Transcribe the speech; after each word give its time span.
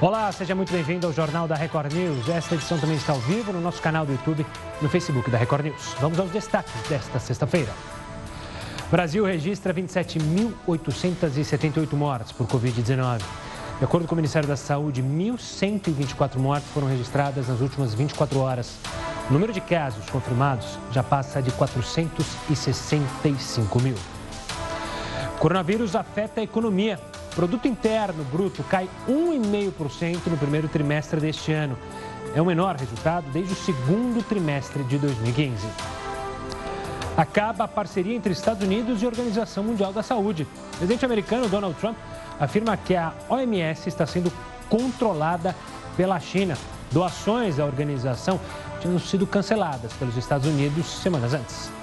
Olá, 0.00 0.30
seja 0.30 0.54
muito 0.54 0.72
bem-vindo 0.72 1.08
ao 1.08 1.12
Jornal 1.12 1.48
da 1.48 1.56
Record 1.56 1.92
News. 1.92 2.28
Esta 2.28 2.54
edição 2.54 2.78
também 2.78 2.96
está 2.96 3.12
ao 3.12 3.18
vivo 3.18 3.52
no 3.52 3.60
nosso 3.60 3.82
canal 3.82 4.06
do 4.06 4.12
YouTube, 4.12 4.46
no 4.80 4.88
Facebook 4.88 5.28
da 5.28 5.36
Record 5.36 5.64
News. 5.64 5.96
Vamos 6.00 6.20
aos 6.20 6.30
destaques 6.30 6.72
desta 6.88 7.18
sexta-feira. 7.18 7.72
Brasil 8.92 9.24
registra 9.24 9.74
27.878 9.74 11.94
mortes 11.94 12.30
por 12.30 12.46
Covid-19. 12.46 13.22
De 13.80 13.84
acordo 13.84 14.06
com 14.06 14.14
o 14.14 14.16
Ministério 14.16 14.48
da 14.48 14.54
Saúde, 14.54 15.02
1.124 15.02 16.36
mortes 16.36 16.70
foram 16.70 16.86
registradas 16.86 17.48
nas 17.48 17.60
últimas 17.60 17.92
24 17.92 18.38
horas. 18.38 18.76
O 19.28 19.32
número 19.32 19.52
de 19.52 19.60
casos 19.60 20.08
confirmados 20.10 20.78
já 20.92 21.02
passa 21.02 21.42
de 21.42 21.50
465 21.50 23.80
mil. 23.80 23.96
O 25.34 25.38
coronavírus 25.40 25.96
afeta 25.96 26.40
a 26.40 26.44
economia. 26.44 27.00
Produto 27.38 27.68
interno 27.68 28.24
bruto 28.24 28.64
cai 28.64 28.90
1,5% 29.08 30.26
no 30.26 30.36
primeiro 30.36 30.66
trimestre 30.66 31.20
deste 31.20 31.52
ano. 31.52 31.78
É 32.34 32.42
o 32.42 32.44
menor 32.44 32.74
resultado 32.74 33.30
desde 33.30 33.52
o 33.52 33.56
segundo 33.56 34.24
trimestre 34.24 34.82
de 34.82 34.98
2015. 34.98 35.64
Acaba 37.16 37.62
a 37.62 37.68
parceria 37.68 38.16
entre 38.16 38.32
Estados 38.32 38.66
Unidos 38.66 39.00
e 39.00 39.06
Organização 39.06 39.62
Mundial 39.62 39.92
da 39.92 40.02
Saúde. 40.02 40.48
O 40.74 40.76
presidente 40.78 41.04
americano 41.04 41.48
Donald 41.48 41.76
Trump 41.78 41.96
afirma 42.40 42.76
que 42.76 42.96
a 42.96 43.12
OMS 43.28 43.88
está 43.88 44.04
sendo 44.04 44.32
controlada 44.68 45.54
pela 45.96 46.18
China. 46.18 46.58
Doações 46.90 47.60
à 47.60 47.64
organização 47.64 48.40
tinham 48.80 48.98
sido 48.98 49.28
canceladas 49.28 49.92
pelos 49.92 50.16
Estados 50.16 50.48
Unidos 50.48 50.86
semanas 50.86 51.34
antes. 51.34 51.77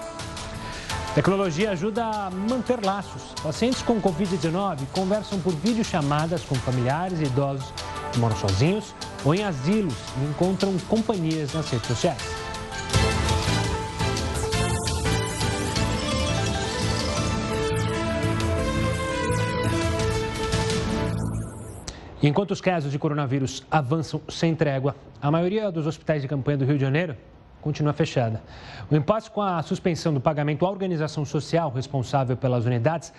Tecnologia 1.16 1.72
ajuda 1.72 2.04
a 2.04 2.30
manter 2.30 2.84
laços. 2.84 3.34
Pacientes 3.42 3.82
com 3.82 4.02
Covid-19 4.02 4.80
conversam 4.92 5.40
por 5.40 5.54
videochamadas 5.54 6.44
com 6.44 6.56
familiares 6.56 7.22
e 7.22 7.24
idosos 7.24 7.74
que 8.12 8.20
moram 8.20 8.36
sozinhos 8.36 8.94
ou 9.24 9.34
em 9.34 9.42
asilos 9.42 9.96
e 10.22 10.26
encontram 10.26 10.78
companhias 10.90 11.54
nas 11.54 11.70
redes 11.70 11.88
sociais. 11.88 12.22
Enquanto 22.22 22.52
os 22.52 22.60
casos 22.60 22.92
de 22.92 23.00
coronavírus 23.00 23.64
avançam 23.72 24.20
sem 24.28 24.54
trégua, 24.54 24.98
a 25.22 25.32
maioria 25.32 25.72
dos 25.72 25.88
hospitais 25.88 26.22
de 26.22 26.28
campanha 26.28 26.58
do 26.58 26.66
Rio 26.66 26.76
de 26.76 26.82
Janeiro 26.82 27.16
continua 27.66 27.94
fechada. 27.94 28.44
O 28.92 28.96
impasse 28.96 29.32
com 29.32 29.42
a 29.42 29.60
suspensão 29.64 30.14
do 30.14 30.22
pagamento 30.22 30.68
à 30.68 30.70
organização 30.70 31.26
social 31.26 31.72
responsável 31.72 32.38
pelas 32.38 32.64
unidades 32.64 33.12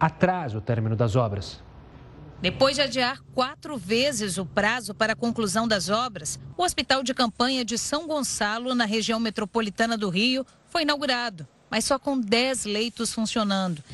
atrasa 0.00 0.58
o 0.58 0.60
término 0.60 0.96
das 0.96 1.14
obras. 1.14 1.62
Depois 2.40 2.74
de 2.74 2.82
adiar 2.82 3.22
quatro 3.32 3.78
vezes 3.78 4.38
o 4.38 4.44
prazo 4.44 4.92
para 4.92 5.12
a 5.12 5.16
conclusão 5.16 5.68
das 5.68 5.88
obras, 5.88 6.36
o 6.58 6.64
Hospital 6.64 7.04
de 7.04 7.14
Campanha 7.14 7.64
de 7.64 7.78
São 7.78 8.08
Gonçalo, 8.08 8.74
na 8.74 8.84
região 8.84 9.20
metropolitana 9.20 9.96
do 9.96 10.10
Rio, 10.10 10.44
foi 10.66 10.82
inaugurado, 10.82 11.46
mas 11.70 11.84
só 11.84 11.96
com 11.96 12.18
10 12.18 12.64
leitos 12.64 13.14
funcionando. 13.14 13.84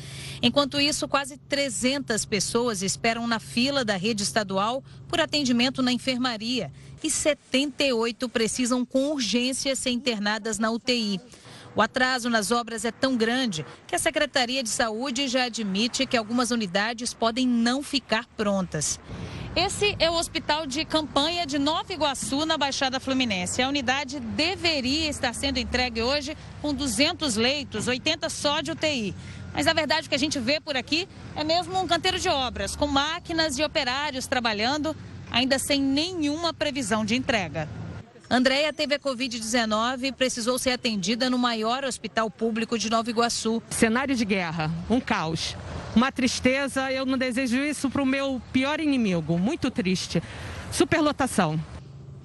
Enquanto 0.41 0.79
isso, 0.79 1.07
quase 1.07 1.37
300 1.37 2.25
pessoas 2.25 2.81
esperam 2.81 3.27
na 3.27 3.39
fila 3.39 3.83
da 3.83 3.97
rede 3.97 4.23
estadual 4.23 4.83
por 5.07 5.19
atendimento 5.19 5.81
na 5.81 5.91
enfermaria 5.91 6.71
e 7.03 7.09
78 7.09 8.27
precisam 8.29 8.85
com 8.85 9.11
urgência 9.11 9.75
ser 9.75 9.91
internadas 9.91 10.57
na 10.57 10.71
UTI. 10.71 11.19
O 11.75 11.81
atraso 11.81 12.29
nas 12.29 12.51
obras 12.51 12.83
é 12.83 12.91
tão 12.91 13.15
grande 13.15 13.65
que 13.87 13.95
a 13.95 13.99
Secretaria 13.99 14.63
de 14.63 14.69
Saúde 14.69 15.27
já 15.27 15.43
admite 15.43 16.05
que 16.05 16.17
algumas 16.17 16.51
unidades 16.51 17.13
podem 17.13 17.47
não 17.47 17.83
ficar 17.83 18.25
prontas. 18.35 18.99
Esse 19.55 19.95
é 19.99 20.09
o 20.09 20.13
hospital 20.13 20.65
de 20.65 20.85
campanha 20.85 21.45
de 21.45 21.57
Nova 21.57 21.91
Iguaçu, 21.91 22.45
na 22.45 22.57
Baixada 22.57 22.99
Fluminense. 22.99 23.61
A 23.61 23.67
unidade 23.67 24.19
deveria 24.19 25.09
estar 25.09 25.33
sendo 25.33 25.57
entregue 25.57 26.01
hoje 26.01 26.37
com 26.61 26.73
200 26.73 27.35
leitos, 27.35 27.87
80 27.87 28.29
só 28.29 28.61
de 28.61 28.71
UTI. 28.71 29.15
Mas 29.53 29.67
a 29.67 29.73
verdade 29.73 30.07
que 30.07 30.15
a 30.15 30.19
gente 30.19 30.39
vê 30.39 30.59
por 30.59 30.77
aqui 30.77 31.07
é 31.35 31.43
mesmo 31.43 31.79
um 31.79 31.87
canteiro 31.87 32.19
de 32.19 32.29
obras, 32.29 32.75
com 32.75 32.87
máquinas 32.87 33.57
e 33.57 33.63
operários 33.63 34.27
trabalhando 34.27 34.95
ainda 35.31 35.59
sem 35.59 35.81
nenhuma 35.81 36.53
previsão 36.53 37.05
de 37.05 37.15
entrega. 37.15 37.67
Andréia 38.29 38.71
teve 38.71 38.93
a 38.93 38.99
Covid-19 38.99 40.03
e 40.03 40.11
precisou 40.11 40.59
ser 40.59 40.71
atendida 40.71 41.31
no 41.31 41.37
maior 41.37 41.83
hospital 41.83 42.29
público 42.29 42.77
de 42.77 42.87
Nova 42.87 43.09
Iguaçu. 43.09 43.61
Cenário 43.71 44.15
de 44.15 44.23
guerra, 44.23 44.69
um 44.87 44.99
caos, 44.99 45.57
uma 45.95 46.11
tristeza. 46.11 46.91
Eu 46.91 47.07
não 47.07 47.17
desejo 47.17 47.57
isso 47.57 47.89
para 47.89 48.03
o 48.03 48.05
meu 48.05 48.39
pior 48.53 48.79
inimigo. 48.79 49.39
Muito 49.39 49.71
triste. 49.71 50.21
Superlotação. 50.71 51.59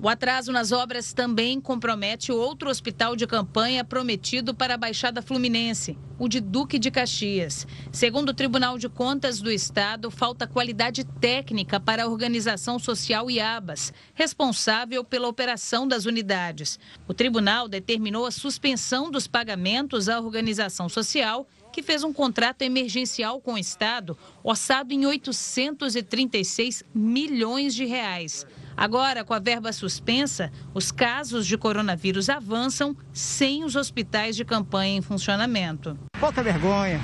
O 0.01 0.09
atraso 0.09 0.53
nas 0.53 0.73
obras 0.73 1.13
também 1.13 1.61
compromete 1.61 2.33
outro 2.33 2.69
hospital 2.69 3.15
de 3.15 3.27
campanha 3.27 3.85
prometido 3.85 4.55
para 4.55 4.75
a 4.75 4.77
Baixada 4.77 5.23
Fluminense, 5.23 5.97
o 6.19 6.29
de 6.29 6.41
Duque 6.41 6.79
de 6.79 6.91
Caxias. 6.91 7.67
Segundo 7.93 8.31
o 8.31 8.35
Tribunal 8.35 8.77
de 8.77 8.89
Contas 8.89 9.41
do 9.41 9.51
Estado, 9.51 10.11
falta 10.11 10.49
qualidade 10.49 11.05
técnica 11.05 11.79
para 11.79 12.05
a 12.05 12.09
organização 12.09 12.79
social 12.79 13.31
IABAS, 13.31 13.93
responsável 14.15 15.05
pela 15.05 15.29
operação 15.29 15.87
das 15.87 16.05
unidades. 16.07 16.79
O 17.09 17.15
tribunal 17.15 17.69
determinou 17.69 18.27
a 18.27 18.33
suspensão 18.33 19.11
dos 19.11 19.27
pagamentos 19.27 20.09
à 20.09 20.21
organização 20.21 20.89
social 20.89 21.49
que 21.73 21.83
fez 21.83 22.05
um 22.05 22.13
contrato 22.13 22.63
emergencial 22.63 23.41
com 23.41 23.55
o 23.55 23.59
Estado, 23.59 24.19
orçado 24.43 24.93
em 24.93 25.07
836 25.07 26.85
milhões 26.95 27.75
de 27.75 27.85
reais. 27.85 28.47
Agora, 28.77 29.25
com 29.25 29.33
a 29.33 29.39
verba 29.39 29.73
suspensa, 29.73 30.51
os 30.73 30.91
casos 30.91 31.47
de 31.47 31.57
coronavírus 31.57 32.29
avançam 32.29 32.97
sem 33.13 33.65
os 33.65 33.77
hospitais 33.77 34.35
de 34.35 34.45
campanha 34.45 34.99
em 34.99 35.03
funcionamento. 35.03 35.97
Pouca 36.19 36.43
vergonha. 36.43 37.01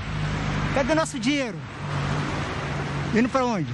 Cadê 0.74 0.94
nosso 0.94 1.18
dinheiro? 1.18 1.58
Indo 3.14 3.28
para 3.28 3.44
onde? 3.44 3.72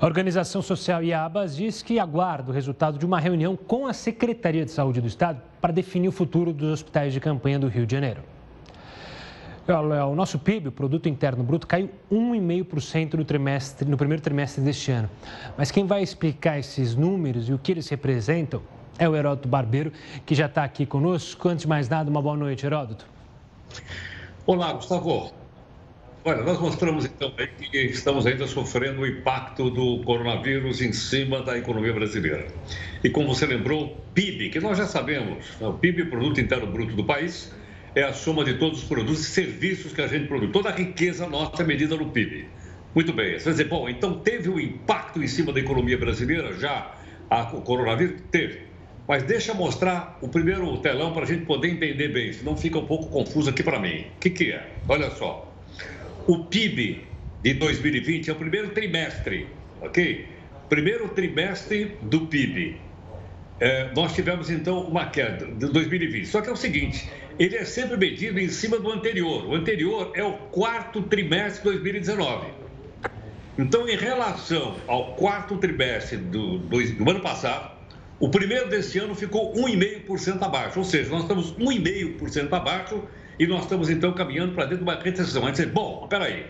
A 0.00 0.06
Organização 0.06 0.62
Social 0.62 1.02
IABAS 1.02 1.56
diz 1.56 1.82
que 1.82 1.98
aguarda 1.98 2.52
o 2.52 2.54
resultado 2.54 2.98
de 2.98 3.04
uma 3.04 3.18
reunião 3.18 3.56
com 3.56 3.86
a 3.86 3.92
Secretaria 3.92 4.64
de 4.64 4.70
Saúde 4.70 5.00
do 5.00 5.08
Estado 5.08 5.42
para 5.60 5.72
definir 5.72 6.08
o 6.08 6.12
futuro 6.12 6.52
dos 6.52 6.72
hospitais 6.72 7.12
de 7.12 7.18
campanha 7.18 7.58
do 7.58 7.66
Rio 7.66 7.84
de 7.84 7.94
Janeiro. 7.94 8.22
O 9.70 10.14
nosso 10.14 10.38
PIB, 10.38 10.68
o 10.68 10.72
Produto 10.72 11.10
Interno 11.10 11.44
Bruto, 11.44 11.66
caiu 11.66 11.90
1,5% 12.10 13.12
no, 13.84 13.90
no 13.90 13.96
primeiro 13.98 14.22
trimestre 14.22 14.64
deste 14.64 14.90
ano. 14.90 15.10
Mas 15.58 15.70
quem 15.70 15.86
vai 15.86 16.02
explicar 16.02 16.58
esses 16.58 16.94
números 16.94 17.50
e 17.50 17.52
o 17.52 17.58
que 17.58 17.72
eles 17.72 17.86
representam 17.86 18.62
é 18.98 19.06
o 19.06 19.14
Heródoto 19.14 19.46
Barbeiro, 19.46 19.92
que 20.24 20.34
já 20.34 20.46
está 20.46 20.64
aqui 20.64 20.86
conosco. 20.86 21.50
Antes 21.50 21.64
de 21.64 21.68
mais 21.68 21.86
nada, 21.86 22.08
uma 22.08 22.22
boa 22.22 22.34
noite, 22.34 22.64
Heródoto. 22.64 23.04
Olá, 24.46 24.72
Gustavo. 24.72 25.34
Olha, 26.24 26.42
nós 26.44 26.58
mostramos 26.58 27.04
então 27.04 27.30
que 27.30 27.76
estamos 27.76 28.26
ainda 28.26 28.46
sofrendo 28.46 29.02
o 29.02 29.06
impacto 29.06 29.68
do 29.68 30.02
coronavírus 30.02 30.80
em 30.80 30.94
cima 30.94 31.42
da 31.42 31.58
economia 31.58 31.92
brasileira. 31.92 32.46
E 33.04 33.10
como 33.10 33.34
você 33.34 33.44
lembrou, 33.44 33.94
PIB, 34.14 34.48
que 34.48 34.60
nós 34.60 34.78
já 34.78 34.86
sabemos, 34.86 35.58
né, 35.60 35.68
o 35.68 35.74
PIB, 35.74 36.06
Produto 36.06 36.40
Interno 36.40 36.66
Bruto 36.66 36.96
do 36.96 37.04
país, 37.04 37.52
é 37.94 38.02
a 38.02 38.12
soma 38.12 38.44
de 38.44 38.54
todos 38.54 38.82
os 38.82 38.88
produtos 38.88 39.20
e 39.20 39.30
serviços 39.30 39.92
que 39.92 40.00
a 40.00 40.06
gente 40.06 40.26
produz. 40.26 40.52
Toda 40.52 40.68
a 40.68 40.72
riqueza 40.72 41.26
nossa 41.26 41.62
é 41.62 41.66
medida 41.66 41.96
no 41.96 42.10
PIB. 42.10 42.46
Muito 42.94 43.12
bem. 43.12 43.38
Você 43.38 43.44
vai 43.44 43.52
dizer, 43.52 43.68
bom, 43.68 43.88
então 43.88 44.20
teve 44.20 44.48
um 44.48 44.58
impacto 44.58 45.22
em 45.22 45.26
cima 45.26 45.52
da 45.52 45.60
economia 45.60 45.98
brasileira 45.98 46.52
já 46.58 46.94
a, 47.30 47.42
o 47.54 47.62
coronavírus? 47.62 48.20
Teve. 48.30 48.68
Mas 49.06 49.22
deixa 49.22 49.52
eu 49.52 49.54
mostrar 49.54 50.18
o 50.20 50.28
primeiro 50.28 50.76
telão 50.78 51.12
para 51.12 51.22
a 51.22 51.26
gente 51.26 51.46
poder 51.46 51.68
entender 51.68 52.08
bem, 52.08 52.32
senão 52.32 52.56
fica 52.56 52.78
um 52.78 52.84
pouco 52.84 53.06
confuso 53.06 53.48
aqui 53.48 53.62
para 53.62 53.78
mim. 53.78 54.06
O 54.16 54.20
que, 54.20 54.30
que 54.30 54.52
é? 54.52 54.68
Olha 54.86 55.10
só. 55.10 55.50
O 56.26 56.44
PIB 56.44 57.04
de 57.42 57.54
2020 57.54 58.28
é 58.28 58.32
o 58.32 58.36
primeiro 58.36 58.68
trimestre, 58.70 59.46
ok? 59.80 60.26
Primeiro 60.68 61.08
trimestre 61.08 61.96
do 62.02 62.26
PIB. 62.26 62.78
É, 63.60 63.90
nós 63.94 64.14
tivemos 64.14 64.50
então 64.50 64.82
uma 64.82 65.06
queda 65.06 65.46
de 65.46 65.66
2020. 65.66 66.26
Só 66.26 66.40
que 66.40 66.48
é 66.48 66.52
o 66.52 66.56
seguinte: 66.56 67.08
ele 67.38 67.56
é 67.56 67.64
sempre 67.64 67.96
medido 67.96 68.38
em 68.38 68.48
cima 68.48 68.78
do 68.78 68.90
anterior. 68.90 69.46
O 69.46 69.54
anterior 69.54 70.12
é 70.14 70.22
o 70.22 70.32
quarto 70.32 71.02
trimestre 71.02 71.62
de 71.62 71.78
2019. 71.78 72.52
Então, 73.58 73.88
em 73.88 73.96
relação 73.96 74.76
ao 74.86 75.14
quarto 75.14 75.56
trimestre 75.56 76.16
do, 76.16 76.58
do, 76.58 76.92
do 76.94 77.10
ano 77.10 77.20
passado, 77.20 77.76
o 78.20 78.28
primeiro 78.28 78.68
deste 78.68 78.98
ano 78.98 79.14
ficou 79.14 79.52
1,5% 79.54 80.40
abaixo. 80.42 80.78
Ou 80.78 80.84
seja, 80.84 81.10
nós 81.10 81.22
estamos 81.22 81.52
1,5% 81.54 82.52
abaixo 82.52 83.02
e 83.38 83.46
nós 83.46 83.62
estamos 83.62 83.90
então 83.90 84.12
caminhando 84.12 84.52
para 84.52 84.64
dentro 84.64 84.84
de 84.84 84.90
uma 84.90 85.00
recessão. 85.00 85.44
Aí 85.44 85.52
dizer, 85.52 85.70
bom, 85.70 86.06
peraí, 86.08 86.46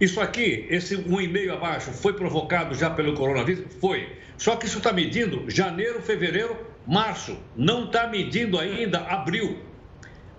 isso 0.00 0.20
aqui, 0.20 0.66
esse 0.70 0.96
1,5 0.96 1.52
abaixo, 1.52 1.90
foi 1.90 2.14
provocado 2.14 2.74
já 2.74 2.88
pelo 2.88 3.14
coronavírus? 3.14 3.64
Foi. 3.80 4.16
Só 4.38 4.56
que 4.56 4.66
isso 4.66 4.78
está 4.78 4.92
medindo 4.92 5.44
janeiro, 5.50 6.00
fevereiro, 6.00 6.56
março. 6.86 7.36
Não 7.54 7.84
está 7.84 8.06
medindo 8.06 8.58
ainda 8.58 9.00
abril 9.00 9.70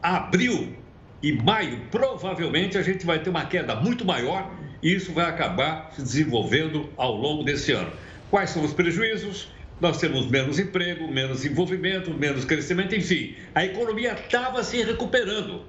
abril 0.01 0.75
e 1.21 1.31
maio, 1.31 1.81
provavelmente 1.91 2.77
a 2.77 2.81
gente 2.81 3.05
vai 3.05 3.19
ter 3.19 3.29
uma 3.29 3.45
queda 3.45 3.75
muito 3.75 4.03
maior 4.03 4.51
e 4.81 4.93
isso 4.93 5.13
vai 5.13 5.25
acabar 5.25 5.91
se 5.93 6.01
desenvolvendo 6.01 6.89
ao 6.97 7.15
longo 7.15 7.43
desse 7.43 7.71
ano. 7.71 7.91
Quais 8.31 8.49
são 8.49 8.63
os 8.63 8.73
prejuízos? 8.73 9.49
Nós 9.79 9.99
temos 9.99 10.25
menos 10.27 10.57
emprego, 10.57 11.07
menos 11.07 11.45
envolvimento, 11.45 12.11
menos 12.11 12.45
crescimento, 12.45 12.95
enfim. 12.95 13.35
A 13.53 13.65
economia 13.65 14.13
estava 14.13 14.63
se 14.63 14.81
recuperando. 14.81 15.63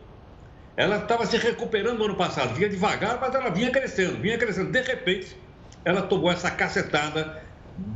Ela 0.77 0.97
estava 0.97 1.27
se 1.27 1.37
recuperando 1.37 1.99
no 1.99 2.05
ano 2.07 2.17
passado, 2.17 2.55
vinha 2.55 2.69
devagar, 2.69 3.19
mas 3.21 3.35
ela 3.35 3.51
vinha 3.51 3.71
crescendo, 3.71 4.21
vinha 4.21 4.39
crescendo. 4.39 4.71
De 4.71 4.81
repente, 4.81 5.37
ela 5.85 6.03
tomou 6.03 6.31
essa 6.31 6.51
cacetada 6.51 7.43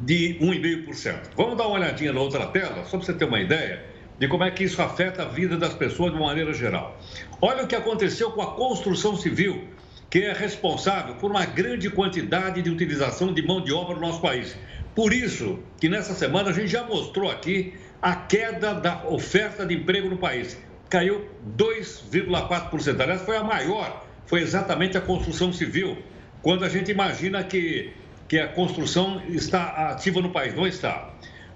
de 0.03 0.39
1,5%. 0.41 1.31
Vamos 1.37 1.57
dar 1.57 1.67
uma 1.67 1.79
olhadinha 1.79 2.13
na 2.13 2.21
outra 2.21 2.47
tela, 2.47 2.85
só 2.85 2.99
para 2.99 3.07
você 3.07 3.13
ter 3.15 3.25
uma 3.25 3.41
ideia 3.41 3.85
de 4.19 4.29
como 4.29 4.45
é 4.45 4.51
que 4.51 4.65
isso 4.65 4.81
afeta 4.81 5.23
a 5.23 5.27
vida 5.27 5.57
das 5.57 5.75
pessoas 5.75 6.11
de 6.11 6.19
uma 6.19 6.29
maneira 6.29 6.53
geral. 6.53 6.99
Olha 7.41 7.65
o 7.65 7.67
que 7.67 7.77
aconteceu 7.77 8.31
com 8.31 8.43
a 8.43 8.55
construção 8.55 9.17
civil, 9.17 9.69
que 10.11 10.21
é 10.21 10.33
responsável 10.33 11.15
por 11.17 11.31
uma 11.31 11.45
grande 11.45 11.91
quantidade 11.91 12.63
de 12.63 12.71
utilização 12.71 13.33
de 13.33 13.43
mão 13.43 13.63
de 13.63 13.73
obra 13.73 13.95
no 13.95 14.01
nosso 14.01 14.21
país. 14.21 14.57
Por 14.95 15.13
isso 15.13 15.59
que 15.79 15.89
nessa 15.89 16.15
semana 16.15 16.51
a 16.51 16.53
gente 16.53 16.69
já 16.69 16.83
mostrou 16.83 17.31
aqui 17.31 17.75
a 18.01 18.15
queda 18.15 18.75
da 18.75 19.07
oferta 19.07 19.67
de 19.67 19.75
emprego 19.75 20.09
no 20.09 20.17
país. 20.17 20.59
Caiu 20.89 21.29
2,4%. 21.57 23.01
Aliás, 23.01 23.23
foi 23.23 23.37
a 23.37 23.43
maior, 23.43 24.07
foi 24.27 24.41
exatamente 24.41 24.97
a 24.97 25.01
construção 25.01 25.53
civil, 25.53 25.99
quando 26.43 26.65
a 26.65 26.69
gente 26.69 26.91
imagina 26.91 27.43
que, 27.43 27.93
que 28.29 28.39
a 28.39 28.49
construção 28.49 29.23
está 29.29 29.91
ativa 29.91 30.21
no 30.21 30.31
país. 30.31 30.55
Não 30.55 30.67
está. 30.67 31.11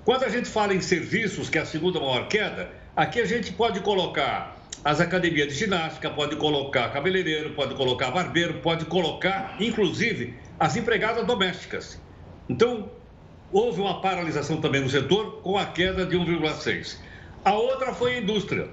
Quando 0.04 0.24
a 0.24 0.28
gente 0.28 0.48
fala 0.48 0.74
em 0.74 0.80
serviços, 0.80 1.48
que 1.48 1.58
é 1.58 1.60
a 1.60 1.66
segunda 1.66 2.00
maior 2.00 2.26
queda, 2.26 2.70
aqui 2.96 3.20
a 3.20 3.24
gente 3.24 3.52
pode 3.52 3.80
colocar 3.80 4.56
as 4.84 5.00
academias 5.00 5.48
de 5.48 5.54
ginástica, 5.54 6.10
pode 6.10 6.36
colocar 6.36 6.88
cabeleireiro, 6.88 7.50
pode 7.50 7.74
colocar 7.74 8.10
barbeiro, 8.10 8.54
pode 8.54 8.86
colocar, 8.86 9.56
inclusive, 9.60 10.34
as 10.58 10.76
empregadas 10.76 11.26
domésticas. 11.26 12.00
Então, 12.48 12.90
houve 13.52 13.80
uma 13.80 14.00
paralisação 14.00 14.60
também 14.60 14.80
no 14.80 14.88
setor 14.88 15.42
com 15.42 15.58
a 15.58 15.66
queda 15.66 16.06
de 16.06 16.16
1,6. 16.16 16.96
A 17.44 17.54
outra 17.54 17.92
foi 17.92 18.14
a 18.14 18.18
indústria. 18.18 18.68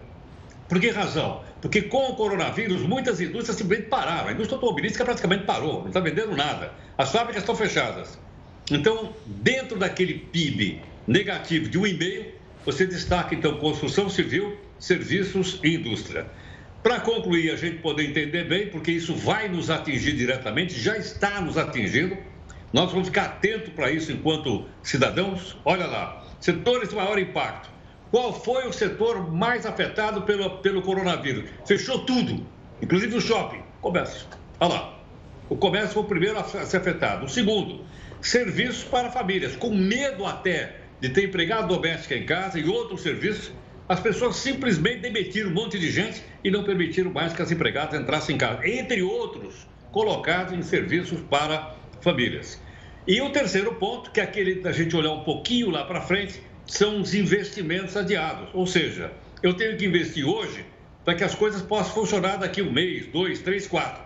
Por 0.68 0.80
que 0.80 0.90
razão? 0.90 1.44
Porque 1.62 1.82
com 1.84 2.12
o 2.12 2.16
coronavírus, 2.16 2.82
muitas 2.82 3.22
indústrias 3.22 3.58
simplesmente 3.58 3.90
pararam. 3.90 4.30
A 4.30 4.32
indústria 4.32 4.58
automobilística 4.58 5.06
praticamente 5.06 5.46
parou, 5.46 5.80
não 5.82 5.88
está 5.88 6.00
vendendo 6.00 6.36
nada. 6.36 6.74
As 6.98 7.12
fábricas 7.12 7.44
estão 7.44 7.56
fechadas. 7.56 8.20
Então, 8.70 9.14
dentro 9.26 9.78
daquele 9.78 10.16
PIB 10.16 10.82
negativo 11.08 11.70
de 11.70 11.80
1,5, 11.80 12.26
você 12.66 12.86
destaca 12.86 13.34
então 13.34 13.58
construção 13.60 14.10
civil, 14.10 14.58
serviços 14.78 15.60
e 15.64 15.76
indústria. 15.76 16.28
Para 16.84 17.00
concluir, 17.00 17.50
a 17.52 17.56
gente 17.56 17.78
poder 17.78 18.04
entender 18.04 18.44
bem, 18.44 18.68
porque 18.68 18.92
isso 18.92 19.16
vai 19.16 19.48
nos 19.48 19.70
atingir 19.70 20.14
diretamente, 20.14 20.80
já 20.80 20.98
está 20.98 21.40
nos 21.42 21.58
atingindo. 21.58 22.18
Nós 22.74 22.92
vamos 22.92 23.08
ficar 23.08 23.24
atentos 23.24 23.74
para 23.74 23.90
isso 23.90 24.12
enquanto 24.12 24.66
cidadãos. 24.84 25.58
Olha 25.64 25.86
lá, 25.86 26.26
setores 26.40 26.90
de 26.90 26.96
maior 26.96 27.18
impacto. 27.18 27.70
Qual 28.12 28.34
foi 28.34 28.68
o 28.68 28.74
setor 28.74 29.32
mais 29.32 29.66
afetado 29.66 30.22
pelo, 30.22 30.60
pelo 30.60 30.82
coronavírus? 30.82 31.50
Fechou 31.66 32.06
tudo, 32.06 32.46
inclusive 32.82 33.16
o 33.16 33.22
shopping, 33.22 33.62
comércio. 33.82 34.26
Olha 34.60 34.74
lá, 34.74 35.00
o 35.50 35.58
comércio 35.58 35.92
foi 35.92 36.04
o 36.04 36.06
primeiro 36.06 36.40
a 36.40 36.44
ser 36.44 36.78
afetado. 36.78 37.26
O 37.26 37.30
segundo, 37.30 37.84
serviços 38.22 38.84
para 38.84 39.12
famílias, 39.12 39.56
com 39.56 39.74
medo 39.74 40.26
até 40.26 40.78
de 41.02 41.10
ter 41.10 41.26
empregado 41.26 41.68
doméstica 41.68 42.16
em 42.16 42.26
casa 42.26 42.58
e 42.58 42.66
outros 42.66 43.02
serviços, 43.02 43.52
as 43.90 44.00
pessoas 44.00 44.38
simplesmente 44.38 45.02
demitiram 45.02 45.50
um 45.50 45.54
monte 45.54 45.78
de 45.80 45.90
gente 45.92 46.24
e 46.44 46.50
não 46.50 46.64
permitiram 46.64 47.12
mais 47.12 47.34
que 47.34 47.42
as 47.42 47.52
empregadas 47.52 48.00
entrassem 48.00 48.36
em 48.36 48.38
casa, 48.38 48.68
entre 48.68 49.02
outros 49.02 49.68
colocados 49.92 50.54
em 50.54 50.62
serviços 50.62 51.20
para 51.30 51.76
famílias. 52.02 52.62
E 53.08 53.22
o 53.22 53.30
terceiro 53.30 53.76
ponto, 53.76 54.12
que 54.12 54.20
é 54.20 54.24
aquele 54.24 54.56
da 54.56 54.72
gente 54.72 54.96
olhar 54.96 55.12
um 55.12 55.24
pouquinho 55.24 55.70
lá 55.70 55.86
para 55.86 56.02
frente, 56.02 56.42
são 56.68 57.02
os 57.02 57.14
investimentos 57.14 57.96
adiados. 57.96 58.50
Ou 58.54 58.68
seja, 58.68 59.12
eu 59.42 59.54
tenho 59.54 59.78
que 59.78 59.86
investir 59.86 60.28
hoje 60.28 60.66
para 61.04 61.16
que 61.16 61.24
as 61.24 61.34
coisas 61.34 61.62
possam 61.62 61.94
funcionar 61.94 62.38
daqui 62.38 62.62
um 62.62 62.72
mês, 62.72 63.08
dois, 63.08 63.40
três, 63.40 63.66
quatro. 63.66 64.04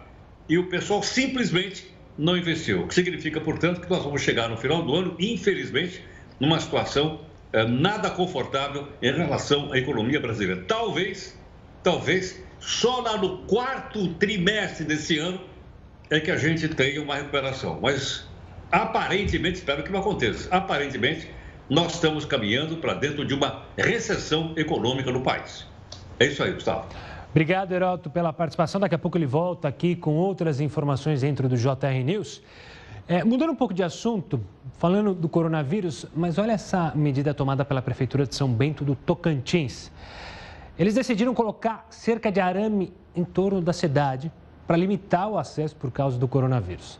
E 0.47 0.57
o 0.57 0.69
pessoal 0.69 1.01
simplesmente 1.01 1.91
não 2.17 2.37
investiu. 2.37 2.83
O 2.83 2.87
que 2.87 2.93
significa, 2.93 3.41
portanto, 3.41 3.81
que 3.81 3.89
nós 3.89 4.03
vamos 4.03 4.21
chegar 4.21 4.47
no 4.47 4.57
final 4.57 4.83
do 4.83 4.95
ano, 4.95 5.15
infelizmente, 5.19 6.03
numa 6.39 6.59
situação 6.59 7.21
é, 7.51 7.65
nada 7.65 8.09
confortável 8.09 8.87
em 9.01 9.11
relação 9.11 9.73
à 9.73 9.77
economia 9.77 10.19
brasileira. 10.19 10.63
Talvez, 10.67 11.37
talvez, 11.83 12.41
só 12.59 13.01
lá 13.01 13.17
no 13.17 13.39
quarto 13.39 14.13
trimestre 14.15 14.85
desse 14.85 15.17
ano 15.17 15.41
é 16.09 16.19
que 16.19 16.29
a 16.29 16.37
gente 16.37 16.67
tenha 16.67 17.01
uma 17.01 17.15
recuperação. 17.15 17.79
Mas 17.81 18.27
aparentemente, 18.71 19.57
espero 19.57 19.83
que 19.83 19.91
não 19.91 19.99
aconteça. 19.99 20.47
Aparentemente, 20.55 21.27
nós 21.71 21.93
estamos 21.93 22.25
caminhando 22.25 22.75
para 22.75 22.93
dentro 22.93 23.23
de 23.23 23.33
uma 23.33 23.63
recessão 23.77 24.51
econômica 24.57 25.09
no 25.09 25.21
país. 25.21 25.65
É 26.19 26.25
isso 26.25 26.43
aí, 26.43 26.51
Gustavo. 26.51 26.85
Obrigado, 27.29 27.71
Heroto, 27.71 28.09
pela 28.09 28.33
participação. 28.33 28.81
Daqui 28.81 28.93
a 28.93 28.99
pouco 28.99 29.17
ele 29.17 29.25
volta 29.25 29.69
aqui 29.69 29.95
com 29.95 30.15
outras 30.15 30.59
informações 30.59 31.21
dentro 31.21 31.47
do 31.47 31.55
JR 31.55 32.03
News. 32.03 32.41
É, 33.07 33.23
mudando 33.23 33.51
um 33.51 33.55
pouco 33.55 33.73
de 33.73 33.83
assunto, 33.83 34.43
falando 34.79 35.13
do 35.13 35.29
coronavírus, 35.29 36.05
mas 36.13 36.37
olha 36.37 36.51
essa 36.51 36.91
medida 36.93 37.33
tomada 37.33 37.63
pela 37.63 37.81
Prefeitura 37.81 38.25
de 38.25 38.35
São 38.35 38.51
Bento 38.51 38.83
do 38.83 38.93
Tocantins. 38.93 39.89
Eles 40.77 40.95
decidiram 40.95 41.33
colocar 41.33 41.87
cerca 41.89 42.29
de 42.29 42.41
arame 42.41 42.91
em 43.15 43.23
torno 43.23 43.61
da 43.61 43.71
cidade 43.71 44.29
para 44.67 44.75
limitar 44.75 45.29
o 45.29 45.37
acesso 45.37 45.77
por 45.77 45.89
causa 45.89 46.17
do 46.17 46.27
coronavírus. 46.27 46.99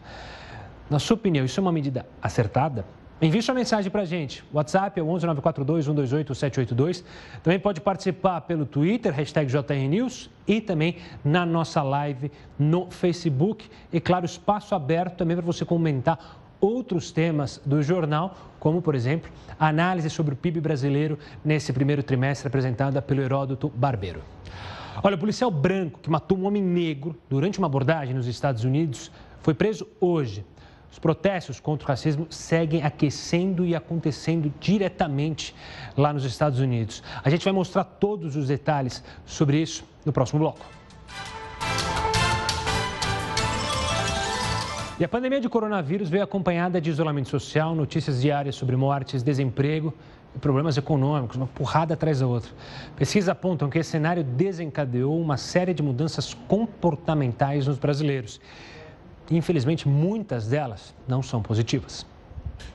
Na 0.90 0.98
sua 0.98 1.16
opinião, 1.16 1.44
isso 1.44 1.60
é 1.60 1.62
uma 1.62 1.74
medida 1.74 2.06
acertada? 2.22 2.86
Envie 3.22 3.40
sua 3.40 3.54
mensagem 3.54 3.92
para 3.92 4.02
a 4.02 4.06
gente. 4.06 4.44
WhatsApp 4.52 5.00
é 5.00 5.04
o 5.04 5.06
11942 5.06 5.86
128 5.86 6.34
782. 6.34 7.06
Também 7.44 7.60
pode 7.60 7.80
participar 7.80 8.42
pelo 8.42 8.66
Twitter, 8.66 9.14
hashtag 9.14 9.52
JRNews 9.52 10.28
e 10.48 10.60
também 10.60 10.96
na 11.24 11.46
nossa 11.46 11.84
live 11.84 12.32
no 12.58 12.90
Facebook. 12.90 13.70
E 13.94 14.00
claro, 14.00 14.26
espaço 14.26 14.74
aberto 14.74 15.18
também 15.18 15.38
para 15.38 15.46
você 15.46 15.64
comentar 15.64 16.42
outros 16.60 17.12
temas 17.12 17.62
do 17.64 17.84
jornal, 17.84 18.36
como, 18.60 18.82
por 18.82 18.96
exemplo, 18.96 19.30
a 19.60 19.68
análise 19.68 20.10
sobre 20.10 20.34
o 20.34 20.38
PIB 20.38 20.60
brasileiro 20.60 21.20
nesse 21.46 21.72
primeiro 21.72 22.02
trimestre 22.02 22.48
apresentada 22.48 23.04
pelo 23.04 23.22
Heródoto 23.22 23.70
Barbeiro. 23.70 24.24
Olha, 25.04 25.16
o 25.16 25.20
policial 25.20 25.52
branco 25.52 26.00
que 26.00 26.10
matou 26.10 26.40
um 26.40 26.48
homem 26.48 26.64
negro 26.64 27.16
durante 27.30 27.60
uma 27.60 27.68
abordagem 27.68 28.16
nos 28.16 28.26
Estados 28.26 28.64
Unidos 28.64 29.12
foi 29.42 29.54
preso 29.54 29.88
hoje. 30.00 30.44
Os 30.92 31.00
protestos 31.00 31.60
contra 31.60 31.86
o 31.86 31.88
racismo 31.88 32.28
seguem 32.30 32.84
aquecendo 32.84 33.66
e 33.66 33.74
acontecendo 33.74 34.54
diretamente 34.60 35.56
lá 35.96 36.12
nos 36.12 36.26
Estados 36.26 36.60
Unidos. 36.60 37.02
A 37.24 37.30
gente 37.30 37.46
vai 37.46 37.54
mostrar 37.54 37.86
todos 37.86 38.36
os 38.36 38.48
detalhes 38.48 39.02
sobre 39.26 39.62
isso 39.62 39.86
no 40.06 40.12
próximo 40.12 40.40
bloco. 40.40 40.66
E 45.00 45.04
a 45.04 45.08
pandemia 45.08 45.42
de 45.42 45.50
coronavírus 45.50 46.10
veio 46.10 46.24
acompanhada 46.24 46.80
de 46.80 46.90
isolamento 46.92 47.30
social, 47.30 47.74
notícias 47.74 48.22
diárias 48.22 48.54
sobre 48.54 48.76
mortes, 48.76 49.24
desemprego 49.24 49.92
e 50.36 50.38
problemas 50.38 50.78
econômicos, 50.78 51.38
uma 51.38 51.48
porrada 51.48 51.96
atrás 51.96 52.20
da 52.20 52.28
outra. 52.28 52.52
Pesquisas 52.96 53.28
apontam 53.28 53.68
que 53.68 53.80
esse 53.80 53.90
cenário 53.90 54.24
desencadeou 54.24 55.20
uma 55.20 55.38
série 55.38 55.74
de 55.74 55.82
mudanças 55.82 56.36
comportamentais 56.48 57.66
nos 57.66 57.80
brasileiros 57.80 58.40
infelizmente, 59.38 59.88
muitas 59.88 60.48
delas 60.48 60.94
não 61.08 61.22
são 61.22 61.42
positivas. 61.42 62.06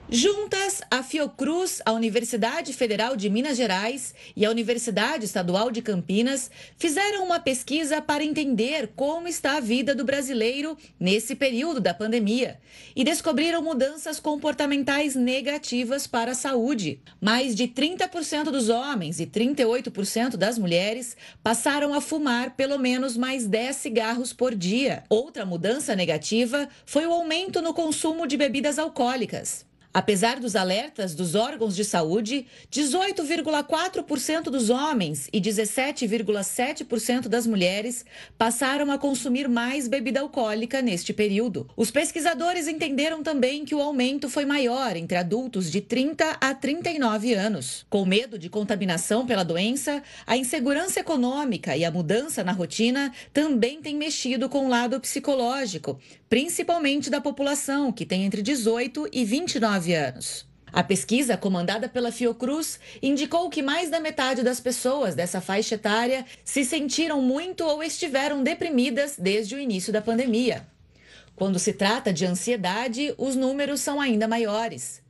Juntas, 0.08 0.82
a 0.88 1.02
Fiocruz, 1.02 1.82
a 1.84 1.90
Universidade 1.90 2.72
Federal 2.72 3.16
de 3.16 3.28
Minas 3.28 3.56
Gerais 3.56 4.14
e 4.36 4.46
a 4.46 4.50
Universidade 4.50 5.24
Estadual 5.24 5.68
de 5.68 5.82
Campinas 5.82 6.48
fizeram 6.78 7.24
uma 7.24 7.40
pesquisa 7.40 8.00
para 8.00 8.22
entender 8.22 8.92
como 8.94 9.26
está 9.26 9.56
a 9.56 9.60
vida 9.60 9.96
do 9.96 10.04
brasileiro 10.04 10.78
nesse 10.98 11.34
período 11.34 11.80
da 11.80 11.92
pandemia 11.92 12.60
e 12.94 13.02
descobriram 13.02 13.60
mudanças 13.60 14.20
comportamentais 14.20 15.16
negativas 15.16 16.06
para 16.06 16.30
a 16.30 16.36
saúde. 16.36 17.00
Mais 17.20 17.56
de 17.56 17.66
30% 17.66 18.44
dos 18.44 18.68
homens 18.68 19.18
e 19.18 19.26
38% 19.26 20.36
das 20.36 20.56
mulheres 20.56 21.16
passaram 21.42 21.92
a 21.92 22.00
fumar 22.00 22.54
pelo 22.54 22.78
menos 22.78 23.16
mais 23.16 23.44
10 23.48 23.74
cigarros 23.74 24.32
por 24.32 24.54
dia. 24.54 25.02
Outra 25.08 25.44
mudança 25.44 25.96
negativa 25.96 26.68
foi 26.84 27.04
o 27.06 27.12
aumento 27.12 27.60
no 27.60 27.74
consumo 27.74 28.24
de 28.24 28.36
bebidas 28.36 28.78
alcoólicas. 28.78 29.66
Apesar 29.96 30.38
dos 30.38 30.54
alertas 30.54 31.14
dos 31.14 31.34
órgãos 31.34 31.74
de 31.74 31.82
saúde, 31.82 32.44
18,4% 32.70 34.42
dos 34.50 34.68
homens 34.68 35.26
e 35.32 35.40
17,7% 35.40 37.28
das 37.28 37.46
mulheres 37.46 38.04
passaram 38.36 38.92
a 38.92 38.98
consumir 38.98 39.48
mais 39.48 39.88
bebida 39.88 40.20
alcoólica 40.20 40.82
neste 40.82 41.14
período. 41.14 41.66
Os 41.74 41.90
pesquisadores 41.90 42.68
entenderam 42.68 43.22
também 43.22 43.64
que 43.64 43.74
o 43.74 43.80
aumento 43.80 44.28
foi 44.28 44.44
maior 44.44 44.96
entre 44.96 45.16
adultos 45.16 45.72
de 45.72 45.80
30 45.80 46.36
a 46.42 46.52
39 46.52 47.32
anos. 47.32 47.86
Com 47.88 48.04
medo 48.04 48.38
de 48.38 48.50
contaminação 48.50 49.24
pela 49.24 49.44
doença, 49.44 50.02
a 50.26 50.36
insegurança 50.36 51.00
econômica 51.00 51.74
e 51.74 51.86
a 51.86 51.90
mudança 51.90 52.44
na 52.44 52.52
rotina 52.52 53.10
também 53.32 53.80
têm 53.80 53.96
mexido 53.96 54.46
com 54.50 54.66
o 54.66 54.68
lado 54.68 55.00
psicológico, 55.00 55.98
principalmente 56.28 57.08
da 57.08 57.18
população 57.18 57.90
que 57.90 58.04
tem 58.04 58.24
entre 58.24 58.42
18 58.42 59.08
e 59.10 59.24
29 59.24 59.85
29 59.86 59.94
anos. 59.94 60.46
A 60.72 60.82
pesquisa, 60.82 61.36
comandada 61.36 61.88
pela 61.88 62.12
Fiocruz, 62.12 62.78
indicou 63.00 63.48
que 63.48 63.62
mais 63.62 63.88
da 63.88 64.00
metade 64.00 64.42
das 64.42 64.60
pessoas 64.60 65.14
dessa 65.14 65.40
faixa 65.40 65.76
etária 65.76 66.26
se 66.44 66.64
sentiram 66.64 67.22
muito 67.22 67.64
ou 67.64 67.82
estiveram 67.82 68.42
deprimidas 68.42 69.16
desde 69.16 69.54
o 69.54 69.58
início 69.58 69.92
da 69.92 70.02
pandemia. 70.02 70.66
Quando 71.34 71.58
se 71.58 71.72
trata 71.72 72.12
de 72.12 72.26
ansiedade, 72.26 73.14
os 73.16 73.36
números 73.36 73.80
são 73.80 74.00
ainda 74.00 74.26
maiores. 74.26 75.00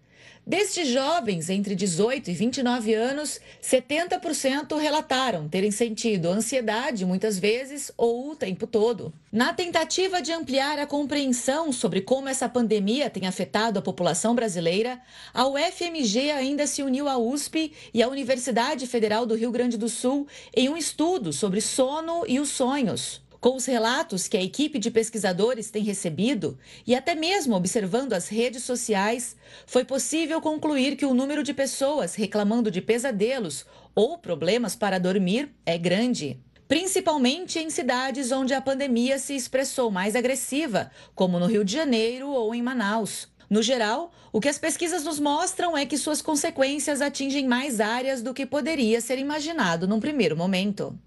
Destes 0.48 0.86
jovens 0.86 1.50
entre 1.50 1.74
18 1.74 2.30
e 2.30 2.32
29 2.32 2.94
anos, 2.94 3.40
70% 3.60 4.78
relataram 4.78 5.48
terem 5.48 5.72
sentido 5.72 6.28
ansiedade 6.28 7.04
muitas 7.04 7.36
vezes 7.36 7.90
ou 7.96 8.30
o 8.30 8.36
tempo 8.36 8.64
todo. 8.64 9.12
Na 9.32 9.52
tentativa 9.52 10.22
de 10.22 10.30
ampliar 10.30 10.78
a 10.78 10.86
compreensão 10.86 11.72
sobre 11.72 12.00
como 12.00 12.28
essa 12.28 12.48
pandemia 12.48 13.10
tem 13.10 13.26
afetado 13.26 13.80
a 13.80 13.82
população 13.82 14.36
brasileira, 14.36 15.00
a 15.34 15.48
UFMG 15.48 16.30
ainda 16.30 16.64
se 16.64 16.80
uniu 16.80 17.08
à 17.08 17.18
USP 17.18 17.72
e 17.92 18.00
à 18.00 18.06
Universidade 18.08 18.86
Federal 18.86 19.26
do 19.26 19.34
Rio 19.34 19.50
Grande 19.50 19.76
do 19.76 19.88
Sul 19.88 20.28
em 20.54 20.68
um 20.68 20.76
estudo 20.76 21.32
sobre 21.32 21.60
sono 21.60 22.22
e 22.24 22.38
os 22.38 22.50
sonhos. 22.50 23.20
Com 23.46 23.54
os 23.54 23.64
relatos 23.64 24.26
que 24.26 24.36
a 24.36 24.42
equipe 24.42 24.76
de 24.76 24.90
pesquisadores 24.90 25.70
tem 25.70 25.84
recebido 25.84 26.58
e 26.84 26.96
até 26.96 27.14
mesmo 27.14 27.54
observando 27.54 28.12
as 28.12 28.26
redes 28.26 28.64
sociais, 28.64 29.36
foi 29.64 29.84
possível 29.84 30.40
concluir 30.40 30.96
que 30.96 31.06
o 31.06 31.14
número 31.14 31.44
de 31.44 31.54
pessoas 31.54 32.16
reclamando 32.16 32.72
de 32.72 32.82
pesadelos 32.82 33.64
ou 33.94 34.18
problemas 34.18 34.74
para 34.74 34.98
dormir 34.98 35.54
é 35.64 35.78
grande. 35.78 36.40
Principalmente 36.66 37.60
em 37.60 37.70
cidades 37.70 38.32
onde 38.32 38.52
a 38.52 38.60
pandemia 38.60 39.16
se 39.16 39.36
expressou 39.36 39.92
mais 39.92 40.16
agressiva, 40.16 40.90
como 41.14 41.38
no 41.38 41.46
Rio 41.46 41.64
de 41.64 41.72
Janeiro 41.72 42.28
ou 42.28 42.52
em 42.52 42.60
Manaus. 42.60 43.28
No 43.48 43.62
geral, 43.62 44.10
o 44.32 44.40
que 44.40 44.48
as 44.48 44.58
pesquisas 44.58 45.04
nos 45.04 45.20
mostram 45.20 45.78
é 45.78 45.86
que 45.86 45.96
suas 45.96 46.20
consequências 46.20 47.00
atingem 47.00 47.46
mais 47.46 47.78
áreas 47.78 48.22
do 48.22 48.34
que 48.34 48.44
poderia 48.44 49.00
ser 49.00 49.20
imaginado 49.20 49.86
num 49.86 50.00
primeiro 50.00 50.36
momento. 50.36 50.98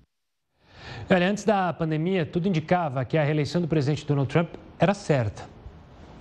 Olha, 1.08 1.30
antes 1.30 1.44
da 1.44 1.72
pandemia, 1.74 2.26
tudo 2.26 2.48
indicava 2.48 3.06
que 3.06 3.18
a 3.18 3.24
reeleição 3.24 3.62
do 3.62 3.68
presidente 3.68 4.06
Donald 4.06 4.30
Trump 4.32 4.50
era 4.80 4.94
certa. 4.94 5.44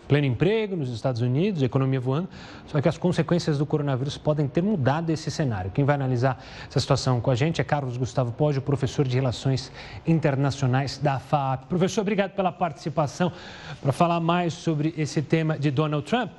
Pleno 0.08 0.26
emprego 0.26 0.74
nos 0.74 0.88
Estados 0.90 1.20
Unidos, 1.20 1.62
economia 1.62 2.00
voando, 2.00 2.30
só 2.66 2.80
que 2.80 2.88
as 2.88 2.96
consequências 2.96 3.58
do 3.58 3.66
coronavírus 3.66 4.16
podem 4.16 4.48
ter 4.48 4.62
mudado 4.62 5.10
esse 5.10 5.30
cenário. 5.30 5.70
Quem 5.70 5.84
vai 5.84 5.96
analisar 5.96 6.42
essa 6.66 6.80
situação 6.80 7.20
com 7.20 7.30
a 7.30 7.34
gente 7.34 7.60
é 7.60 7.64
Carlos 7.64 7.98
Gustavo 7.98 8.32
Poggio, 8.32 8.62
professor 8.62 9.06
de 9.06 9.14
Relações 9.14 9.70
Internacionais 10.06 10.96
da 10.96 11.18
FAP. 11.18 11.66
Professor, 11.66 12.00
obrigado 12.00 12.30
pela 12.30 12.50
participação 12.50 13.30
para 13.82 13.92
falar 13.92 14.18
mais 14.18 14.54
sobre 14.54 14.94
esse 14.96 15.20
tema 15.20 15.58
de 15.58 15.70
Donald 15.70 16.06
Trump. 16.06 16.30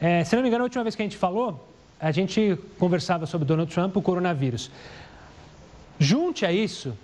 É, 0.00 0.24
se 0.24 0.34
não 0.34 0.42
me 0.42 0.48
engano, 0.48 0.64
a 0.64 0.64
última 0.64 0.82
vez 0.82 0.96
que 0.96 1.02
a 1.02 1.04
gente 1.04 1.18
falou, 1.18 1.68
a 2.00 2.10
gente 2.10 2.58
conversava 2.78 3.26
sobre 3.26 3.46
Donald 3.46 3.70
Trump 3.70 3.94
o 3.94 4.00
coronavírus. 4.00 4.70
Junte 5.98 6.46
a 6.46 6.50
isso 6.50 6.96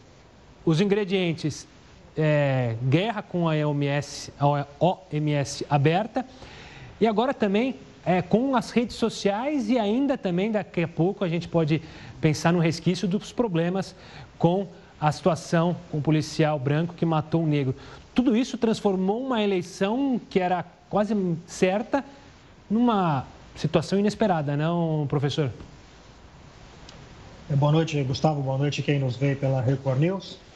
os 0.69 0.83
ingredientes 0.83 1.67
é, 2.15 2.77
guerra 2.91 3.23
com 3.23 3.49
a 3.49 3.55
OMS, 3.55 4.31
a 4.39 4.67
OMS 4.79 5.65
aberta 5.71 6.27
e 7.01 7.07
agora 7.07 7.33
também 7.33 7.77
é, 8.05 8.21
com 8.21 8.55
as 8.55 8.71
redes 8.71 8.97
sociais 8.97 9.71
e 9.71 9.79
ainda 9.79 10.19
também 10.19 10.53
daqui 10.53 10.83
a 10.83 10.89
pouco 10.89 11.25
a 11.25 11.29
gente 11.29 11.49
pode 11.49 11.81
pensar 12.21 12.53
no 12.53 12.59
resquício 12.59 13.09
dos 13.09 13.33
problemas 13.33 13.97
com 14.39 14.67
a 15.01 15.11
situação 15.11 15.75
com 15.91 15.99
o 15.99 16.03
policial 16.03 16.59
branco 16.59 16.93
que 16.93 17.07
matou 17.07 17.45
um 17.45 17.47
negro. 17.47 17.75
Tudo 18.15 18.37
isso 18.37 18.59
transformou 18.59 19.25
uma 19.25 19.43
eleição 19.43 20.21
que 20.29 20.39
era 20.39 20.67
quase 20.91 21.15
certa 21.47 22.05
numa 22.69 23.25
situação 23.57 23.99
inesperada, 23.99 24.55
não, 24.55 25.07
professor? 25.09 25.51
Boa 27.49 27.73
noite, 27.73 28.03
Gustavo. 28.03 28.43
Boa 28.43 28.59
noite 28.59 28.83
quem 28.83 28.99
nos 28.99 29.17
vê 29.17 29.35
pela 29.35 29.63
Record 29.63 29.99
News. 29.99 30.48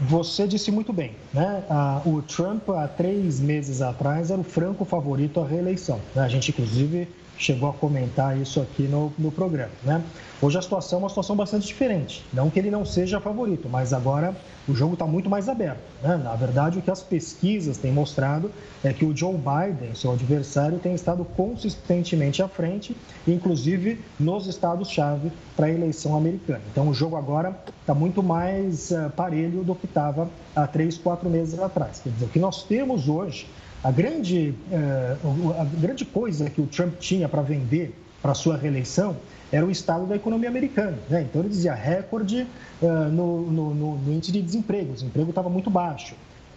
Você 0.00 0.46
disse 0.46 0.70
muito 0.70 0.92
bem, 0.92 1.12
né? 1.32 1.62
o 2.04 2.22
Trump, 2.22 2.68
há 2.70 2.88
três 2.88 3.40
meses 3.40 3.82
atrás, 3.82 4.30
era 4.30 4.40
o 4.40 4.44
franco 4.44 4.84
favorito 4.84 5.40
à 5.40 5.46
reeleição. 5.46 6.00
Né? 6.14 6.22
A 6.22 6.28
gente, 6.28 6.50
inclusive, 6.50 7.08
chegou 7.36 7.68
a 7.68 7.72
comentar 7.72 8.36
isso 8.36 8.60
aqui 8.60 8.82
no, 8.82 9.12
no 9.18 9.30
programa. 9.30 9.72
Né? 9.82 10.02
Hoje 10.40 10.58
a 10.58 10.62
situação 10.62 10.98
é 10.98 11.02
uma 11.02 11.08
situação 11.08 11.36
bastante 11.36 11.66
diferente. 11.66 12.24
Não 12.32 12.50
que 12.50 12.58
ele 12.58 12.70
não 12.70 12.84
seja 12.84 13.20
favorito, 13.20 13.68
mas 13.68 13.92
agora 13.92 14.34
o 14.68 14.74
jogo 14.74 14.94
está 14.94 15.06
muito 15.06 15.28
mais 15.28 15.48
aberto. 15.48 15.80
Né? 16.02 16.16
Na 16.16 16.34
verdade, 16.34 16.78
o 16.78 16.82
que 16.82 16.90
as 16.90 17.02
pesquisas 17.02 17.78
têm 17.78 17.92
mostrado 17.92 18.50
é 18.82 18.92
que 18.92 19.04
o 19.04 19.16
Joe 19.16 19.34
Biden, 19.34 19.94
seu 19.94 20.12
adversário, 20.12 20.78
tem 20.78 20.94
estado 20.94 21.24
consistentemente 21.24 22.42
à 22.42 22.48
frente, 22.48 22.96
inclusive 23.26 24.00
nos 24.18 24.46
estados-chave 24.46 25.32
para 25.56 25.66
a 25.66 25.70
eleição 25.70 26.16
americana. 26.16 26.62
Então, 26.70 26.88
o 26.88 26.94
jogo 26.94 27.16
agora 27.16 27.56
está 27.80 27.94
muito 27.94 28.22
mais 28.22 28.90
uh, 28.90 29.10
parelho 29.16 29.64
do 29.64 29.74
que 29.74 29.86
estava 29.86 30.28
há 30.54 30.66
três, 30.66 30.96
quatro 30.96 31.28
meses 31.28 31.58
atrás. 31.58 32.00
Quer 32.02 32.10
dizer, 32.10 32.24
o 32.26 32.28
que 32.28 32.38
nós 32.38 32.62
temos 32.62 33.08
hoje 33.08 33.46
a 33.82 33.90
grande, 33.90 34.54
eh, 34.70 35.16
a 35.58 35.64
grande 35.64 36.04
coisa 36.04 36.48
que 36.48 36.60
o 36.60 36.66
Trump 36.66 36.94
tinha 36.98 37.28
para 37.28 37.42
vender 37.42 37.94
para 38.22 38.34
sua 38.34 38.56
reeleição 38.56 39.16
era 39.50 39.66
o 39.66 39.70
estado 39.70 40.06
da 40.06 40.14
economia 40.14 40.48
americana. 40.48 40.96
Né? 41.10 41.22
Então, 41.22 41.42
ele 41.42 41.50
dizia 41.50 41.74
recorde 41.74 42.46
uh, 42.80 42.86
no, 43.10 43.42
no, 43.42 43.74
no, 43.74 43.96
no, 43.96 44.12
índice 44.12 44.32
de 44.32 44.40
desemprego, 44.40 44.92
o 44.92 44.94
desemprego 44.94 45.28
estava 45.28 45.50
muito 45.50 45.68
baixo, 45.68 46.14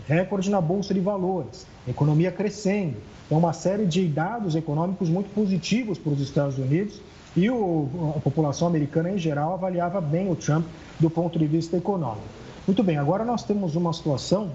recorde 0.07 0.49
na 0.49 0.61
Bolsa 0.61 0.93
de 0.93 0.99
Valores, 1.01 1.65
economia 1.87 2.31
crescendo. 2.31 2.95
Então, 3.25 3.39
uma 3.39 3.51
série 3.51 3.85
de 3.85 4.07
dados 4.07 4.55
econômicos 4.55 5.09
muito 5.09 5.33
positivos 5.33 5.97
para 5.97 6.13
os 6.13 6.21
Estados 6.21 6.57
Unidos 6.57 7.01
e 7.35 7.49
o, 7.49 8.13
a 8.15 8.19
população 8.19 8.67
americana, 8.67 9.11
em 9.11 9.17
geral, 9.17 9.53
avaliava 9.53 9.99
bem 9.99 10.31
o 10.31 10.35
Trump 10.35 10.65
do 10.99 11.09
ponto 11.09 11.37
de 11.37 11.47
vista 11.47 11.75
econômico. 11.75 12.23
Muito 12.65 12.81
bem, 12.81 12.97
agora 12.97 13.25
nós 13.25 13.43
temos 13.43 13.75
uma 13.75 13.91
situação 13.91 14.51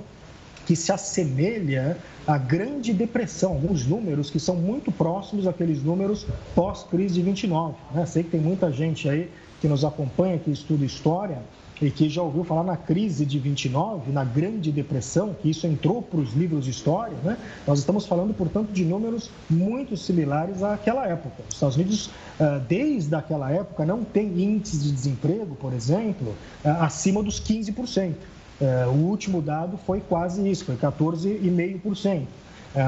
que 0.70 0.76
se 0.76 0.92
assemelha 0.92 1.98
à 2.24 2.38
Grande 2.38 2.92
Depressão, 2.92 3.54
alguns 3.54 3.84
números 3.84 4.30
que 4.30 4.38
são 4.38 4.54
muito 4.54 4.92
próximos 4.92 5.44
àqueles 5.48 5.82
números 5.82 6.24
pós-crise 6.54 7.14
de 7.14 7.22
29. 7.22 7.74
Né? 7.92 8.06
Sei 8.06 8.22
que 8.22 8.30
tem 8.30 8.40
muita 8.40 8.70
gente 8.70 9.08
aí 9.08 9.28
que 9.60 9.66
nos 9.66 9.84
acompanha, 9.84 10.38
que 10.38 10.48
estuda 10.48 10.84
história 10.84 11.42
e 11.82 11.90
que 11.90 12.08
já 12.08 12.22
ouviu 12.22 12.44
falar 12.44 12.62
na 12.62 12.76
crise 12.76 13.26
de 13.26 13.40
29, 13.40 14.12
na 14.12 14.22
Grande 14.22 14.70
Depressão, 14.70 15.34
que 15.34 15.50
isso 15.50 15.66
entrou 15.66 16.02
para 16.02 16.20
os 16.20 16.34
livros 16.34 16.66
de 16.66 16.70
história. 16.70 17.16
Né? 17.24 17.36
Nós 17.66 17.80
estamos 17.80 18.06
falando, 18.06 18.32
portanto, 18.32 18.70
de 18.70 18.84
números 18.84 19.28
muito 19.48 19.96
similares 19.96 20.62
àquela 20.62 21.04
época. 21.04 21.42
Os 21.48 21.54
Estados 21.54 21.74
Unidos, 21.74 22.10
ah, 22.38 22.60
desde 22.68 23.12
aquela 23.12 23.50
época, 23.50 23.84
não 23.84 24.04
tem 24.04 24.40
índices 24.40 24.84
de 24.84 24.92
desemprego, 24.92 25.56
por 25.56 25.72
exemplo, 25.72 26.32
ah, 26.64 26.84
acima 26.84 27.24
dos 27.24 27.40
15%. 27.40 28.14
É, 28.60 28.86
o 28.86 28.90
último 28.90 29.40
dado 29.40 29.78
foi 29.78 30.00
quase 30.00 30.46
isso, 30.48 30.64
foi 30.64 30.76
14,5%. 30.76 32.26
É, 32.72 32.86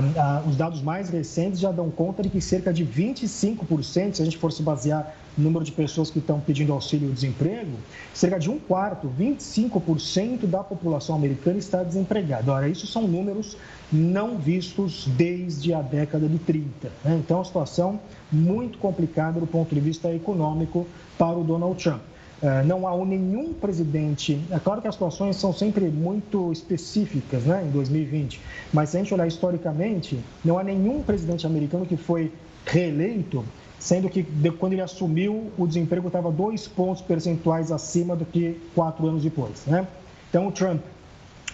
os 0.49 0.55
dados 0.55 0.81
mais 0.81 1.09
recentes 1.09 1.59
já 1.59 1.73
dão 1.73 1.91
conta 1.91 2.23
de 2.23 2.29
que 2.29 2.41
cerca 2.41 2.73
de 2.73 2.85
25%, 2.87 4.15
se 4.15 4.23
a 4.23 4.25
gente 4.25 4.39
for 4.39 4.53
se 4.53 4.63
basear 4.63 5.13
no 5.37 5.45
número 5.45 5.65
de 5.65 5.73
pessoas 5.73 6.09
que 6.11 6.21
estão 6.21 6.39
pedindo 6.39 6.73
auxílio-desemprego, 6.73 7.73
cerca 8.15 8.39
de 8.39 8.49
um 8.49 8.59
quarto, 8.59 9.11
25% 9.19 10.47
da 10.47 10.63
população 10.63 11.17
americana 11.17 11.59
está 11.59 11.83
desempregada. 11.83 12.53
Ora, 12.53 12.69
isso 12.69 12.87
são 12.87 13.09
números 13.09 13.57
não 13.91 14.39
vistos 14.39 15.09
desde 15.17 15.75
a 15.75 15.83
década 15.83 16.29
de 16.29 16.39
30. 16.39 16.89
Né? 17.05 17.21
Então, 17.25 17.39
é 17.39 17.41
uma 17.41 17.45
situação 17.45 17.99
muito 18.31 18.79
complicada 18.79 19.41
do 19.41 19.47
ponto 19.47 19.75
de 19.75 19.81
vista 19.81 20.13
econômico 20.15 20.87
para 21.19 21.37
o 21.37 21.43
Donald 21.43 21.83
Trump. 21.83 22.03
É, 22.43 22.65
não 22.65 22.89
há 22.89 23.05
nenhum 23.05 23.55
presidente. 23.55 24.43
É 24.51 24.59
claro 24.59 24.83
que 24.83 24.89
as 24.89 24.97
situações 24.97 25.37
são 25.37 25.53
sempre 25.53 25.85
muito 25.85 26.51
específicas 26.51 27.45
né, 27.45 27.65
em 27.65 27.71
2020, 27.71 28.41
mas 28.73 28.91
se 28.91 28.97
a 28.97 29.01
gente 29.01 29.15
olhar 29.15 29.29
historicamente, 29.29 30.19
não 30.45 30.59
há 30.59 30.65
nenhum 30.65 31.05
presidente 31.05 31.47
americano 31.47 31.87
que 31.87 31.97
foi 31.97 32.33
reeleito, 32.67 33.45
sendo 33.79 34.09
que 34.09 34.25
quando 34.59 34.73
ele 34.73 34.83
assumiu, 34.83 35.53
o 35.57 35.67
desemprego 35.69 36.09
estava 36.09 36.33
dois 36.33 36.67
pontos 36.67 37.01
percentuais 37.01 37.71
acima 37.71 38.17
do 38.17 38.25
que 38.25 38.61
quatro 38.75 39.07
anos 39.07 39.23
depois. 39.23 39.65
Né? 39.67 39.87
Então, 40.29 40.49
o 40.49 40.53
Trump, 40.53 40.81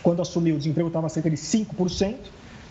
quando 0.03 0.23
assumiu, 0.23 0.55
o 0.55 0.59
desemprego 0.59 0.89
estava 0.89 1.09
cerca 1.11 1.29
de 1.29 1.37
5%. 1.37 2.17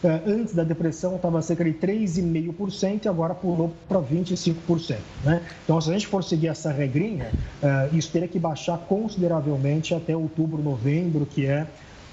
Eh, 0.04 0.22
antes 0.28 0.54
da 0.54 0.64
depressão 0.64 1.16
estava 1.16 1.42
cerca 1.42 1.64
de 1.64 1.74
3,5% 1.74 3.06
e 3.06 3.10
agora 3.10 3.34
pulou 3.34 3.74
para 3.88 4.00
25%. 4.00 4.98
Né? 5.24 5.42
Então, 5.64 5.82
se 5.82 5.90
a 5.90 5.94
gente 5.94 6.08
for 6.08 6.24
seguir 6.24 6.48
essa 6.48 6.72
regrinha, 6.72 7.32
eh, 7.62 7.90
isso 7.94 8.12
teria 8.12 8.28
que 8.28 8.38
baixar 8.38 8.78
consideravelmente 8.78 9.96
até 9.96 10.16
outubro, 10.16 10.62
novembro, 10.62 11.26
que 11.26 11.46
é 11.46 11.66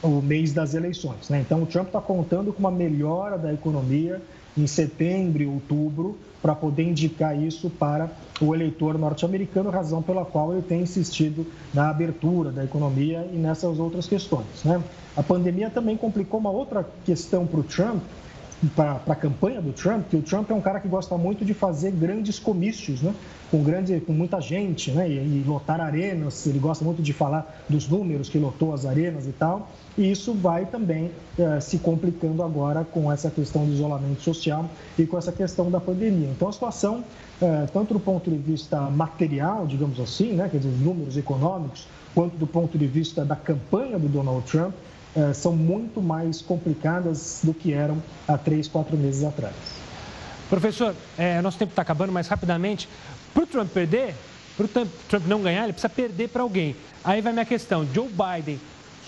o 0.02 0.22
mês 0.22 0.52
das 0.52 0.74
eleições. 0.74 1.28
Né? 1.28 1.40
Então, 1.40 1.62
o 1.62 1.66
Trump 1.66 1.88
está 1.88 2.00
contando 2.00 2.52
com 2.52 2.60
uma 2.60 2.70
melhora 2.70 3.36
da 3.36 3.52
economia 3.52 4.20
em 4.56 4.66
setembro 4.66 5.42
e 5.42 5.46
outubro 5.46 6.18
para 6.40 6.54
poder 6.54 6.82
indicar 6.82 7.40
isso 7.40 7.70
para 7.70 8.10
o 8.40 8.54
eleitor 8.54 8.98
norte-americano, 8.98 9.70
razão 9.70 10.02
pela 10.02 10.24
qual 10.24 10.52
ele 10.52 10.62
tem 10.62 10.82
insistido 10.82 11.46
na 11.72 11.88
abertura 11.88 12.52
da 12.52 12.62
economia 12.62 13.26
e 13.32 13.36
nessas 13.36 13.78
outras 13.78 14.06
questões. 14.06 14.62
Né? 14.62 14.82
A 15.16 15.22
pandemia 15.22 15.70
também 15.70 15.96
complicou 15.96 16.38
uma 16.38 16.50
outra 16.50 16.86
questão 17.04 17.46
para 17.46 17.60
o 17.60 17.62
Trump, 17.62 18.02
para 18.68 19.00
a 19.06 19.14
campanha 19.14 19.60
do 19.60 19.72
Trump, 19.72 20.08
que 20.08 20.16
o 20.16 20.22
Trump 20.22 20.50
é 20.50 20.54
um 20.54 20.60
cara 20.60 20.80
que 20.80 20.88
gosta 20.88 21.16
muito 21.16 21.44
de 21.44 21.54
fazer 21.54 21.90
grandes 21.90 22.38
comícios, 22.38 23.02
né? 23.02 23.14
com, 23.54 23.62
grande, 23.62 24.00
com 24.00 24.12
muita 24.12 24.40
gente, 24.40 24.90
né? 24.90 25.08
E, 25.08 25.12
e, 25.12 25.44
lotar 25.46 25.80
arenas, 25.80 26.44
ele 26.46 26.58
gosta 26.58 26.84
muito 26.84 27.00
de 27.00 27.12
falar 27.12 27.62
dos 27.68 27.88
números 27.88 28.28
que 28.28 28.36
lotou 28.36 28.74
as 28.74 28.84
arenas 28.84 29.26
e 29.26 29.32
tal, 29.32 29.70
e 29.96 30.10
isso 30.10 30.34
vai 30.34 30.66
também 30.66 31.12
eh, 31.38 31.60
se 31.60 31.78
complicando 31.78 32.42
agora 32.42 32.84
com 32.84 33.12
essa 33.12 33.30
questão 33.30 33.64
do 33.64 33.72
isolamento 33.72 34.20
social 34.22 34.68
e 34.98 35.06
com 35.06 35.16
essa 35.16 35.30
questão 35.30 35.70
da 35.70 35.78
pandemia. 35.78 36.28
Então 36.28 36.48
a 36.48 36.52
situação, 36.52 37.04
eh, 37.40 37.66
tanto 37.72 37.94
do 37.94 38.00
ponto 38.00 38.28
de 38.28 38.36
vista 38.36 38.80
material, 38.90 39.66
digamos 39.68 40.00
assim, 40.00 40.32
né? 40.32 40.48
quer 40.50 40.58
dizer, 40.58 40.70
os 40.70 40.80
números 40.80 41.16
econômicos, 41.16 41.86
quanto 42.12 42.36
do 42.36 42.48
ponto 42.48 42.76
de 42.76 42.86
vista 42.88 43.24
da 43.24 43.36
campanha 43.36 43.98
do 43.98 44.08
Donald 44.08 44.44
Trump, 44.50 44.74
eh, 45.16 45.32
são 45.32 45.52
muito 45.52 46.02
mais 46.02 46.42
complicadas 46.42 47.40
do 47.42 47.54
que 47.54 47.72
eram 47.72 48.02
há 48.26 48.36
três, 48.36 48.66
quatro 48.66 48.96
meses 48.96 49.22
atrás. 49.22 49.54
Professor, 50.50 50.94
é, 51.16 51.40
nosso 51.40 51.58
tempo 51.58 51.70
está 51.70 51.82
acabando, 51.82 52.12
mas 52.12 52.28
rapidamente, 52.28 52.88
para 53.32 53.44
o 53.44 53.46
Trump 53.46 53.70
perder, 53.70 54.14
para 54.56 54.66
o 54.66 54.68
Trump 55.08 55.26
não 55.26 55.42
ganhar, 55.42 55.64
ele 55.64 55.72
precisa 55.72 55.88
perder 55.88 56.28
para 56.28 56.42
alguém. 56.42 56.76
Aí 57.02 57.20
vai 57.20 57.32
minha 57.32 57.44
questão: 57.44 57.86
Joe 57.92 58.08
Biden 58.08 58.60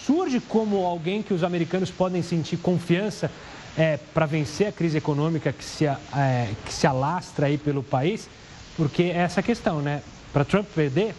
surge 0.05 0.41
como 0.41 0.85
alguém 0.85 1.23
que 1.23 1.35
os 1.35 1.43
americanos 1.43 1.91
podem 1.91 2.23
sentir 2.23 2.57
confiança 2.57 3.31
é, 3.77 3.99
para 4.15 4.27
vencer 4.27 4.69
a 4.69 4.73
crise 4.73 4.97
econômica 4.99 5.53
que 5.53 5.65
se, 5.65 5.87
é, 5.87 6.51
que 6.65 6.73
se 6.73 6.87
alastra 6.87 7.47
aí 7.47 7.59
pelo 7.59 7.83
país? 7.83 8.29
Porque 8.77 9.05
é 9.05 9.19
essa 9.19 9.43
questão, 9.43 9.81
né? 9.81 10.03
Para 10.33 10.45
Trump 10.45 10.67
perder, 10.75 11.15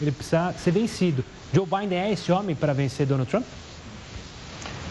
ele 0.00 0.10
precisa 0.10 0.52
ser 0.58 0.72
vencido. 0.72 1.24
Joe 1.52 1.66
Biden 1.66 1.98
é 1.98 2.12
esse 2.12 2.32
homem 2.32 2.56
para 2.56 2.72
vencer 2.72 3.06
Donald 3.06 3.30
Trump? 3.30 3.44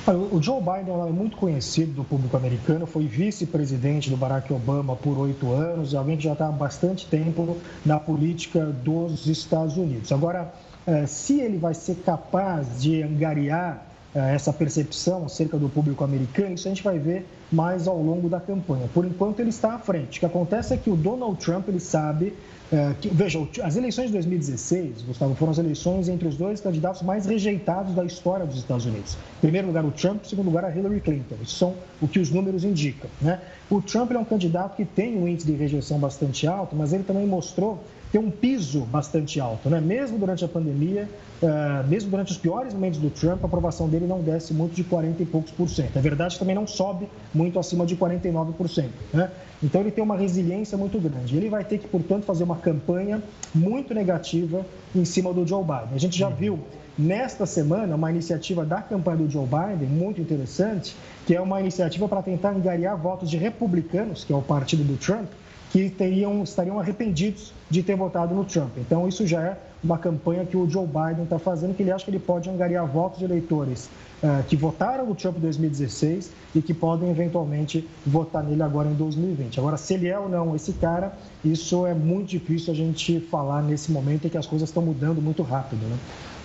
O 0.08 0.42
Joe 0.42 0.60
Biden 0.60 0.96
é 0.96 1.12
muito 1.12 1.38
conhecido 1.38 1.94
do 1.94 2.04
público 2.04 2.36
americano, 2.36 2.88
foi 2.88 3.06
vice-presidente 3.06 4.10
do 4.10 4.18
Barack 4.18 4.52
Obama 4.52 4.96
por 4.96 5.16
oito 5.20 5.52
anos, 5.52 5.94
alguém 5.94 6.18
que 6.18 6.24
já 6.24 6.34
está 6.34 6.48
há 6.48 6.52
bastante 6.52 7.06
tempo 7.06 7.58
na 7.86 8.00
política 8.00 8.66
dos 8.66 9.28
Estados 9.28 9.78
Unidos. 9.78 10.12
Agora, 10.12 10.52
eh, 10.88 11.06
se 11.06 11.40
ele 11.40 11.60
vai 11.60 11.76
ser 11.76 11.98
capaz 12.04 12.82
de 12.82 13.04
angariar 13.04 13.86
eh, 14.16 14.34
essa 14.34 14.52
percepção 14.52 15.26
acerca 15.26 15.56
do 15.56 15.70
público 15.70 16.04
americano, 16.04 16.56
isso 16.56 16.68
a 16.68 16.72
gente 16.72 16.84
vai 16.84 16.98
ver 16.98 17.28
mais 17.52 17.88
ao 17.88 18.02
longo 18.02 18.28
da 18.28 18.40
campanha. 18.40 18.90
Por 18.92 19.06
enquanto, 19.06 19.40
ele 19.40 19.52
está 19.52 19.76
à 19.76 19.80
frente. 19.80 20.18
O 20.18 20.20
que 20.22 20.26
acontece 20.26 20.74
é 20.74 20.78
que 20.78 20.90
o 20.90 20.96
Donald 20.96 21.38
Trump 21.38 21.70
ele 21.70 21.80
sabe 21.80 22.34
é, 22.72 22.94
que, 23.02 23.10
veja, 23.10 23.46
as 23.64 23.76
eleições 23.76 24.08
de 24.08 24.14
2016, 24.14 25.02
Gustavo, 25.02 25.36
foram 25.36 25.52
as 25.52 25.58
eleições 25.58 26.08
entre 26.08 26.26
os 26.26 26.38
dois 26.38 26.62
candidatos 26.62 27.02
mais 27.02 27.26
rejeitados 27.26 27.94
da 27.94 28.06
história 28.06 28.46
dos 28.46 28.58
Estados 28.58 28.86
Unidos. 28.86 29.18
Em 29.40 29.42
primeiro 29.42 29.68
lugar 29.68 29.84
o 29.84 29.92
Trump, 29.92 30.24
em 30.24 30.30
segundo 30.30 30.46
lugar 30.46 30.64
a 30.64 30.74
Hillary 30.74 31.02
Clinton. 31.02 31.36
Isso 31.44 31.56
são 31.56 31.76
o 32.02 32.08
que 32.08 32.18
os 32.18 32.32
números 32.32 32.64
indicam. 32.64 33.10
Né? 33.20 33.42
O 33.70 33.82
Trump 33.82 34.12
é 34.12 34.18
um 34.18 34.24
candidato 34.24 34.78
que 34.78 34.86
tem 34.86 35.18
um 35.18 35.28
índice 35.28 35.48
de 35.48 35.54
rejeição 35.54 36.00
bastante 36.00 36.48
alto, 36.48 36.74
mas 36.74 36.94
ele 36.94 37.04
também 37.04 37.28
mostrou 37.28 37.84
ter 38.12 38.20
um 38.20 38.30
piso 38.30 38.82
bastante 38.82 39.40
alto, 39.40 39.70
né? 39.70 39.80
Mesmo 39.80 40.18
durante 40.18 40.44
a 40.44 40.48
pandemia, 40.48 41.08
uh, 41.42 41.88
mesmo 41.88 42.10
durante 42.10 42.32
os 42.32 42.38
piores 42.38 42.74
momentos 42.74 43.00
do 43.00 43.10
Trump, 43.10 43.42
a 43.44 43.46
aprovação 43.46 43.88
dele 43.88 44.06
não 44.06 44.22
desce 44.22 44.54
muito 44.54 44.76
de 44.76 44.84
40 44.84 45.24
e 45.24 45.26
poucos 45.26 45.52
por 45.52 45.70
cento. 45.70 45.98
É 45.98 46.02
verdade 46.02 46.34
que 46.34 46.40
também 46.40 46.56
não 46.56 46.68
sobe 46.68 47.08
muito 47.34 47.58
acima 47.58 47.86
de 47.86 47.96
49 47.96 48.54
por 48.54 48.70
cento, 48.70 48.94
né? 49.14 49.32
Então 49.64 49.80
ele 49.80 49.92
tem 49.92 50.04
uma 50.04 50.18
resiliência 50.18 50.78
muito 50.78 51.00
grande. 51.00 51.38
Ele 51.38 51.50
vai 51.50 51.64
ter 51.64 51.78
que, 51.78 51.88
portanto, 51.88 52.26
fazer 52.26 52.44
uma 52.44 52.58
campanha 52.58 53.22
muito 53.56 53.94
negativa 53.94 54.66
em 54.94 55.06
cima 55.06 55.32
do 55.32 55.48
Joe 55.48 55.64
Biden. 55.64 55.96
A 55.96 56.00
gente 56.00 56.18
já 56.18 56.28
uhum. 56.28 56.36
viu 56.36 56.60
nesta 56.98 57.46
semana 57.46 57.96
uma 57.96 58.12
iniciativa 58.12 58.66
da 58.66 58.82
campanha 58.82 59.18
do 59.18 59.30
Joe 59.30 59.46
Biden 59.46 59.88
muito 59.88 60.20
interessante, 60.20 60.96
que 61.26 61.36
é 61.36 61.40
uma 61.40 61.60
iniciativa 61.62 62.08
para 62.08 62.22
tentar 62.22 62.50
angariar 62.50 62.98
votos 62.98 63.30
de 63.30 63.38
republicanos, 63.38 64.24
que 64.24 64.34
é 64.34 64.36
o 64.36 64.42
partido 64.42 64.84
do 64.84 64.98
Trump, 64.98 65.30
que 65.72 65.90
teriam, 65.90 66.44
estariam 66.44 66.80
arrependidos 66.80 67.54
de 67.70 67.82
ter 67.82 67.96
votado 67.96 68.36
no 68.36 68.44
Trump. 68.44 68.78
Então, 68.78 69.08
isso 69.08 69.26
já 69.26 69.42
é 69.42 69.58
uma 69.84 69.98
campanha 69.98 70.46
que 70.46 70.56
o 70.56 70.70
Joe 70.70 70.86
Biden 70.86 71.24
está 71.24 71.40
fazendo, 71.40 71.74
que 71.74 71.82
ele 71.82 71.92
acha 71.92 72.04
que 72.06 72.12
ele 72.12 72.20
pode 72.20 72.50
angariar 72.50 72.86
votos 72.86 73.20
de 73.20 73.26
eleitores 73.26 73.90
uh, 74.22 74.44
que 74.48 74.56
votaram 74.56 75.06
no 75.06 75.16
Trump 75.16 75.38
em 75.38 75.42
2016 75.42 76.32
e 76.54 76.62
que 76.62 76.74
podem 76.74 77.10
eventualmente 77.10 77.88
votar 78.06 78.44
nele 78.44 78.62
agora 78.62 78.90
em 78.90 78.94
2020. 78.94 79.60
Agora, 79.60 79.78
se 79.78 79.94
ele 79.94 80.08
é 80.08 80.20
ou 80.20 80.30
não 80.30 80.56
esse 80.56 80.74
cara, 80.74 81.14
isso 81.44 81.86
é 81.88 81.94
muito 81.94 82.30
difícil 82.30 82.74
a 82.74 82.76
gente 82.76 83.20
falar 83.32 83.64
nesse 83.64 83.92
momento 83.92 84.28
em 84.28 84.30
que 84.30 84.38
as 84.38 84.46
coisas 84.46 84.70
estão 84.70 84.84
mudando 84.84 85.22
muito 85.22 85.42
rápido. 85.42 85.82
Né? 85.88 85.98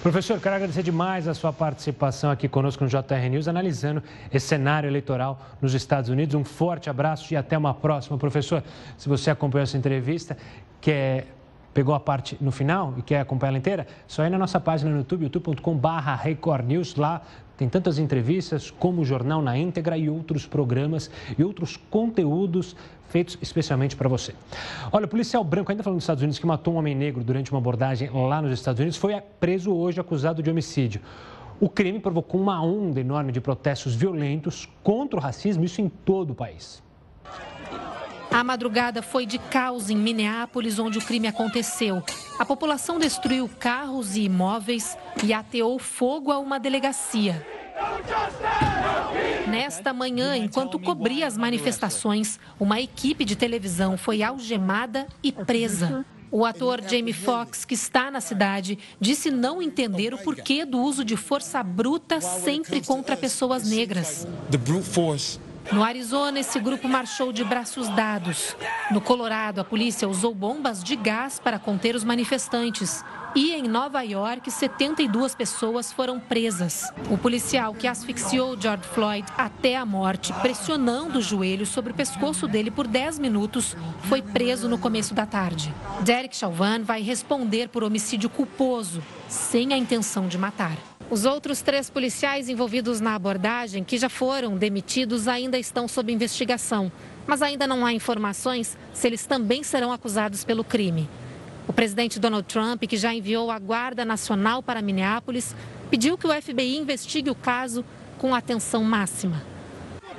Professor, 0.07 0.41
quero 0.41 0.55
agradecer 0.55 0.85
demais 0.85 1.27
a 1.27 1.35
sua 1.35 1.53
participação 1.53 2.31
aqui 2.31 2.47
conosco 2.47 2.85
no 2.85 2.89
JR 2.89 3.29
News, 3.29 3.49
analisando 3.49 4.01
esse 4.33 4.47
cenário 4.47 4.89
eleitoral 4.89 5.45
nos 5.61 5.75
Estados 5.75 6.09
Unidos. 6.09 6.33
Um 6.37 6.45
forte 6.45 6.89
abraço 6.89 7.35
e 7.35 7.37
até 7.37 7.59
uma 7.59 7.75
próxima. 7.75 8.17
Professor, 8.17 8.63
se 8.97 9.09
você 9.09 9.33
acompanhou 9.33 9.65
essa 9.65 9.77
entrevista, 9.77 10.37
quer 10.81 11.27
pegou 11.77 11.95
a 11.95 12.01
parte 12.01 12.39
no 12.41 12.51
final 12.51 12.95
e 12.97 13.03
quer 13.03 13.21
acompanhar 13.21 13.51
ela 13.51 13.59
inteira, 13.59 13.87
só 14.09 14.25
ir 14.25 14.31
na 14.31 14.39
nossa 14.39 14.59
página 14.59 14.91
no 14.91 14.97
YouTube, 14.97 15.25
youtube.com.br 15.25 15.89
Record 16.23 16.67
News. 16.67 16.97
Lá 16.97 17.21
tem 17.55 17.69
tantas 17.69 17.99
entrevistas 17.99 18.71
como 18.71 19.03
o 19.03 19.05
Jornal 19.05 19.43
na 19.43 19.59
íntegra 19.59 19.99
e 19.99 20.09
outros 20.09 20.47
programas 20.47 21.11
e 21.39 21.45
outros 21.45 21.77
conteúdos 21.77 22.75
feitos 23.11 23.37
especialmente 23.43 23.95
para 23.95 24.09
você. 24.09 24.35
Olha, 24.91 25.05
o 25.05 25.09
policial 25.09 25.45
branco, 25.45 25.71
ainda 25.71 25.83
falando 25.83 25.99
dos 25.99 26.05
Estados 26.05 26.23
Unidos, 26.23 26.39
que 26.39 26.47
matou 26.47 26.73
um 26.73 26.79
homem 26.79 26.95
negro 26.95 27.23
durante 27.23 27.51
uma 27.51 27.59
abordagem 27.59 28.09
lá 28.09 28.41
nos 28.41 28.53
Estados 28.53 28.81
Unidos, 28.81 28.97
foi 28.97 29.21
preso 29.39 29.71
hoje 29.71 30.01
acusado 30.01 30.43
de 30.43 30.49
homicídio. 30.49 31.03
O 31.61 31.69
crime 31.69 32.01
provocou 32.01 32.41
uma 32.41 32.59
onda 32.63 33.01
enorme 33.01 33.33
de 33.33 33.41
protestos 33.43 33.95
violentos 33.95 34.67
contra 34.83 35.19
o 35.19 35.23
racismo, 35.23 35.63
isso 35.63 35.83
em 35.83 35.91
todo 35.91 36.31
o 36.31 36.35
país. 36.35 36.86
A 38.31 38.45
madrugada 38.45 39.03
foi 39.03 39.25
de 39.25 39.39
caos 39.39 39.89
em 39.89 39.97
Minneapolis, 39.97 40.79
onde 40.79 40.99
o 40.99 41.03
crime 41.03 41.27
aconteceu. 41.27 42.03
A 42.39 42.45
população 42.45 42.99
destruiu 42.99 43.49
carros 43.59 44.17
e 44.17 44.23
imóveis 44.23 44.97
e 45.25 45.33
ateou 45.33 45.79
fogo 45.79 46.31
a 46.31 46.39
uma 46.39 46.59
delegacia. 46.59 47.47
Nesta 49.49 49.93
manhã, 49.93 50.37
enquanto 50.37 50.79
cobria 50.79 51.27
as 51.27 51.37
manifestações, 51.37 52.39
uma 52.59 52.81
equipe 52.81 53.25
de 53.25 53.37
televisão 53.37 53.97
foi 53.97 54.23
algemada 54.23 55.07
e 55.23 55.31
presa. 55.33 56.05
O 56.31 56.45
ator 56.45 56.83
Jamie 56.83 57.13
Foxx, 57.13 57.65
que 57.65 57.75
está 57.75 58.11
na 58.11 58.21
cidade, 58.21 58.79
disse 59.01 59.31
não 59.31 59.63
entender 59.63 60.13
o 60.13 60.19
porquê 60.19 60.65
do 60.65 60.81
uso 60.81 61.05
de 61.05 61.17
força 61.17 61.63
bruta 61.63 62.21
sempre 62.21 62.81
contra 62.81 63.17
pessoas 63.17 63.69
negras. 63.69 64.27
No 65.73 65.83
Arizona, 65.83 66.41
esse 66.41 66.61
grupo 66.61 66.89
marchou 66.89 67.33
de 67.33 67.43
braços 67.43 67.89
dados. 67.89 68.57
No 68.91 69.01
Colorado, 69.01 69.61
a 69.61 69.65
polícia 69.65 70.09
usou 70.09 70.35
bombas 70.35 70.83
de 70.83 70.95
gás 70.95 71.41
para 71.41 71.59
conter 71.59 71.97
os 71.97 72.05
manifestantes. 72.05 73.05
E 73.35 73.53
em 73.53 73.65
Nova 73.65 74.01
York, 74.03 74.51
72 74.51 75.35
pessoas 75.35 75.93
foram 75.93 76.19
presas. 76.19 76.91
O 77.11 77.19
policial 77.19 77.75
que 77.75 77.87
asfixiou 77.87 78.59
George 78.59 78.85
Floyd 78.85 79.27
até 79.37 79.77
a 79.77 79.85
morte, 79.85 80.33
pressionando 80.35 81.19
o 81.19 81.23
joelho 81.23 81.67
sobre 81.67 81.93
o 81.93 81.95
pescoço 81.95 82.47
dele 82.49 82.71
por 82.71 82.87
10 82.87 83.19
minutos, 83.19 83.77
foi 84.05 84.23
preso 84.23 84.69
no 84.69 84.79
começo 84.79 85.13
da 85.13 85.27
tarde. 85.27 85.75
Derek 86.01 86.35
Chauvin 86.35 86.83
vai 86.83 87.03
responder 87.03 87.69
por 87.69 87.85
homicídio 87.85 88.31
culposo, 88.31 89.03
sem 89.29 89.75
a 89.75 89.77
intenção 89.77 90.29
de 90.29 90.39
matar. 90.39 90.96
Os 91.09 91.25
outros 91.25 91.63
três 91.63 91.89
policiais 91.89 92.49
envolvidos 92.49 93.01
na 93.01 93.15
abordagem, 93.15 93.85
que 93.85 93.97
já 93.97 94.09
foram 94.09 94.57
demitidos, 94.57 95.29
ainda 95.29 95.57
estão 95.57 95.87
sob 95.87 96.13
investigação. 96.13 96.91
Mas 97.27 97.43
ainda 97.43 97.65
não 97.65 97.87
há 97.87 97.93
informações 97.93 98.77
se 98.93 99.07
eles 99.07 99.25
também 99.25 99.63
serão 99.63 99.93
acusados 99.93 100.43
pelo 100.43 100.65
crime. 100.65 101.09
O 101.69 101.73
presidente 101.73 102.19
Donald 102.19 102.47
Trump, 102.49 102.83
que 102.85 102.97
já 102.97 103.15
enviou 103.15 103.53
a 103.53 103.59
Guarda 103.59 104.05
Nacional 104.05 104.63
para 104.63 104.83
Minneapolis, 104.83 105.55
pediu 105.91 106.19
que 106.19 106.27
o 106.27 106.43
FBI 106.43 106.77
investigue 106.77 107.31
o 107.31 107.35
caso 107.37 107.85
com 108.19 108.35
atenção 108.35 108.83
máxima. 108.83 109.43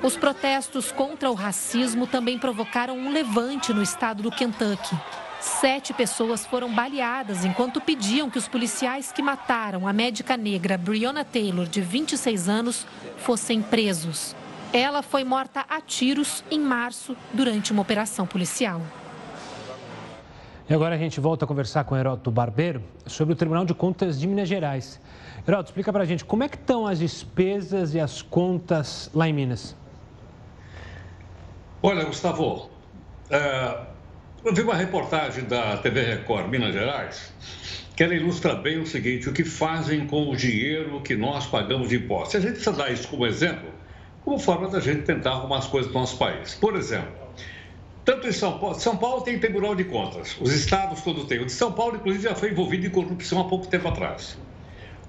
Os 0.01 0.15
protestos 0.15 0.91
contra 0.91 1.29
o 1.29 1.33
racismo 1.33 2.07
também 2.07 2.39
provocaram 2.39 2.97
um 2.97 3.11
levante 3.11 3.73
no 3.73 3.81
estado 3.81 4.23
do 4.23 4.31
Kentucky. 4.31 4.95
Sete 5.39 5.93
pessoas 5.93 6.45
foram 6.45 6.73
baleadas 6.73 7.45
enquanto 7.45 7.79
pediam 7.79 8.29
que 8.29 8.39
os 8.39 8.47
policiais 8.47 9.11
que 9.11 9.21
mataram 9.21 9.87
a 9.87 9.93
médica 9.93 10.35
negra 10.35 10.77
Breonna 10.77 11.23
Taylor, 11.23 11.67
de 11.67 11.79
26 11.79 12.49
anos, 12.49 12.87
fossem 13.17 13.61
presos. 13.61 14.35
Ela 14.73 15.01
foi 15.01 15.23
morta 15.23 15.63
a 15.69 15.79
tiros 15.79 16.43
em 16.49 16.59
março 16.59 17.15
durante 17.31 17.71
uma 17.71 17.83
operação 17.83 18.25
policial. 18.25 18.81
E 20.69 20.73
agora 20.73 20.95
a 20.95 20.97
gente 20.97 21.19
volta 21.19 21.45
a 21.45 21.47
conversar 21.47 21.85
com 21.85 21.95
o 21.95 21.97
Heródoto 21.97 22.29
Barbeiro 22.29 22.83
sobre 23.05 23.33
o 23.33 23.37
Tribunal 23.37 23.63
de 23.63 23.73
Contas 23.73 24.19
de 24.19 24.27
Minas 24.27 24.49
Gerais. 24.49 24.99
Heródoto, 25.47 25.69
explica 25.69 25.93
para 25.93 26.03
a 26.03 26.05
gente 26.05 26.25
como 26.25 26.43
é 26.43 26.49
que 26.49 26.57
estão 26.57 26.85
as 26.85 26.99
despesas 26.99 27.93
e 27.93 27.99
as 27.99 28.21
contas 28.21 29.09
lá 29.13 29.29
em 29.29 29.33
Minas. 29.33 29.75
Olha, 31.81 32.03
Gustavo, 32.03 32.69
é, 33.29 33.77
eu 34.43 34.53
vi 34.53 34.61
uma 34.61 34.75
reportagem 34.75 35.43
da 35.45 35.77
TV 35.77 36.01
Record 36.01 36.49
Minas 36.49 36.73
Gerais 36.73 37.33
que 37.97 38.03
ela 38.03 38.13
ilustra 38.13 38.53
bem 38.53 38.79
o 38.79 38.85
seguinte: 38.85 39.27
o 39.27 39.33
que 39.33 39.43
fazem 39.43 40.05
com 40.05 40.29
o 40.29 40.35
dinheiro 40.35 41.01
que 41.01 41.15
nós 41.15 41.47
pagamos 41.47 41.89
de 41.89 41.95
impostos. 41.95 42.35
A 42.35 42.39
gente 42.39 42.51
precisa 42.51 42.73
dar 42.73 42.91
isso 42.91 43.07
como 43.07 43.25
exemplo, 43.25 43.69
como 44.23 44.37
forma 44.37 44.69
da 44.69 44.79
gente 44.79 45.01
tentar 45.01 45.31
arrumar 45.31 45.57
as 45.57 45.67
coisas 45.67 45.91
no 45.91 45.99
nosso 45.99 46.17
país. 46.17 46.53
Por 46.53 46.75
exemplo, 46.75 47.11
tanto 48.05 48.27
em 48.27 48.31
São 48.31 48.59
Paulo, 48.59 48.79
São 48.79 48.95
Paulo 48.95 49.21
tem 49.21 49.39
Tribunal 49.39 49.75
de 49.75 49.83
Contas, 49.83 50.37
os 50.39 50.53
estados 50.53 51.01
todos 51.01 51.25
têm. 51.25 51.41
O 51.41 51.45
de 51.45 51.51
São 51.51 51.71
Paulo, 51.71 51.95
inclusive, 51.95 52.23
já 52.23 52.35
foi 52.35 52.51
envolvido 52.51 52.85
em 52.85 52.89
corrupção 52.91 53.41
há 53.41 53.45
pouco 53.45 53.67
tempo 53.67 53.87
atrás. 53.87 54.37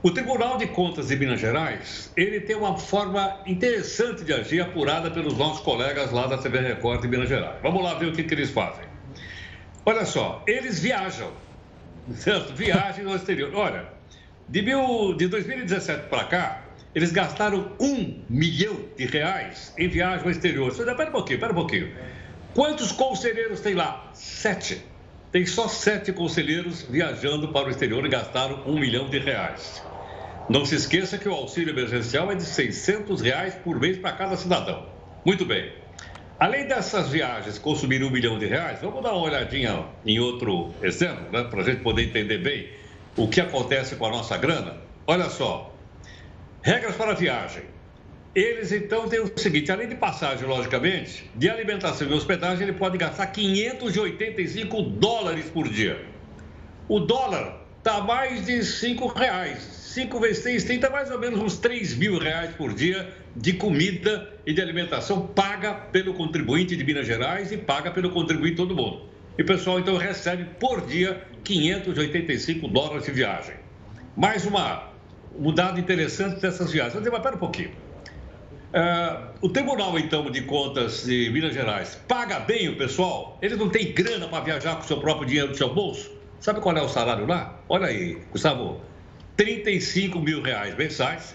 O 0.02 0.10
Tribunal 0.10 0.56
de 0.56 0.68
Contas 0.68 1.08
de 1.08 1.16
Minas 1.16 1.40
Gerais, 1.40 2.10
ele 2.16 2.40
tem 2.40 2.56
uma 2.56 2.78
forma 2.78 3.36
interessante 3.44 4.24
de 4.24 4.32
agir, 4.32 4.60
apurada 4.60 5.10
pelos 5.10 5.36
nossos 5.36 5.60
colegas 5.60 6.10
lá 6.12 6.26
da 6.26 6.38
TV 6.38 6.60
Record 6.60 7.02
de 7.02 7.08
Minas 7.08 7.28
Gerais. 7.28 7.56
Vamos 7.62 7.82
lá 7.82 7.94
ver 7.94 8.06
o 8.06 8.12
que, 8.12 8.22
que 8.22 8.32
eles 8.32 8.50
fazem. 8.50 8.87
Olha 9.88 10.04
só, 10.04 10.44
eles 10.46 10.80
viajam? 10.80 11.32
Viagem 12.54 13.04
no 13.04 13.16
exterior. 13.16 13.50
Olha, 13.54 13.88
de, 14.46 14.60
mil, 14.60 15.14
de 15.14 15.28
2017 15.28 16.10
para 16.10 16.24
cá, 16.24 16.62
eles 16.94 17.10
gastaram 17.10 17.72
um 17.80 18.22
milhão 18.28 18.84
de 18.98 19.06
reais 19.06 19.72
em 19.78 19.88
viagem 19.88 20.26
ao 20.26 20.30
exterior. 20.30 20.70
Você 20.70 20.82
espera 20.82 21.08
um 21.08 21.12
pouquinho, 21.12 21.36
espera 21.36 21.52
um 21.52 21.54
pouquinho. 21.54 21.90
Quantos 22.52 22.92
conselheiros 22.92 23.60
tem 23.60 23.72
lá? 23.72 24.10
Sete. 24.12 24.84
Tem 25.32 25.46
só 25.46 25.66
sete 25.66 26.12
conselheiros 26.12 26.82
viajando 26.82 27.48
para 27.48 27.68
o 27.68 27.70
exterior 27.70 28.04
e 28.04 28.10
gastaram 28.10 28.64
um 28.66 28.78
milhão 28.78 29.08
de 29.08 29.18
reais. 29.18 29.82
Não 30.50 30.66
se 30.66 30.74
esqueça 30.74 31.16
que 31.16 31.30
o 31.30 31.32
auxílio 31.32 31.72
emergencial 31.72 32.30
é 32.30 32.34
de 32.34 32.44
600 32.44 33.22
reais 33.22 33.54
por 33.54 33.80
mês 33.80 33.96
para 33.96 34.12
cada 34.12 34.36
cidadão. 34.36 34.86
Muito 35.24 35.46
bem. 35.46 35.77
Além 36.38 36.66
dessas 36.66 37.08
viagens 37.08 37.58
consumir 37.58 38.02
um 38.04 38.10
milhão 38.10 38.38
de 38.38 38.46
reais, 38.46 38.80
vamos 38.80 39.02
dar 39.02 39.12
uma 39.12 39.22
olhadinha 39.22 39.84
em 40.06 40.20
outro 40.20 40.72
exemplo, 40.82 41.32
né, 41.32 41.44
para 41.44 41.60
a 41.60 41.64
gente 41.64 41.82
poder 41.82 42.04
entender 42.04 42.38
bem 42.38 42.68
o 43.16 43.26
que 43.26 43.40
acontece 43.40 43.96
com 43.96 44.06
a 44.06 44.10
nossa 44.10 44.36
grana. 44.36 44.76
Olha 45.06 45.28
só, 45.28 45.74
Regras 46.62 46.96
para 46.96 47.14
viagem. 47.14 47.62
Eles 48.34 48.72
então 48.72 49.08
têm 49.08 49.20
o 49.20 49.38
seguinte: 49.38 49.70
além 49.72 49.88
de 49.88 49.94
passagem, 49.94 50.46
logicamente, 50.46 51.30
de 51.34 51.48
alimentação 51.48 52.08
e 52.08 52.12
hospedagem, 52.12 52.64
ele 52.64 52.76
pode 52.76 52.98
gastar 52.98 53.26
585 53.28 54.82
dólares 54.82 55.46
por 55.46 55.68
dia. 55.68 56.04
O 56.88 57.00
dólar 57.00 57.62
está 57.78 58.00
mais 58.00 58.44
de 58.44 58.64
5 58.64 59.06
reais. 59.08 59.77
5 59.88 60.20
vezes 60.20 60.42
6, 60.42 60.64
30, 60.64 60.90
mais 60.90 61.10
ou 61.10 61.18
menos 61.18 61.40
uns 61.40 61.56
3 61.56 61.96
mil 61.96 62.18
reais 62.18 62.54
por 62.54 62.74
dia 62.74 63.10
de 63.34 63.54
comida 63.54 64.34
e 64.44 64.52
de 64.52 64.60
alimentação 64.60 65.26
paga 65.28 65.72
pelo 65.72 66.12
contribuinte 66.12 66.76
de 66.76 66.84
Minas 66.84 67.06
Gerais 67.06 67.50
e 67.52 67.56
paga 67.56 67.90
pelo 67.90 68.10
contribuinte 68.10 68.56
todo 68.56 68.76
mundo. 68.76 69.08
E 69.38 69.42
o 69.42 69.46
pessoal 69.46 69.80
então 69.80 69.96
recebe 69.96 70.44
por 70.60 70.86
dia 70.86 71.22
585 71.42 72.68
dólares 72.68 73.06
de 73.06 73.12
viagem. 73.12 73.54
Mais 74.14 74.44
uma 74.44 74.90
um 75.34 75.54
dado 75.54 75.80
interessante 75.80 76.38
dessas 76.38 76.70
viagens. 76.70 76.94
Eu 76.94 77.00
digo, 77.00 77.14
mas 77.14 77.22
pera 77.22 77.36
um 77.36 77.38
pouquinho. 77.38 77.70
Uh, 77.70 79.30
o 79.40 79.48
Tribunal, 79.48 79.98
então, 79.98 80.30
de 80.30 80.42
Contas 80.42 81.06
de 81.06 81.30
Minas 81.30 81.54
Gerais 81.54 81.98
paga 82.06 82.40
bem 82.40 82.68
o 82.68 82.76
pessoal? 82.76 83.38
Ele 83.40 83.56
não 83.56 83.70
tem 83.70 83.90
grana 83.94 84.28
para 84.28 84.44
viajar 84.44 84.76
com 84.76 84.82
o 84.82 84.86
seu 84.86 85.00
próprio 85.00 85.26
dinheiro 85.26 85.48
do 85.48 85.56
seu 85.56 85.72
bolso? 85.72 86.10
Sabe 86.40 86.60
qual 86.60 86.76
é 86.76 86.82
o 86.82 86.88
salário 86.88 87.26
lá? 87.26 87.58
Olha 87.70 87.86
aí, 87.86 88.18
Gustavo. 88.30 88.82
35 89.38 90.20
mil 90.20 90.42
reais 90.42 90.76
mensais, 90.76 91.34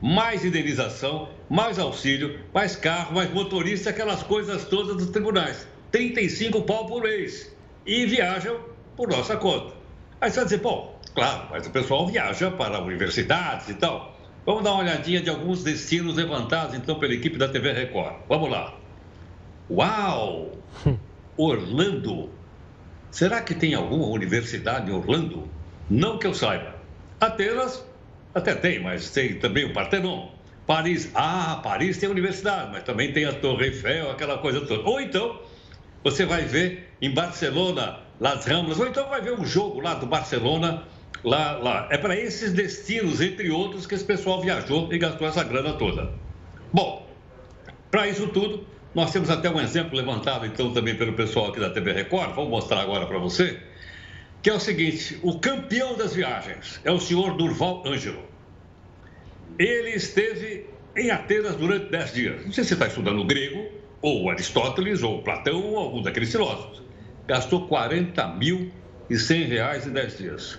mais 0.00 0.44
indenização, 0.44 1.28
mais 1.48 1.78
auxílio, 1.78 2.40
mais 2.52 2.74
carro, 2.74 3.14
mais 3.14 3.30
motorista, 3.30 3.90
aquelas 3.90 4.24
coisas 4.24 4.64
todas 4.64 4.96
dos 4.96 5.10
tribunais. 5.10 5.68
35 5.92 6.62
pau 6.62 6.86
por 6.86 7.02
mês. 7.02 7.54
E 7.86 8.06
viajam 8.06 8.58
por 8.96 9.08
nossa 9.08 9.36
conta. 9.36 9.74
Aí 10.20 10.30
você 10.30 10.36
vai 10.36 10.44
dizer, 10.44 10.58
bom, 10.58 10.92
Claro, 11.14 11.48
mas 11.50 11.66
o 11.66 11.70
pessoal 11.70 12.06
viaja 12.06 12.50
para 12.50 12.80
universidades 12.80 13.68
e 13.68 13.74
tal. 13.74 14.16
Vamos 14.46 14.64
dar 14.64 14.72
uma 14.72 14.80
olhadinha 14.80 15.20
de 15.20 15.28
alguns 15.28 15.62
destinos 15.62 16.16
levantados 16.16 16.74
então 16.74 16.98
pela 16.98 17.12
equipe 17.12 17.36
da 17.36 17.48
TV 17.48 17.72
Record. 17.72 18.16
Vamos 18.28 18.50
lá. 18.50 18.74
Uau! 19.70 20.52
Orlando. 21.36 22.30
Será 23.10 23.42
que 23.42 23.54
tem 23.54 23.74
alguma 23.74 24.06
universidade 24.06 24.90
em 24.90 24.94
Orlando? 24.94 25.46
Não 25.90 26.18
que 26.18 26.26
eu 26.26 26.32
saiba. 26.32 26.81
Atenas 27.22 27.86
até 28.34 28.52
tem, 28.52 28.80
mas 28.80 29.10
tem 29.10 29.38
também 29.38 29.64
o 29.64 29.72
Partenon. 29.72 30.30
Paris, 30.66 31.08
ah, 31.14 31.60
Paris 31.62 31.96
tem 31.96 32.08
universidade, 32.08 32.72
mas 32.72 32.82
também 32.82 33.12
tem 33.12 33.24
a 33.24 33.32
Torre 33.32 33.66
Eiffel, 33.66 34.10
aquela 34.10 34.38
coisa 34.38 34.60
toda. 34.62 34.82
Ou 34.88 35.00
então, 35.00 35.40
você 36.02 36.26
vai 36.26 36.42
ver 36.42 36.92
em 37.00 37.14
Barcelona, 37.14 38.00
Las 38.18 38.44
Ramblas, 38.46 38.80
ou 38.80 38.88
então 38.88 39.08
vai 39.08 39.20
ver 39.20 39.38
um 39.38 39.44
jogo 39.44 39.80
lá 39.80 39.94
do 39.94 40.04
Barcelona 40.04 40.82
lá, 41.22 41.58
lá. 41.58 41.88
É 41.92 41.96
para 41.96 42.16
esses 42.18 42.52
destinos, 42.52 43.20
entre 43.20 43.50
outros, 43.50 43.86
que 43.86 43.94
esse 43.94 44.04
pessoal 44.04 44.42
viajou 44.42 44.92
e 44.92 44.98
gastou 44.98 45.28
essa 45.28 45.44
grana 45.44 45.74
toda. 45.74 46.10
Bom, 46.72 47.06
para 47.88 48.08
isso 48.08 48.26
tudo, 48.28 48.66
nós 48.92 49.12
temos 49.12 49.30
até 49.30 49.48
um 49.48 49.60
exemplo 49.60 49.96
levantado, 49.96 50.44
então, 50.44 50.72
também 50.72 50.96
pelo 50.96 51.12
pessoal 51.12 51.50
aqui 51.50 51.60
da 51.60 51.70
TV 51.70 51.92
Record, 51.92 52.34
vou 52.34 52.48
mostrar 52.48 52.80
agora 52.80 53.06
para 53.06 53.18
você, 53.18 53.60
que 54.42 54.50
é 54.50 54.54
o 54.54 54.60
seguinte: 54.60 55.18
o 55.22 55.38
campeão 55.38 55.96
das 55.96 56.14
viagens 56.14 56.80
é 56.84 56.90
o 56.90 56.98
senhor 56.98 57.36
Durval 57.36 57.82
Ângelo. 57.86 58.22
Ele 59.58 59.90
esteve 59.90 60.66
em 60.96 61.10
Atenas 61.10 61.56
durante 61.56 61.90
10 61.90 62.12
dias. 62.12 62.44
Não 62.44 62.52
sei 62.52 62.64
se 62.64 62.74
está 62.74 62.86
estudando 62.86 63.24
grego, 63.24 63.70
ou 64.00 64.28
Aristóteles, 64.28 65.02
ou 65.02 65.22
Platão, 65.22 65.62
ou 65.62 65.78
algum 65.78 66.02
daqueles 66.02 66.32
filósofos. 66.32 66.82
Gastou 67.26 67.68
40 67.68 68.26
mil 68.28 68.70
e 69.08 69.16
100 69.16 69.44
reais 69.44 69.86
em 69.86 69.92
10 69.92 70.18
dias. 70.18 70.58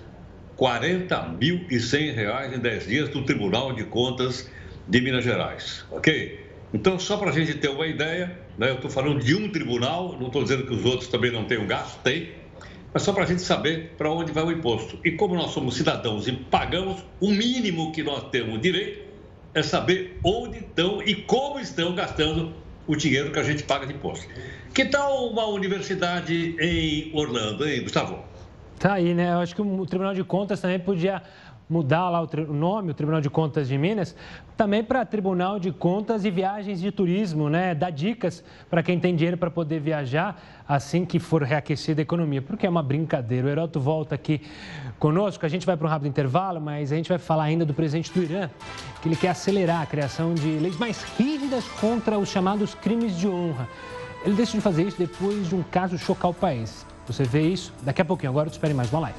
40.100 0.58 2.14
reais 2.14 2.54
em 2.54 2.60
10 2.60 2.88
dias 2.88 3.10
do 3.10 3.26
Tribunal 3.26 3.74
de 3.74 3.84
Contas 3.84 4.50
de 4.88 5.02
Minas 5.02 5.24
Gerais, 5.24 5.84
ok? 5.92 6.40
Então, 6.74 7.00
só 7.00 7.18
para 7.18 7.30
a 7.30 7.34
gente 7.34 7.56
ter 7.56 7.70
uma 7.70 7.88
ideia, 7.88 8.38
né, 8.58 8.70
eu 8.70 8.76
estou 8.76 8.90
falando 8.90 9.20
de 9.20 9.36
um 9.36 9.52
tribunal, 9.52 10.18
não 10.20 10.28
estou 10.28 10.44
dizendo 10.44 10.66
que 10.66 10.74
os 10.74 10.86
outros 10.86 11.08
também 11.08 11.32
não 11.32 11.46
tenham 11.46 11.66
gasto, 11.66 12.00
tem, 12.02 12.30
mas 12.94 13.02
só 13.02 13.12
para 13.12 13.24
a 13.24 13.28
gente 13.28 13.42
saber 13.42 13.94
para 13.98 14.12
onde 14.12 14.32
vai 14.32 14.44
o 14.44 14.52
imposto. 14.52 15.00
E 15.04 15.12
como 15.12 15.36
nós 15.36 15.52
somos 15.52 15.76
cidadãos 15.76 16.28
e 16.28 16.32
pagamos, 16.32 17.04
o 17.20 17.32
mínimo 17.32 17.92
que 17.92 18.04
nós 18.04 18.30
temos 18.30 18.62
direito 18.62 19.04
é 19.54 19.64
saber 19.64 20.20
onde 20.24 20.60
estão 20.60 21.02
e 21.02 21.16
como 21.16 21.60
estão 21.60 21.96
gastando 21.96 22.54
o 22.88 22.96
dinheiro 22.96 23.32
que 23.32 23.40
a 23.40 23.44
gente 23.44 23.64
paga 23.64 23.88
de 23.88 23.94
imposto. 23.94 24.28
Que 24.74 24.86
tal 24.86 25.30
uma 25.30 25.46
universidade 25.46 26.56
em 26.60 27.12
Orlando, 27.14 27.68
hein, 27.68 27.82
Gustavo? 27.84 28.20
Tá 28.80 28.94
aí, 28.94 29.14
né? 29.14 29.32
Eu 29.34 29.40
acho 29.40 29.56
que 29.56 29.62
o 29.62 29.86
Tribunal 29.86 30.14
de 30.14 30.24
Contas 30.24 30.60
também 30.60 30.80
podia 30.80 31.22
mudar 31.70 32.10
lá 32.10 32.22
o 32.22 32.54
nome, 32.54 32.92
o 32.92 32.94
Tribunal 32.94 33.22
de 33.22 33.30
Contas 33.30 33.68
de 33.68 33.78
Minas, 33.78 34.16
também 34.58 34.84
para 34.84 35.06
Tribunal 35.06 35.60
de 35.60 35.72
Contas 35.72 36.26
e 36.26 36.32
Viagens 36.32 36.82
de 36.82 36.92
Turismo, 36.92 37.50
né? 37.50 37.74
Dar 37.74 37.90
dicas 37.90 38.44
para 38.70 38.84
quem 38.84 39.00
tem 39.00 39.16
dinheiro 39.16 39.38
para 39.38 39.50
poder 39.50 39.80
viajar 39.80 40.53
assim 40.68 41.06
que 41.06 41.20
for 41.20 41.44
reaquecida 41.44 42.02
a 42.02 42.04
economia, 42.04 42.42
porque 42.42 42.66
é 42.66 42.70
uma 42.70 42.84
brincadeira. 42.84 43.48
O 43.48 43.50
Heroto 43.50 43.80
volta 43.80 44.16
aqui 44.16 44.42
conosco, 45.00 45.46
a 45.46 45.50
gente 45.50 45.66
vai 45.66 45.76
para 45.76 45.88
um 45.88 45.90
rápido 45.90 46.08
intervalo, 46.08 46.62
mas 46.62 46.92
a 46.92 46.96
gente 46.96 47.10
vai 47.10 47.18
falar 47.18 47.44
ainda 47.44 47.66
do 47.66 47.74
presidente 47.74 48.12
do 48.12 48.24
Irã, 48.24 48.50
que 49.02 49.08
ele 49.08 49.16
quer 49.16 49.30
acelerar 49.30 49.82
a 49.82 49.86
criação 49.86 50.34
de 50.34 50.48
leis 50.60 50.78
mais 50.78 51.04
rígidas 51.18 51.68
contra 51.80 52.18
os 52.18 52.30
chamados 52.30 52.74
crimes 52.74 53.18
de 53.18 53.28
honra. 53.28 53.68
Ele 54.26 54.36
decidiu 54.36 54.62
fazer 54.62 54.84
isso 54.84 54.98
depois 54.98 55.50
de 55.50 55.56
um 55.56 55.64
caso 55.64 55.98
chocar 55.98 56.32
o 56.32 56.34
país. 56.34 56.86
Você 57.06 57.24
vê 57.24 57.42
isso 57.42 57.74
daqui 57.82 58.02
a 58.02 58.06
pouquinho. 58.06 58.32
Agora, 58.32 58.48
espere 58.48 58.74
mais 58.74 58.90
uma 58.92 59.02
live. 59.02 59.18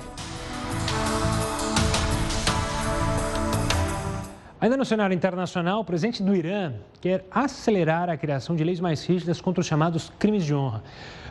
Ainda 4.65 4.79
no 4.79 4.85
cenário 4.87 5.15
internacional, 5.15 5.81
o 5.81 5.85
presidente 5.85 6.23
do 6.23 6.35
Irã 6.35 6.73
quer 6.99 7.27
acelerar 7.31 8.09
a 8.09 8.17
criação 8.17 8.57
de 8.57 8.65
leis 8.65 8.81
mais 8.81 9.05
rígidas 9.05 9.39
contra 9.39 9.61
os 9.61 9.67
chamados 9.67 10.11
crimes 10.19 10.43
de 10.43 10.55
honra. 10.55 10.83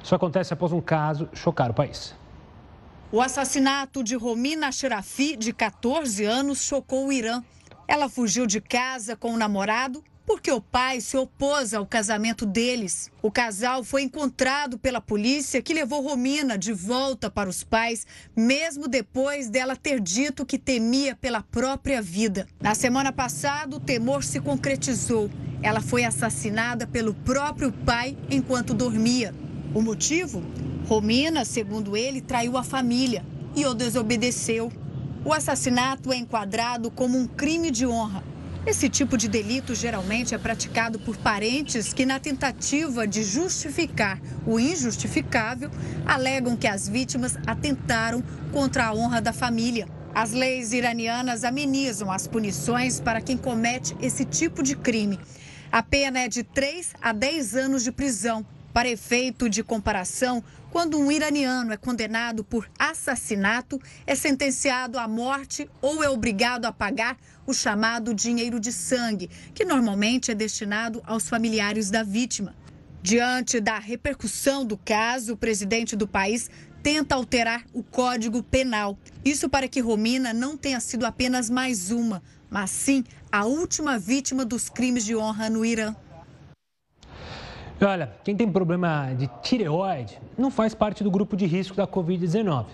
Isso 0.04 0.14
acontece 0.14 0.54
após 0.54 0.74
um 0.74 0.82
caso 0.82 1.30
chocar 1.34 1.72
o 1.72 1.74
país. 1.74 2.14
O 3.12 3.22
assassinato 3.22 4.04
de 4.04 4.16
Romina 4.16 4.72
Sherafi, 4.72 5.38
de 5.38 5.54
14 5.54 6.26
anos, 6.26 6.64
chocou 6.64 7.08
o 7.08 7.14
Irã. 7.14 7.42
Ela 7.88 8.10
fugiu 8.10 8.46
de 8.46 8.60
casa 8.60 9.16
com 9.16 9.34
o 9.34 9.38
namorado 9.38 10.04
porque 10.26 10.52
o 10.52 10.62
pai 10.62 11.02
se 11.02 11.18
opôs 11.18 11.74
ao 11.74 11.86
casamento 11.86 12.46
deles. 12.46 13.12
O 13.22 13.30
casal 13.30 13.84
foi 13.84 14.04
encontrado 14.04 14.78
pela 14.78 15.02
polícia, 15.02 15.62
que 15.62 15.74
levou 15.74 16.02
Romina 16.02 16.58
de 16.58 16.72
volta 16.72 17.30
para 17.30 17.50
os 17.50 17.64
pais, 17.64 18.08
mesmo 18.36 18.88
depois 18.88 19.50
dela 19.50 19.76
ter 19.76 20.00
dito 20.00 20.46
que 20.46 20.58
temia 20.58 21.16
pela 21.16 21.44
própria 21.44 22.02
vida. 22.02 22.48
Na 22.62 22.74
semana 22.74 23.12
passada, 23.12 23.76
o 23.76 23.80
temor 23.80 24.24
se 24.24 24.40
concretizou. 24.40 25.30
Ela 25.62 25.82
foi 25.82 26.04
assassinada 26.04 26.88
pelo 26.88 27.14
próprio 27.14 27.72
pai 27.72 28.18
enquanto 28.30 28.74
dormia. 28.74 29.34
O 29.74 29.82
motivo? 29.82 30.44
Romina, 30.88 31.46
segundo 31.46 31.98
ele, 31.98 32.22
traiu 32.22 32.58
a 32.58 32.64
família 32.64 33.26
e 33.56 33.66
o 33.66 33.74
desobedeceu. 33.74 34.72
O 35.26 35.34
assassinato 35.34 36.12
é 36.12 36.18
enquadrado 36.18 36.92
como 36.92 37.18
um 37.18 37.26
crime 37.26 37.72
de 37.72 37.86
honra 37.86 38.24
esse 38.66 38.88
tipo 38.88 39.18
de 39.18 39.28
delito 39.28 39.76
geralmente 39.76 40.34
é 40.34 40.38
praticado 40.38 40.98
por 40.98 41.18
parentes 41.18 41.92
que, 41.92 42.06
na 42.06 42.18
tentativa 42.18 43.06
de 43.06 43.22
justificar 43.22 44.22
o 44.46 44.58
injustificável, 44.58 45.70
alegam 46.06 46.56
que 46.56 46.66
as 46.66 46.88
vítimas 46.88 47.38
atentaram 47.46 48.24
contra 48.54 48.86
a 48.86 48.94
honra 48.94 49.20
da 49.20 49.34
família. 49.34 49.86
As 50.16 50.32
leis 50.32 50.72
iranianas 50.72 51.44
amenizam 51.44 52.10
as 52.10 52.26
punições 52.26 53.02
para 53.02 53.20
quem 53.20 53.36
comete 53.36 53.98
esse 54.02 54.24
tipo 54.24 54.64
de 54.64 54.78
crime. 54.78 55.20
A 55.70 55.84
pena 55.84 56.20
é 56.20 56.30
de 56.30 56.42
3 56.42 56.94
a 57.02 57.12
10 57.12 57.56
anos 57.56 57.84
de 57.84 57.92
prisão. 57.92 58.46
Para 58.74 58.90
efeito 58.90 59.48
de 59.48 59.64
comparação, 59.64 60.44
quando 60.72 60.98
um 60.98 61.12
iraniano 61.12 61.72
é 61.72 61.78
condenado 61.78 62.44
por 62.44 62.68
assassinato, 62.80 63.80
é 64.08 64.16
sentenciado 64.16 64.98
à 64.98 65.08
morte 65.08 65.70
ou 65.80 66.04
é 66.04 66.10
obrigado 66.10 66.66
a 66.66 66.72
pagar 66.72 67.16
o 67.46 67.54
chamado 67.54 68.16
dinheiro 68.16 68.60
de 68.60 68.74
sangue, 68.74 69.30
que 69.54 69.64
normalmente 69.64 70.32
é 70.32 70.36
destinado 70.36 71.04
aos 71.06 71.30
familiares 71.30 71.92
da 71.92 72.02
vítima. 72.02 72.56
Diante 73.04 73.60
da 73.60 73.78
repercussão 73.78 74.66
do 74.66 74.76
caso, 74.76 75.34
o 75.34 75.38
presidente 75.38 75.96
do 75.96 76.08
país 76.08 76.50
tenta 76.82 77.14
alterar 77.14 77.64
o 77.74 77.84
Código 77.84 78.42
Penal. 78.42 78.98
Isso 79.24 79.48
para 79.48 79.68
que 79.68 79.82
Romina 79.82 80.34
não 80.34 80.58
tenha 80.58 80.80
sido 80.80 81.06
apenas 81.06 81.48
mais 81.48 81.92
uma, 81.92 82.24
mas 82.50 82.72
sim 82.72 83.04
a 83.32 83.46
última 83.46 84.00
vítima 84.00 84.44
dos 84.44 84.68
crimes 84.68 85.06
de 85.06 85.16
honra 85.16 85.50
no 85.50 85.64
Irã. 85.64 85.96
Olha, 87.82 88.12
quem 88.24 88.36
tem 88.36 88.50
problema 88.50 89.14
de 89.18 89.30
tireoide 89.42 90.20
não 90.38 90.50
faz 90.50 90.74
parte 90.74 91.04
do 91.04 91.12
grupo 91.12 91.36
de 91.36 91.46
risco 91.46 91.76
da 91.76 91.88
Covid-19. 91.88 92.66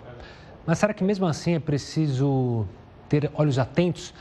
Mas 0.66 0.78
será 0.78 0.94
que 0.94 1.02
mesmo 1.02 1.26
assim 1.26 1.54
é 1.54 1.58
preciso 1.58 2.66
ter 3.08 3.30
olhos 3.34 3.58
atentos 3.58 4.14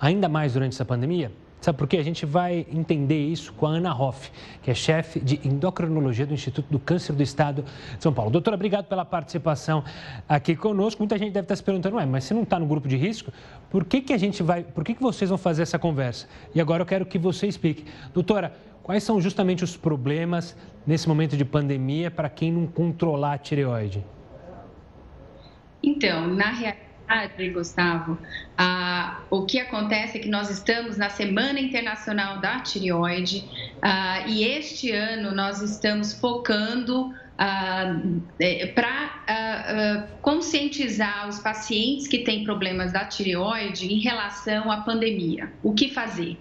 ainda 0.00 0.28
mais 0.28 0.52
durante 0.52 0.74
essa 0.74 0.84
pandemia? 0.84 1.32
Sabe 1.60 1.76
por 1.76 1.86
quê? 1.86 1.98
A 1.98 2.02
gente 2.02 2.24
vai 2.24 2.66
entender 2.72 3.18
isso 3.18 3.52
com 3.52 3.66
a 3.66 3.70
Ana 3.70 3.94
Hoff, 3.94 4.32
que 4.62 4.70
é 4.70 4.74
chefe 4.74 5.20
de 5.20 5.46
endocrinologia 5.46 6.24
do 6.24 6.32
Instituto 6.32 6.66
do 6.70 6.78
Câncer 6.78 7.12
do 7.12 7.22
Estado 7.22 7.62
de 7.96 8.02
São 8.02 8.14
Paulo. 8.14 8.30
Doutora, 8.30 8.54
obrigado 8.54 8.86
pela 8.86 9.04
participação 9.04 9.84
aqui 10.26 10.56
conosco. 10.56 11.02
Muita 11.02 11.18
gente 11.18 11.32
deve 11.32 11.44
estar 11.44 11.56
se 11.56 11.62
perguntando, 11.62 11.96
ué, 11.96 12.06
mas 12.06 12.24
se 12.24 12.32
não 12.32 12.44
está 12.44 12.58
no 12.58 12.64
grupo 12.64 12.88
de 12.88 12.96
risco, 12.96 13.30
por 13.68 13.84
que, 13.84 14.00
que 14.00 14.14
a 14.14 14.18
gente 14.18 14.42
vai, 14.42 14.64
por 14.64 14.82
que, 14.82 14.94
que 14.94 15.02
vocês 15.02 15.28
vão 15.28 15.36
fazer 15.36 15.62
essa 15.62 15.78
conversa? 15.78 16.26
E 16.54 16.60
agora 16.62 16.82
eu 16.82 16.86
quero 16.86 17.04
que 17.04 17.18
você 17.18 17.46
explique. 17.46 17.84
Doutora, 18.14 18.54
quais 18.82 19.02
são 19.02 19.20
justamente 19.20 19.64
os 19.64 19.76
problemas 19.76 20.56
nesse 20.86 21.08
momento 21.08 21.36
de 21.36 21.44
pandemia 21.44 22.10
para 22.10 22.28
quem 22.28 22.52
não 22.52 22.66
controlar 22.66 23.34
a 23.34 23.38
tireoide? 23.38 24.04
Então, 25.82 26.26
na 26.28 26.50
realidade, 26.50 27.50
Gustavo, 27.50 28.18
o 29.30 29.44
que 29.44 29.58
acontece 29.58 30.18
é 30.18 30.20
que 30.20 30.28
nós 30.28 30.50
estamos 30.50 30.96
na 30.96 31.10
Semana 31.10 31.58
Internacional 31.58 32.40
da 32.40 32.60
Tireoide 32.60 33.44
e 34.26 34.44
este 34.44 34.92
ano 34.92 35.34
nós 35.34 35.60
estamos 35.62 36.12
focando 36.12 37.12
é, 38.38 38.66
para 38.66 40.06
conscientizar 40.20 41.26
os 41.26 41.38
pacientes 41.38 42.06
que 42.06 42.18
têm 42.18 42.44
problemas 42.44 42.92
da 42.92 43.06
tireoide 43.06 43.86
em 43.86 43.98
relação 43.98 44.70
à 44.70 44.82
pandemia. 44.82 45.50
O 45.62 45.72
que 45.72 45.88
fazer? 45.88 46.36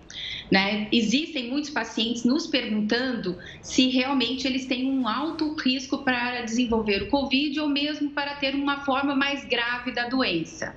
Né? 0.52 0.88
Existem 0.92 1.48
muitos 1.50 1.70
pacientes 1.70 2.24
nos 2.24 2.48
perguntando 2.48 3.38
se 3.62 3.90
realmente 3.90 4.48
eles 4.48 4.66
têm 4.66 4.90
um 4.90 5.08
alto 5.08 5.56
risco 5.56 6.00
para 6.00 6.42
desenvolver 6.42 7.04
o 7.04 7.08
Covid 7.08 7.60
ou 7.60 7.70
mesmo 7.70 8.10
para 8.12 8.36
ter 8.36 8.56
uma 8.56 8.84
forma 8.84 9.16
mais 9.16 9.46
grave 9.46 9.92
da 9.92 10.10
doença. 10.10 10.76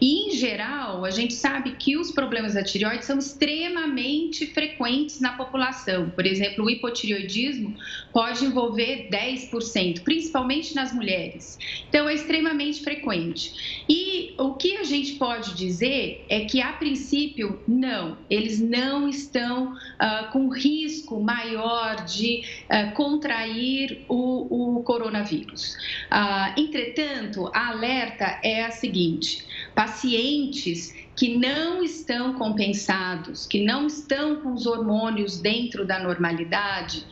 E, 0.00 0.28
em 0.28 0.36
geral, 0.36 1.04
a 1.04 1.10
gente 1.10 1.32
sabe 1.32 1.72
que 1.72 1.96
os 1.96 2.10
problemas 2.10 2.54
da 2.54 2.62
tireoide 2.62 3.04
são 3.04 3.18
extremamente 3.18 4.46
frequentes 4.46 5.20
na 5.20 5.32
população. 5.32 6.10
Por 6.10 6.26
exemplo, 6.26 6.64
o 6.64 6.70
hipotireoidismo 6.70 7.74
pode 8.12 8.44
envolver 8.44 9.08
10%, 9.10 10.02
principalmente 10.02 10.74
nas 10.74 10.92
mulheres. 10.92 11.58
Então, 11.88 12.08
é 12.08 12.14
extremamente 12.14 12.82
frequente. 12.82 13.84
E 13.88 14.34
o 14.38 14.54
que 14.54 14.76
a 14.76 14.84
gente 14.84 15.12
pode 15.12 15.54
dizer 15.54 16.24
é 16.28 16.40
que, 16.44 16.60
a 16.60 16.72
princípio, 16.74 17.60
não, 17.66 18.18
eles 18.28 18.60
não 18.60 18.75
estão 19.08 19.72
uh, 19.72 20.30
com 20.32 20.48
risco 20.48 21.20
maior 21.20 22.04
de 22.04 22.42
uh, 22.70 22.92
contrair 22.94 24.04
o, 24.08 24.78
o 24.78 24.82
coronavírus. 24.82 25.76
Uh, 26.10 26.60
entretanto, 26.60 27.50
a 27.54 27.68
alerta 27.68 28.38
é 28.42 28.64
a 28.64 28.70
seguinte: 28.70 29.44
pacientes 29.74 30.94
que 31.16 31.36
não 31.36 31.82
estão 31.82 32.34
compensados, 32.34 33.46
que 33.46 33.64
não 33.64 33.86
estão 33.86 34.36
com 34.42 34.52
os 34.52 34.66
hormônios 34.66 35.40
dentro 35.40 35.86
da 35.86 35.98
normalidade, 35.98 37.04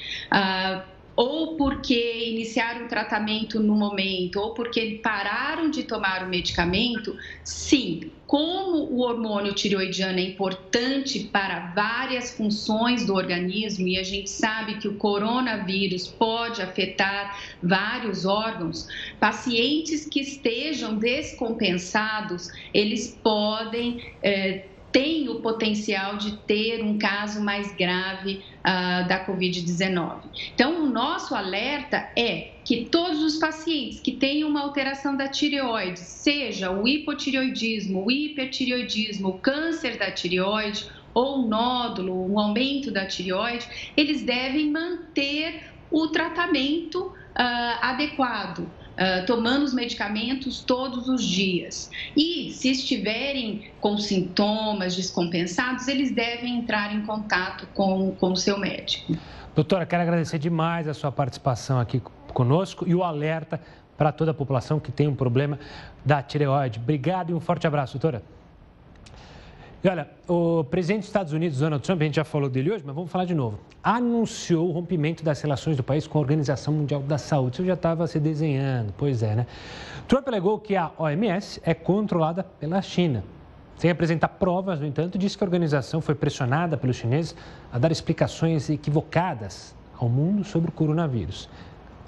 ou 1.16 1.56
porque 1.56 2.28
iniciaram 2.28 2.86
o 2.86 2.88
tratamento 2.88 3.60
no 3.60 3.74
momento, 3.74 4.40
ou 4.40 4.52
porque 4.52 5.00
pararam 5.02 5.70
de 5.70 5.84
tomar 5.84 6.24
o 6.24 6.28
medicamento, 6.28 7.16
sim, 7.44 8.10
como 8.26 8.90
o 8.90 9.00
hormônio 9.00 9.54
tireoidiano 9.54 10.18
é 10.18 10.22
importante 10.22 11.28
para 11.32 11.72
várias 11.72 12.32
funções 12.36 13.06
do 13.06 13.14
organismo 13.14 13.86
e 13.86 13.96
a 13.98 14.02
gente 14.02 14.30
sabe 14.30 14.78
que 14.78 14.88
o 14.88 14.96
coronavírus 14.96 16.08
pode 16.08 16.60
afetar 16.60 17.38
vários 17.62 18.24
órgãos, 18.24 18.88
pacientes 19.20 20.06
que 20.06 20.20
estejam 20.20 20.96
descompensados, 20.96 22.48
eles 22.72 23.16
podem 23.22 24.02
eh, 24.22 24.68
tem 24.94 25.28
o 25.28 25.40
potencial 25.40 26.16
de 26.16 26.36
ter 26.36 26.80
um 26.80 26.96
caso 26.96 27.42
mais 27.42 27.74
grave 27.74 28.44
uh, 28.60 29.08
da 29.08 29.26
Covid-19. 29.26 30.20
Então, 30.54 30.84
o 30.84 30.86
nosso 30.86 31.34
alerta 31.34 32.08
é 32.16 32.52
que 32.64 32.84
todos 32.84 33.20
os 33.20 33.36
pacientes 33.36 33.98
que 33.98 34.12
tenham 34.12 34.48
uma 34.48 34.60
alteração 34.60 35.16
da 35.16 35.26
tireoide, 35.26 35.98
seja 35.98 36.70
o 36.70 36.86
hipotireoidismo, 36.86 38.06
o 38.06 38.10
hipertireoidismo, 38.10 39.30
o 39.30 39.38
câncer 39.40 39.98
da 39.98 40.12
tireoide 40.12 40.86
ou 41.12 41.40
um 41.40 41.48
nódulo, 41.48 42.32
um 42.32 42.38
aumento 42.38 42.92
da 42.92 43.04
tireoide, 43.04 43.66
eles 43.96 44.22
devem 44.22 44.70
manter 44.70 45.72
o 45.90 46.06
tratamento 46.06 47.06
uh, 47.06 47.12
adequado 47.82 48.70
uh, 48.94 49.26
tomando 49.26 49.64
os 49.64 49.74
medicamentos 49.74 50.60
todos 50.60 51.08
os 51.08 51.22
dias. 51.22 51.90
E 52.16 52.50
se 52.52 52.70
estiverem 52.70 53.64
com 53.80 53.98
sintomas 53.98 54.96
descompensados, 54.96 55.88
eles 55.88 56.10
devem 56.10 56.58
entrar 56.58 56.94
em 56.94 57.02
contato 57.02 57.66
com, 57.74 58.12
com 58.12 58.32
o 58.32 58.36
seu 58.36 58.58
médico. 58.58 59.16
Doutora, 59.54 59.86
quero 59.86 60.02
agradecer 60.02 60.38
demais 60.38 60.88
a 60.88 60.94
sua 60.94 61.12
participação 61.12 61.78
aqui 61.78 62.02
conosco 62.32 62.84
e 62.88 62.94
o 62.94 63.04
alerta 63.04 63.60
para 63.96 64.10
toda 64.10 64.32
a 64.32 64.34
população 64.34 64.80
que 64.80 64.90
tem 64.90 65.06
um 65.06 65.14
problema 65.14 65.58
da 66.04 66.20
tireoide. 66.22 66.80
Obrigado 66.80 67.30
e 67.30 67.34
um 67.34 67.40
forte 67.40 67.66
abraço, 67.66 67.98
doutora. 67.98 68.22
E 69.84 69.88
olha, 69.90 70.08
o 70.26 70.64
presidente 70.64 71.00
dos 71.00 71.08
Estados 71.08 71.34
Unidos, 71.34 71.58
Donald 71.58 71.84
Trump, 71.84 72.00
a 72.00 72.04
gente 72.04 72.14
já 72.14 72.24
falou 72.24 72.48
dele 72.48 72.72
hoje, 72.72 72.82
mas 72.86 72.94
vamos 72.94 73.10
falar 73.10 73.26
de 73.26 73.34
novo. 73.34 73.58
Anunciou 73.82 74.70
o 74.70 74.72
rompimento 74.72 75.22
das 75.22 75.42
relações 75.42 75.76
do 75.76 75.82
país 75.82 76.06
com 76.06 76.16
a 76.16 76.22
Organização 76.22 76.72
Mundial 76.72 77.02
da 77.02 77.18
Saúde. 77.18 77.56
Isso 77.56 77.66
já 77.66 77.74
estava 77.74 78.06
se 78.06 78.18
desenhando, 78.18 78.94
pois 78.96 79.22
é, 79.22 79.36
né? 79.36 79.46
Trump 80.08 80.26
alegou 80.26 80.58
que 80.58 80.74
a 80.74 80.90
OMS 80.96 81.60
é 81.62 81.74
controlada 81.74 82.42
pela 82.42 82.80
China. 82.80 83.22
Sem 83.76 83.90
apresentar 83.90 84.28
provas, 84.28 84.80
no 84.80 84.86
entanto, 84.86 85.18
disse 85.18 85.36
que 85.36 85.44
a 85.44 85.46
organização 85.46 86.00
foi 86.00 86.14
pressionada 86.14 86.78
pelos 86.78 86.96
chineses 86.96 87.36
a 87.70 87.78
dar 87.78 87.92
explicações 87.92 88.70
equivocadas 88.70 89.74
ao 89.98 90.08
mundo 90.08 90.44
sobre 90.44 90.70
o 90.70 90.72
coronavírus. 90.72 91.46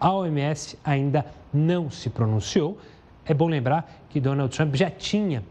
A 0.00 0.10
OMS 0.14 0.78
ainda 0.82 1.26
não 1.52 1.90
se 1.90 2.08
pronunciou. 2.08 2.78
É 3.26 3.34
bom 3.34 3.48
lembrar 3.48 3.86
que 4.08 4.18
Donald 4.18 4.56
Trump 4.56 4.74
já 4.74 4.90
tinha 4.90 5.42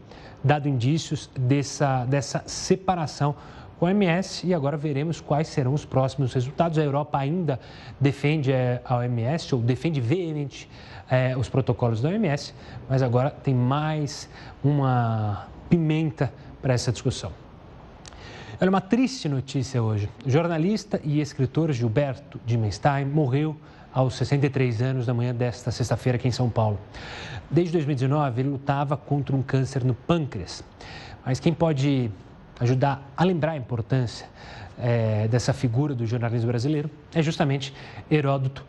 dado 0.46 0.68
indícios 0.68 1.28
dessa, 1.36 2.04
dessa 2.04 2.42
separação 2.46 3.34
com 3.80 3.86
a 3.86 3.88
OMS 3.90 4.46
e 4.46 4.54
agora 4.54 4.76
veremos 4.76 5.20
quais 5.20 5.48
serão 5.48 5.74
os 5.74 5.84
próximos 5.84 6.32
resultados. 6.32 6.78
A 6.78 6.82
Europa 6.82 7.18
ainda 7.18 7.58
defende 8.00 8.52
eh, 8.52 8.80
a 8.84 8.98
OMS 8.98 9.54
ou 9.56 9.60
defende 9.60 10.00
veemente 10.00 10.70
é, 11.10 11.36
os 11.36 11.48
protocolos 11.48 12.00
da 12.00 12.08
OMS, 12.08 12.54
mas 12.88 13.02
agora 13.02 13.30
tem 13.30 13.54
mais 13.54 14.28
uma 14.62 15.48
pimenta 15.68 16.32
para 16.62 16.74
essa 16.74 16.92
discussão. 16.92 17.32
Olha, 18.60 18.70
uma 18.70 18.80
triste 18.80 19.28
notícia 19.28 19.82
hoje. 19.82 20.08
O 20.24 20.30
jornalista 20.30 21.00
e 21.04 21.20
escritor 21.20 21.72
Gilberto 21.72 22.40
Dimenstein 22.46 23.04
morreu 23.04 23.56
aos 23.96 24.14
63 24.16 24.82
anos 24.82 25.06
da 25.06 25.14
manhã 25.14 25.34
desta 25.34 25.70
sexta-feira 25.70 26.16
aqui 26.16 26.28
em 26.28 26.30
São 26.30 26.50
Paulo. 26.50 26.78
Desde 27.50 27.72
2019, 27.72 28.42
ele 28.42 28.50
lutava 28.50 28.94
contra 28.94 29.34
um 29.34 29.42
câncer 29.42 29.82
no 29.82 29.94
pâncreas. 29.94 30.62
Mas 31.24 31.40
quem 31.40 31.54
pode 31.54 32.10
ajudar 32.60 33.10
a 33.16 33.24
lembrar 33.24 33.52
a 33.52 33.56
importância 33.56 34.28
é, 34.78 35.26
dessa 35.28 35.54
figura 35.54 35.94
do 35.94 36.04
jornalismo 36.04 36.46
brasileiro 36.46 36.90
é 37.14 37.22
justamente 37.22 37.72
Heródoto 38.10 38.62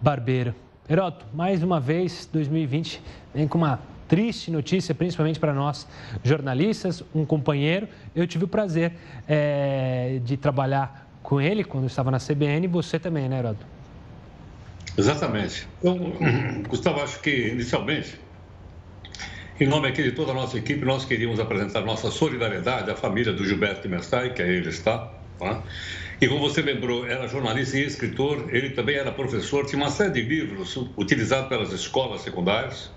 Barbeiro. 0.00 0.52
Heródoto, 0.90 1.24
mais 1.32 1.62
uma 1.62 1.78
vez, 1.78 2.28
2020 2.32 3.00
vem 3.32 3.46
com 3.46 3.58
uma 3.58 3.78
triste 4.08 4.50
notícia, 4.50 4.92
principalmente 4.92 5.38
para 5.38 5.54
nós 5.54 5.86
jornalistas, 6.24 7.00
um 7.14 7.24
companheiro. 7.24 7.88
Eu 8.12 8.26
tive 8.26 8.46
o 8.46 8.48
prazer 8.48 8.92
é, 9.28 10.20
de 10.24 10.36
trabalhar 10.36 11.08
com 11.22 11.40
ele 11.40 11.62
quando 11.62 11.86
estava 11.86 12.10
na 12.10 12.18
CBN 12.18 12.66
você 12.66 12.98
também, 12.98 13.28
né, 13.28 13.38
Heródoto? 13.38 13.74
Exatamente. 14.96 15.66
Então, 15.78 15.98
Gustavo, 16.68 17.00
acho 17.00 17.20
que 17.20 17.48
inicialmente, 17.48 18.18
em 19.58 19.66
nome 19.66 19.88
aqui 19.88 20.02
de 20.02 20.12
toda 20.12 20.30
a 20.30 20.34
nossa 20.34 20.56
equipe, 20.56 20.84
nós 20.84 21.04
queríamos 21.04 21.40
apresentar 21.40 21.80
nossa 21.80 22.10
solidariedade 22.10 22.90
à 22.90 22.96
família 22.96 23.32
do 23.32 23.44
Gilberto 23.44 23.88
Messai, 23.88 24.32
que 24.32 24.42
é 24.42 24.48
ele 24.48 24.68
está, 24.68 25.10
tá? 25.38 25.62
E 26.20 26.28
como 26.28 26.40
você 26.40 26.62
lembrou, 26.62 27.06
era 27.06 27.26
jornalista 27.26 27.76
e 27.76 27.84
escritor, 27.84 28.46
ele 28.54 28.70
também 28.70 28.96
era 28.96 29.10
professor, 29.10 29.66
tinha 29.66 29.82
uma 29.82 29.90
série 29.90 30.12
de 30.12 30.22
livros 30.22 30.76
utilizados 30.96 31.48
pelas 31.48 31.72
escolas 31.72 32.20
secundárias. 32.20 32.90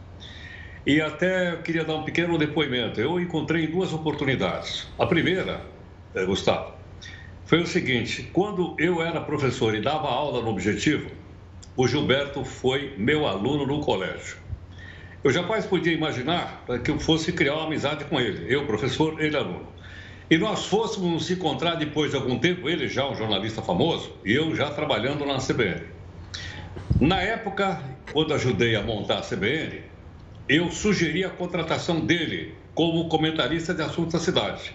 E 0.86 1.02
até 1.02 1.58
queria 1.58 1.84
dar 1.84 1.96
um 1.96 2.04
pequeno 2.04 2.38
depoimento. 2.38 3.02
Eu 3.02 3.20
encontrei 3.20 3.68
duas 3.68 3.92
oportunidades. 3.92 4.88
A 4.98 5.06
primeira, 5.06 5.62
eh, 6.16 6.24
Gustavo, 6.26 6.74
foi 7.46 7.62
o 7.62 7.68
seguinte: 7.68 8.30
quando 8.32 8.76
eu 8.80 9.02
era 9.02 9.20
professor 9.20 9.76
e 9.76 9.82
dava 9.82 10.08
aula 10.08 10.42
no 10.42 10.50
Objetivo, 10.50 11.12
o 11.78 11.88
Gilberto 11.88 12.44
foi 12.44 12.96
meu 12.98 13.28
aluno 13.28 13.68
no 13.68 13.80
colégio. 13.82 14.38
Eu 15.24 15.30
jamais 15.30 15.64
podia 15.68 15.94
imaginar 15.94 16.66
que 16.84 16.90
eu 16.90 17.00
fosse 17.00 17.32
criar 17.32 17.54
uma 17.54 17.68
amizade 17.68 18.06
com 18.06 18.20
ele, 18.20 18.52
eu, 18.52 18.66
professor, 18.66 19.22
ele, 19.22 19.38
aluno. 19.38 19.68
E 20.28 20.40
nós 20.40 20.66
fôssemos 20.66 21.08
nos 21.08 21.30
encontrar 21.30 21.76
depois 21.76 22.10
de 22.10 22.18
algum 22.18 22.40
tempo, 22.40 22.68
ele 22.68 22.88
já 22.88 23.08
um 23.08 23.14
jornalista 23.14 23.62
famoso, 23.62 24.12
e 24.26 24.34
eu 24.34 24.56
já 24.56 24.72
trabalhando 24.72 25.24
na 25.24 25.38
CBN. 25.38 25.84
Na 27.00 27.22
época, 27.22 27.80
quando 28.12 28.34
ajudei 28.34 28.76
a 28.76 28.82
montar 28.82 29.20
a 29.20 29.22
CBN, 29.22 29.84
eu 30.50 30.72
sugeri 30.72 31.24
a 31.24 31.30
contratação 31.30 32.00
dele 32.00 32.56
como 32.74 33.08
comentarista 33.08 33.72
de 33.72 33.84
assuntos 33.84 34.14
da 34.14 34.20
cidade. 34.20 34.74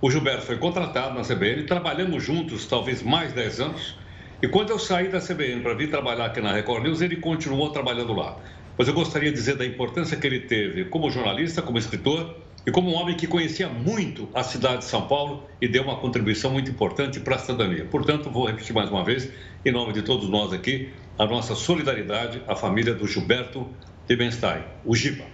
O 0.00 0.08
Gilberto 0.08 0.42
foi 0.42 0.56
contratado 0.58 1.18
na 1.18 1.22
CBN, 1.22 1.64
trabalhamos 1.64 2.22
juntos 2.22 2.64
talvez 2.66 3.02
mais 3.02 3.32
10 3.32 3.60
anos, 3.60 3.98
e 4.40 4.46
quando 4.46 4.70
eu 4.70 4.78
saí 4.78 5.08
da 5.08 5.20
CBN 5.20 5.62
para 5.62 5.74
vir 5.74 5.90
trabalhar 5.90 6.26
aqui 6.26 6.40
na 6.40 6.52
Record 6.52 6.84
News, 6.84 7.00
ele 7.00 7.16
continuou 7.16 7.70
trabalhando 7.70 8.12
lá. 8.12 8.36
Mas 8.78 8.86
eu 8.86 8.94
gostaria 8.94 9.30
de 9.30 9.36
dizer 9.36 9.56
da 9.56 9.66
importância 9.66 10.16
que 10.16 10.24
ele 10.24 10.38
teve 10.38 10.84
como 10.84 11.10
jornalista, 11.10 11.60
como 11.60 11.76
escritor 11.76 12.36
e 12.64 12.70
como 12.70 12.88
um 12.88 12.94
homem 12.94 13.16
que 13.16 13.26
conhecia 13.26 13.68
muito 13.68 14.28
a 14.32 14.44
cidade 14.44 14.78
de 14.78 14.84
São 14.84 15.08
Paulo 15.08 15.42
e 15.60 15.66
deu 15.66 15.82
uma 15.82 15.96
contribuição 15.96 16.52
muito 16.52 16.70
importante 16.70 17.18
para 17.18 17.34
a 17.34 17.38
cidadania. 17.40 17.84
Portanto, 17.86 18.30
vou 18.30 18.46
repetir 18.46 18.72
mais 18.72 18.88
uma 18.88 19.02
vez, 19.02 19.28
em 19.64 19.72
nome 19.72 19.92
de 19.92 20.02
todos 20.02 20.28
nós 20.28 20.52
aqui, 20.52 20.92
a 21.18 21.26
nossa 21.26 21.56
solidariedade 21.56 22.40
à 22.46 22.54
família 22.54 22.94
do 22.94 23.08
Gilberto 23.08 23.66
Liebenstein, 24.08 24.62
o 24.84 24.94
Giba. 24.94 25.24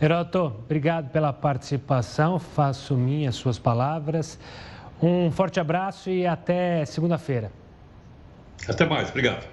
Heroto, 0.00 0.54
obrigado 0.64 1.10
pela 1.10 1.34
participação, 1.34 2.38
faço 2.38 2.94
minhas 2.94 3.34
suas 3.34 3.58
palavras. 3.58 4.38
Um 5.02 5.30
forte 5.30 5.60
abraço 5.60 6.08
e 6.08 6.26
até 6.26 6.86
segunda-feira. 6.86 7.59
Até 8.68 8.86
mais, 8.86 9.10
obrigado. 9.10 9.46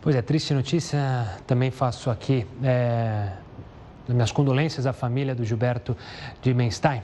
Pois 0.00 0.14
é, 0.14 0.22
triste 0.22 0.54
notícia, 0.54 1.38
também 1.46 1.70
faço 1.70 2.10
aqui. 2.10 2.46
É 2.62 3.32
minhas 4.14 4.32
condolências 4.32 4.86
à 4.86 4.92
família 4.92 5.34
do 5.34 5.44
Gilberto 5.44 5.96
de 6.42 6.52
Menstein. 6.54 7.02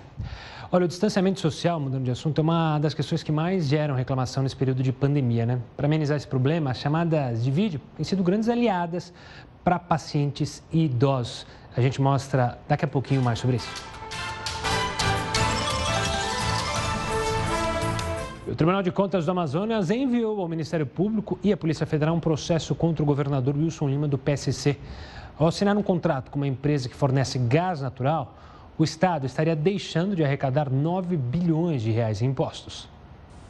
Olha, 0.73 0.87
o 0.87 0.89
distanciamento 0.89 1.39
social, 1.39 1.79
mudando 1.79 2.05
de 2.05 2.11
assunto, 2.11 2.41
é 2.41 2.43
uma 2.43 2.79
das 2.79 2.95
questões 2.95 3.23
que 3.23 3.31
mais 3.31 3.67
geram 3.67 3.95
reclamação 3.95 4.43
nesse 4.43 4.57
período 4.57 4.83
de 4.83 4.93
pandemia, 4.93 5.47
né? 5.47 5.61
Para 5.77 5.87
amenizar 5.87 6.17
esse 6.17 6.27
problema, 6.27 6.71
as 6.71 6.79
chamadas 6.79 7.45
de 7.45 7.51
vídeo 7.51 7.81
têm 7.97 8.05
sido 8.05 8.23
grandes 8.23 8.49
aliadas 8.49 9.13
para 9.63 9.79
pacientes 9.79 10.63
e 10.73 10.87
idosos. 10.87 11.47
A 11.77 11.81
gente 11.81 12.01
mostra 12.01 12.59
daqui 12.67 12.85
a 12.85 12.89
pouquinho 12.89 13.23
mais 13.23 13.39
sobre 13.39 13.57
isso. 13.57 14.04
O 18.47 18.55
Tribunal 18.55 18.83
de 18.83 18.93
Contas 18.93 19.25
do 19.25 19.31
Amazonas 19.31 19.91
enviou 19.91 20.39
ao 20.39 20.47
Ministério 20.47 20.85
Público 20.85 21.39
e 21.43 21.51
à 21.51 21.57
Polícia 21.57 21.87
Federal 21.87 22.15
um 22.15 22.21
processo 22.21 22.75
contra 22.75 23.03
o 23.03 23.07
governador 23.07 23.57
Wilson 23.57 23.89
Lima 23.89 24.07
do 24.07 24.19
PSC. 24.19 24.77
Ao 25.39 25.47
assinar 25.47 25.75
um 25.79 25.83
contrato 25.83 26.31
com 26.31 26.39
uma 26.39 26.47
empresa 26.47 26.87
que 26.87 26.95
fornece 26.95 27.39
gás 27.39 27.81
natural, 27.81 28.37
o 28.77 28.85
Estado 28.85 29.25
estaria 29.25 29.57
deixando 29.57 30.15
de 30.15 30.23
arrecadar 30.23 30.69
9 30.69 31.17
bilhões 31.17 31.81
de 31.81 31.91
reais 31.91 32.21
em 32.21 32.27
impostos. 32.27 32.87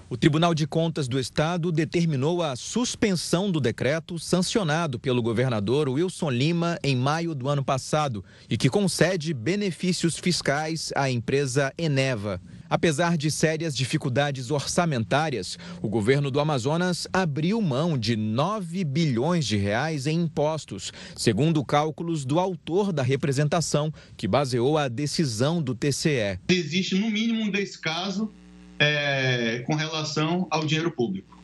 O 0.09 0.17
Tribunal 0.17 0.55
de 0.55 0.65
Contas 0.65 1.09
do 1.09 1.19
Estado 1.19 1.73
determinou 1.73 2.41
a 2.41 2.55
suspensão 2.55 3.51
do 3.51 3.61
decreto 3.61 4.17
sancionado 4.17 4.97
pelo 4.97 5.21
governador 5.21 5.89
Wilson 5.89 6.31
Lima 6.31 6.79
em 6.85 6.95
maio 6.95 7.35
do 7.35 7.49
ano 7.49 7.65
passado 7.65 8.25
e 8.49 8.57
que 8.57 8.71
concede 8.71 9.35
benefícios 9.35 10.17
fiscais 10.17 10.93
à 10.95 11.11
empresa 11.11 11.73
Eneva. 11.77 12.41
Apesar 12.75 13.17
de 13.17 13.31
sérias 13.31 13.77
dificuldades 13.77 14.51
orçamentárias, 14.51 15.57
o 15.81 15.89
governo 15.89 16.29
do 16.29 16.41
Amazonas 16.41 17.07
abriu 17.13 17.63
mão 17.63 17.97
de 17.97 18.17
9 18.17 18.83
bilhões 18.83 19.47
de 19.47 19.57
reais 19.57 20.09
em 20.09 20.23
impostos, 20.23 20.93
segundo 21.15 21.65
cálculos 21.65 22.25
do 22.25 22.41
autor 22.41 22.93
da 22.93 23.05
representação, 23.05 23.95
que 24.17 24.27
baseou 24.27 24.77
a 24.77 24.89
decisão 24.89 25.63
do 25.63 25.73
TCE. 25.73 26.41
Existe, 26.49 26.97
no 26.97 27.09
mínimo, 27.13 27.45
um 27.45 27.49
descaso 27.49 28.33
é, 28.77 29.63
com 29.65 29.77
relação 29.77 30.49
ao 30.51 30.67
dinheiro 30.67 30.91
público. 30.91 31.41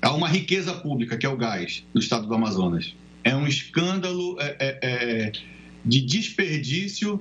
Há 0.00 0.12
uma 0.12 0.28
riqueza 0.28 0.72
pública, 0.74 1.16
que 1.18 1.26
é 1.26 1.28
o 1.28 1.36
gás, 1.36 1.84
no 1.92 2.00
estado 2.00 2.28
do 2.28 2.34
Amazonas. 2.34 2.94
É 3.24 3.34
um 3.34 3.48
escândalo 3.48 4.36
é, 4.38 4.56
é, 4.60 4.78
é 4.82 5.32
de 5.84 6.00
desperdício 6.02 7.20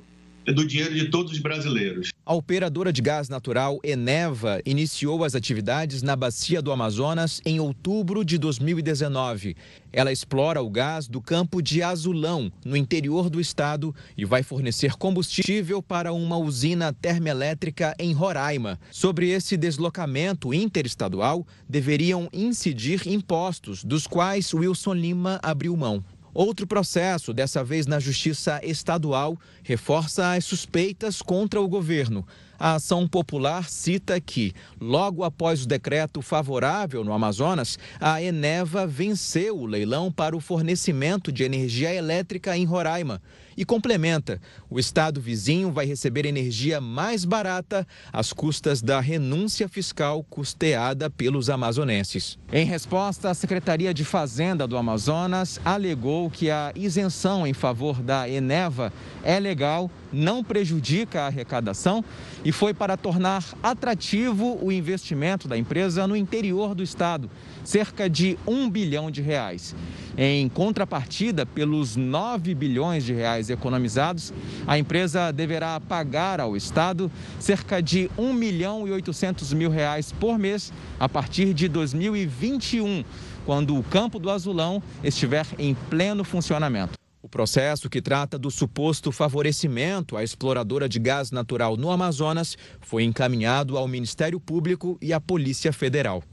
do 0.54 0.66
dinheiro 0.66 0.94
de 0.94 1.10
todos 1.10 1.32
os 1.32 1.40
brasileiros. 1.40 2.10
A 2.26 2.34
operadora 2.34 2.92
de 2.92 3.02
gás 3.02 3.30
natural 3.30 3.80
Eneva 3.84 4.60
iniciou 4.66 5.24
as 5.24 5.34
atividades 5.34 6.02
na 6.02 6.16
bacia 6.16 6.62
do 6.62 6.72
Amazonas 6.72 7.40
em 7.46 7.60
outubro 7.60 8.26
de 8.26 8.38
2019. 8.38 9.56
Ela 9.94 10.12
explora 10.12 10.62
o 10.62 10.70
gás 10.70 11.08
do 11.08 11.22
campo 11.22 11.62
de 11.62 11.82
Azulão, 11.82 12.52
no 12.66 12.76
interior 12.76 13.30
do 13.30 13.40
estado, 13.40 13.96
e 14.18 14.26
vai 14.26 14.44
fornecer 14.44 14.98
combustível 14.98 15.82
para 15.82 16.12
uma 16.12 16.38
usina 16.38 16.92
termoelétrica 16.92 17.96
em 17.98 18.12
Roraima. 18.12 18.78
Sobre 18.92 19.30
esse 19.30 19.56
deslocamento 19.56 20.54
interestadual, 20.54 21.48
deveriam 21.68 22.28
incidir 22.34 23.08
impostos, 23.08 23.84
dos 23.84 24.06
quais 24.06 24.54
Wilson 24.54 24.94
Lima 24.94 25.40
abriu 25.42 25.76
mão. 25.78 26.04
Outro 26.38 26.68
processo, 26.68 27.34
dessa 27.34 27.64
vez 27.64 27.88
na 27.88 28.00
Justiça 28.00 28.62
Estadual, 28.62 29.36
reforça 29.64 30.34
as 30.34 30.46
suspeitas 30.46 31.20
contra 31.20 31.60
o 31.60 31.68
governo. 31.68 32.24
A 32.60 32.76
ação 32.76 33.08
popular 33.08 33.70
cita 33.70 34.20
que, 34.20 34.54
logo 34.80 35.24
após 35.24 35.64
o 35.64 35.68
decreto 35.68 36.22
favorável 36.22 37.04
no 37.04 37.14
Amazonas, 37.14 37.78
a 38.00 38.22
Eneva 38.22 38.88
venceu 38.88 39.58
o 39.58 39.66
leilão 39.66 40.12
para 40.12 40.36
o 40.36 40.40
fornecimento 40.40 41.32
de 41.32 41.44
energia 41.44 41.94
elétrica 41.94 42.58
em 42.58 42.66
Roraima 42.66 43.22
e 43.58 43.66
complementa: 43.66 44.40
o 44.70 44.80
estado 44.80 45.20
vizinho 45.20 45.72
vai 45.72 45.86
receber 45.86 46.26
energia 46.26 46.80
mais 46.80 47.26
barata 47.26 47.86
às 48.14 48.32
custas 48.32 48.82
da 48.82 49.00
renúncia 49.00 49.68
fiscal 49.68 50.24
custeada 50.30 51.10
pelos 51.10 51.50
amazonenses. 51.50 52.38
Em 52.52 52.66
resposta, 52.66 53.32
a 53.32 53.34
Secretaria 53.34 53.94
de 53.94 54.06
Fazenda 54.06 54.68
do 54.68 54.78
Amazonas 54.78 55.60
alegou 55.66 56.30
que 56.30 56.52
a 56.52 56.72
isenção 56.76 57.48
em 57.48 57.54
favor 57.54 58.02
da 58.02 58.30
Eneva 58.30 58.94
é 59.24 59.40
legal, 59.40 59.90
não 60.12 60.44
prejudica 60.44 61.22
a 61.22 61.28
arrecadação 61.28 62.04
e 62.44 62.52
foi 62.52 62.74
para 62.74 62.98
tornar 62.98 63.44
atrativo 63.62 64.58
o 64.62 64.72
investimento 64.72 65.48
da 65.48 65.58
empresa 65.58 66.08
no 66.08 66.16
interior 66.16 66.74
do 66.74 66.84
estado 66.84 67.30
cerca 67.68 68.10
de 68.10 68.40
um 68.48 68.70
bilhão 68.70 69.12
de 69.12 69.22
reais. 69.22 69.76
Em 70.18 70.48
contrapartida, 70.48 71.46
pelos 71.46 71.98
9 71.98 72.56
bilhões 72.56 73.04
de 73.04 73.14
reais 73.14 73.50
economizados, 73.50 74.34
a 74.66 74.80
empresa 74.80 75.32
deverá 75.32 75.80
pagar 75.80 76.40
ao 76.40 76.56
Estado 76.56 77.12
cerca 77.40 77.84
de 77.84 78.10
1 78.18 78.34
milhão 78.34 78.88
e 78.88 78.92
800 78.92 79.54
mil 79.54 79.70
reais 79.70 80.14
por 80.14 80.40
mês 80.40 80.72
a 80.98 81.10
partir 81.10 81.54
de 81.54 81.68
2021, 81.68 83.04
quando 83.46 83.78
o 83.78 83.84
Campo 83.84 84.18
do 84.18 84.30
Azulão 84.30 84.82
estiver 85.04 85.46
em 85.60 85.76
pleno 85.90 86.24
funcionamento. 86.24 87.07
O 87.28 87.30
processo 87.30 87.90
que 87.90 88.02
trata 88.02 88.40
do 88.40 88.50
suposto 88.50 89.12
favorecimento 89.12 90.16
à 90.16 90.24
exploradora 90.24 90.88
de 90.88 90.98
gás 90.98 91.30
natural 91.30 91.76
no 91.76 91.92
Amazonas 91.92 92.58
foi 92.80 93.04
encaminhado 93.04 93.78
ao 93.78 93.86
Ministério 93.86 94.40
Público 94.40 94.98
e 95.02 95.12
à 95.12 95.20
Polícia 95.20 95.74
Federal. 95.74 96.24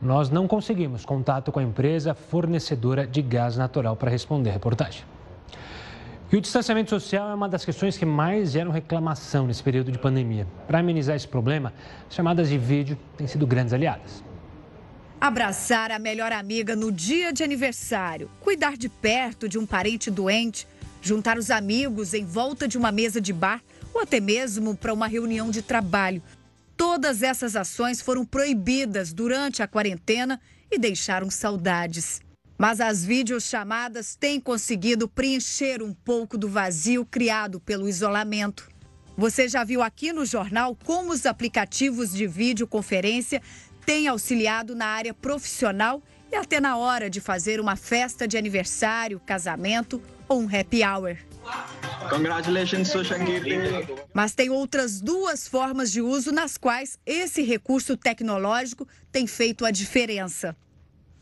Nós 0.00 0.30
não 0.30 0.46
conseguimos 0.46 1.04
contato 1.04 1.50
com 1.50 1.58
a 1.58 1.64
empresa 1.64 2.14
fornecedora 2.14 3.04
de 3.08 3.20
gás 3.22 3.56
natural 3.56 3.96
para 3.96 4.08
responder 4.08 4.50
a 4.50 4.52
reportagem. 4.52 5.02
E 6.30 6.36
o 6.36 6.40
distanciamento 6.40 6.90
social 6.90 7.28
é 7.30 7.34
uma 7.34 7.48
das 7.48 7.64
questões 7.64 7.98
que 7.98 8.06
mais 8.06 8.52
geram 8.52 8.70
reclamação 8.70 9.48
nesse 9.48 9.64
período 9.64 9.90
de 9.90 9.98
pandemia. 9.98 10.46
Para 10.68 10.78
amenizar 10.78 11.16
esse 11.16 11.26
problema, 11.26 11.72
chamadas 12.08 12.48
de 12.48 12.56
vídeo 12.56 12.96
têm 13.16 13.26
sido 13.26 13.48
grandes 13.48 13.72
aliadas. 13.74 14.22
Abraçar 15.22 15.92
a 15.92 16.00
melhor 16.00 16.32
amiga 16.32 16.74
no 16.74 16.90
dia 16.90 17.32
de 17.32 17.44
aniversário, 17.44 18.28
cuidar 18.40 18.76
de 18.76 18.88
perto 18.88 19.48
de 19.48 19.56
um 19.56 19.64
parente 19.64 20.10
doente, 20.10 20.66
juntar 21.00 21.38
os 21.38 21.48
amigos 21.48 22.12
em 22.12 22.24
volta 22.24 22.66
de 22.66 22.76
uma 22.76 22.90
mesa 22.90 23.20
de 23.20 23.32
bar 23.32 23.62
ou 23.94 24.00
até 24.00 24.18
mesmo 24.18 24.76
para 24.76 24.92
uma 24.92 25.06
reunião 25.06 25.48
de 25.50 25.62
trabalho 25.62 26.20
Todas 26.84 27.22
essas 27.22 27.54
ações 27.54 28.00
foram 28.00 28.24
proibidas 28.24 29.12
durante 29.12 29.62
a 29.62 29.68
quarentena 29.68 30.40
e 30.68 30.76
deixaram 30.76 31.30
saudades. 31.30 32.20
Mas 32.58 32.80
as 32.80 33.04
videochamadas 33.04 34.16
têm 34.16 34.40
conseguido 34.40 35.08
preencher 35.08 35.80
um 35.80 35.94
pouco 35.94 36.36
do 36.36 36.48
vazio 36.48 37.06
criado 37.06 37.60
pelo 37.60 37.88
isolamento. 37.88 38.68
Você 39.16 39.48
já 39.48 39.62
viu 39.62 39.80
aqui 39.80 40.12
no 40.12 40.26
jornal 40.26 40.76
como 40.84 41.12
os 41.12 41.24
aplicativos 41.24 42.12
de 42.12 42.26
videoconferência 42.26 43.40
têm 43.84 44.08
auxiliado 44.08 44.74
na 44.74 44.86
área 44.86 45.14
profissional 45.14 46.02
e 46.30 46.36
até 46.36 46.60
na 46.60 46.76
hora 46.76 47.10
de 47.10 47.20
fazer 47.20 47.60
uma 47.60 47.76
festa 47.76 48.26
de 48.26 48.38
aniversário, 48.38 49.20
casamento 49.20 50.02
ou 50.28 50.40
um 50.40 50.46
happy 50.46 50.82
hour. 50.82 51.16
Congratulations, 52.08 52.92
Mas 54.14 54.34
tem 54.34 54.48
outras 54.50 55.00
duas 55.00 55.46
formas 55.48 55.90
de 55.90 56.00
uso 56.00 56.32
nas 56.32 56.56
quais 56.56 56.98
esse 57.04 57.42
recurso 57.42 57.96
tecnológico 57.96 58.86
tem 59.10 59.26
feito 59.26 59.64
a 59.64 59.70
diferença. 59.70 60.56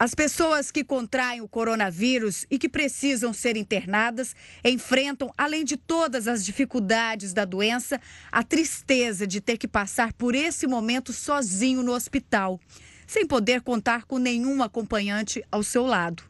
As 0.02 0.14
pessoas 0.14 0.70
que 0.70 0.82
contraem 0.82 1.42
o 1.42 1.46
coronavírus 1.46 2.46
e 2.50 2.58
que 2.58 2.70
precisam 2.70 3.34
ser 3.34 3.54
internadas 3.54 4.34
enfrentam, 4.64 5.30
além 5.36 5.62
de 5.62 5.76
todas 5.76 6.26
as 6.26 6.42
dificuldades 6.42 7.34
da 7.34 7.44
doença, 7.44 8.00
a 8.32 8.42
tristeza 8.42 9.26
de 9.26 9.42
ter 9.42 9.58
que 9.58 9.68
passar 9.68 10.14
por 10.14 10.34
esse 10.34 10.66
momento 10.66 11.12
sozinho 11.12 11.82
no 11.82 11.92
hospital, 11.92 12.58
sem 13.06 13.26
poder 13.26 13.60
contar 13.60 14.06
com 14.06 14.16
nenhum 14.16 14.62
acompanhante 14.62 15.44
ao 15.52 15.62
seu 15.62 15.84
lado. 15.84 16.22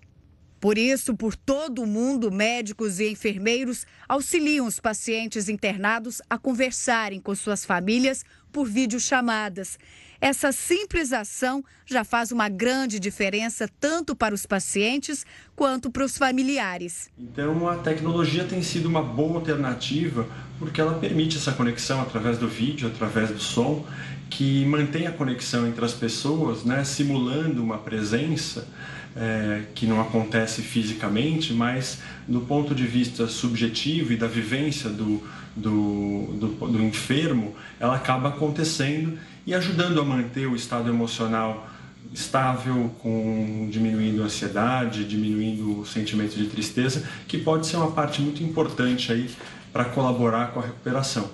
Por 0.61 0.77
isso, 0.77 1.15
por 1.15 1.37
todo 1.37 1.83
o 1.83 1.87
mundo, 1.87 2.31
médicos 2.33 2.99
e 2.99 3.09
enfermeiros 3.09 3.87
auxiliam 4.09 4.67
os 4.67 4.81
pacientes 4.81 5.49
internados 5.49 6.21
a 6.29 6.37
conversarem 6.37 7.21
com 7.21 7.37
suas 7.37 7.65
famílias 7.65 8.25
por 8.53 8.69
videochamadas. 8.69 9.79
Essa 10.21 10.53
simples 10.53 11.15
ação 11.15 11.65
já 11.87 12.05
faz 12.05 12.31
uma 12.31 12.49
grande 12.49 13.01
diferença 13.01 13.67
tanto 13.81 14.15
para 14.15 14.35
os 14.35 14.45
pacientes 14.45 15.25
quanto 15.57 15.91
para 15.91 16.05
os 16.05 16.19
familiares. 16.19 17.09
Então, 17.19 17.67
a 17.67 17.77
tecnologia 17.77 18.45
tem 18.45 18.61
sido 18.63 18.87
uma 18.87 19.03
boa 19.03 19.37
alternativa 19.37 20.29
porque 20.59 20.79
ela 20.79 20.99
permite 20.99 21.39
essa 21.39 21.53
conexão 21.53 22.03
através 22.03 22.37
do 22.37 22.47
vídeo, 22.47 22.87
através 22.89 23.31
do 23.31 23.41
som, 23.41 23.87
que 24.29 24.63
mantém 24.67 25.07
a 25.07 25.11
conexão 25.11 25.67
entre 25.67 25.83
as 25.83 25.95
pessoas, 25.95 26.65
né, 26.65 26.85
simulando 26.85 27.63
uma 27.63 27.79
presença 27.79 28.69
é, 29.17 29.63
que 29.75 29.87
não 29.87 30.01
acontece 30.01 30.61
fisicamente, 30.61 31.53
mas 31.53 32.01
do 32.29 32.43
ponto 32.43 32.75
de 32.75 32.87
vista 32.87 33.27
subjetivo 33.27 34.13
e 34.13 34.17
da 34.17 34.27
vivência 34.27 34.91
do, 34.91 35.23
do, 35.57 36.27
do, 36.35 36.49
do 36.69 36.83
enfermo, 36.83 37.55
ela 37.81 37.97
acaba 37.97 38.29
acontecendo 38.29 39.19
e 39.51 39.55
ajudando 39.55 40.01
a 40.01 40.05
manter 40.05 40.47
o 40.47 40.55
estado 40.55 40.89
emocional 40.89 41.69
estável, 42.13 42.95
com 43.03 43.69
diminuindo 43.69 44.23
a 44.23 44.27
ansiedade, 44.27 45.05
diminuindo 45.05 45.81
o 45.81 45.87
sentimento 45.87 46.37
de 46.37 46.47
tristeza, 46.47 47.05
que 47.27 47.37
pode 47.37 47.67
ser 47.67 47.77
uma 47.77 47.91
parte 47.91 48.23
muito 48.23 48.45
importante 48.45 49.11
aí 49.11 49.29
para 49.73 49.87
colaborar 49.87 50.53
com 50.53 50.61
a 50.61 50.63
recuperação. 50.63 51.29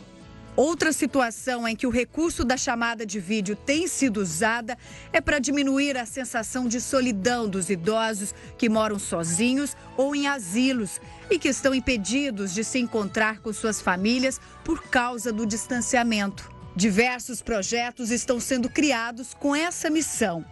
Outra 0.56 0.92
situação 0.92 1.68
em 1.68 1.76
que 1.76 1.86
o 1.86 1.90
recurso 1.90 2.42
da 2.42 2.56
chamada 2.56 3.04
de 3.04 3.20
vídeo 3.20 3.54
tem 3.54 3.86
sido 3.86 4.22
usada 4.22 4.78
é 5.12 5.20
para 5.20 5.38
diminuir 5.38 5.98
a 5.98 6.06
sensação 6.06 6.66
de 6.66 6.80
solidão 6.80 7.46
dos 7.46 7.68
idosos 7.68 8.34
que 8.56 8.66
moram 8.66 8.98
sozinhos 8.98 9.76
ou 9.94 10.16
em 10.16 10.26
asilos 10.26 11.02
e 11.30 11.38
que 11.38 11.48
estão 11.48 11.74
impedidos 11.74 12.54
de 12.54 12.64
se 12.64 12.78
encontrar 12.78 13.40
com 13.40 13.52
suas 13.52 13.78
famílias 13.82 14.40
por 14.64 14.84
causa 14.84 15.30
do 15.30 15.44
distanciamento. 15.44 16.55
Diversos 16.77 17.41
projetos 17.41 18.11
estão 18.11 18.39
sendo 18.39 18.68
criados 18.68 19.33
com 19.33 19.57
essa 19.57 19.89
missão. 19.89 20.45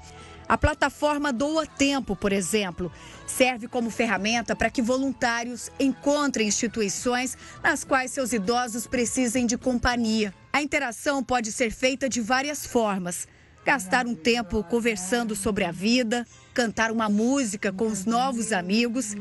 A 0.48 0.56
plataforma 0.56 1.30
Doa 1.30 1.66
Tempo, 1.66 2.16
por 2.16 2.32
exemplo, 2.32 2.90
serve 3.26 3.68
como 3.68 3.90
ferramenta 3.90 4.56
para 4.56 4.70
que 4.70 4.80
voluntários 4.80 5.70
encontrem 5.78 6.48
instituições 6.48 7.36
nas 7.62 7.84
quais 7.84 8.10
seus 8.10 8.32
idosos 8.32 8.86
precisem 8.86 9.44
de 9.44 9.58
companhia. 9.58 10.34
A 10.50 10.62
interação 10.62 11.22
pode 11.22 11.52
ser 11.52 11.70
feita 11.70 12.08
de 12.08 12.22
várias 12.22 12.64
formas. 12.64 13.28
Gastar 13.62 14.06
um 14.06 14.14
tempo 14.14 14.64
conversando 14.64 15.36
sobre 15.36 15.64
a 15.64 15.72
vida, 15.72 16.26
cantar 16.54 16.90
uma 16.90 17.08
música 17.08 17.70
com 17.70 17.86
os 17.86 18.06
novos 18.06 18.50
amigos. 18.50 19.14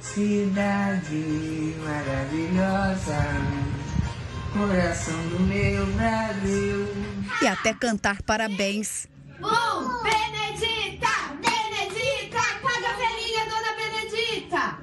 Cidade 0.00 1.74
maravilhosa, 1.82 3.18
coração 4.54 5.20
do 5.28 5.40
meu 5.40 5.84
Brasil. 5.94 6.86
E 7.42 7.46
até 7.46 7.74
cantar 7.74 8.22
parabéns. 8.22 9.08
Um, 9.40 10.02
Benedita! 10.02 11.08
Benedita! 11.40 12.38
Paga 12.62 12.90
a 12.90 12.96
velhinha, 12.96 13.44
dona 13.46 13.72
Benedita! 13.76 14.78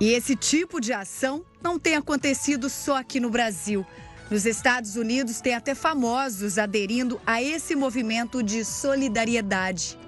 E 0.00 0.08
esse 0.12 0.34
tipo 0.34 0.80
de 0.80 0.94
ação 0.94 1.44
não 1.62 1.78
tem 1.78 1.96
acontecido 1.96 2.70
só 2.70 2.96
aqui 2.96 3.20
no 3.20 3.28
Brasil. 3.28 3.86
Nos 4.30 4.46
Estados 4.46 4.96
Unidos, 4.96 5.40
tem 5.40 5.54
até 5.54 5.74
famosos 5.74 6.56
aderindo 6.56 7.20
a 7.26 7.42
esse 7.42 7.76
movimento 7.76 8.42
de 8.42 8.64
solidariedade. 8.64 9.98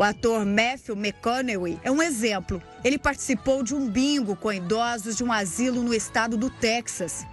O 0.00 0.02
ator 0.02 0.46
Matthew 0.46 0.96
McConaughey 0.96 1.78
é 1.84 1.90
um 1.90 2.02
exemplo. 2.02 2.62
Ele 2.82 2.98
participou 2.98 3.62
de 3.62 3.74
um 3.74 3.86
bingo 3.86 4.34
com 4.34 4.50
idosos 4.50 5.14
de 5.14 5.22
um 5.22 5.30
asilo 5.30 5.82
no 5.82 5.92
estado 5.92 6.38
do 6.38 6.48
Texas. 6.48 7.26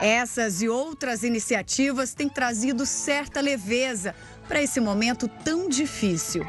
Essas 0.00 0.60
e 0.60 0.68
outras 0.68 1.22
iniciativas 1.22 2.14
têm 2.14 2.28
trazido 2.28 2.84
certa 2.84 3.40
leveza 3.40 4.12
para 4.48 4.60
esse 4.60 4.80
momento 4.80 5.28
tão 5.28 5.68
difícil. 5.68 6.44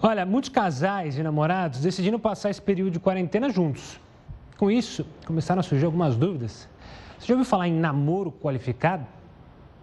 Olha, 0.00 0.24
muitos 0.24 0.50
casais 0.50 1.18
e 1.18 1.22
namorados 1.24 1.80
decidiram 1.80 2.20
passar 2.20 2.50
esse 2.50 2.62
período 2.62 2.92
de 2.92 3.00
quarentena 3.00 3.50
juntos. 3.50 3.98
Com 4.56 4.70
isso, 4.70 5.04
começaram 5.26 5.58
a 5.58 5.64
surgir 5.64 5.84
algumas 5.84 6.14
dúvidas 6.14 6.72
você 7.24 7.28
já 7.28 7.34
ouviu 7.34 7.44
falar 7.46 7.68
em 7.68 7.72
namoro 7.72 8.30
qualificado? 8.30 9.06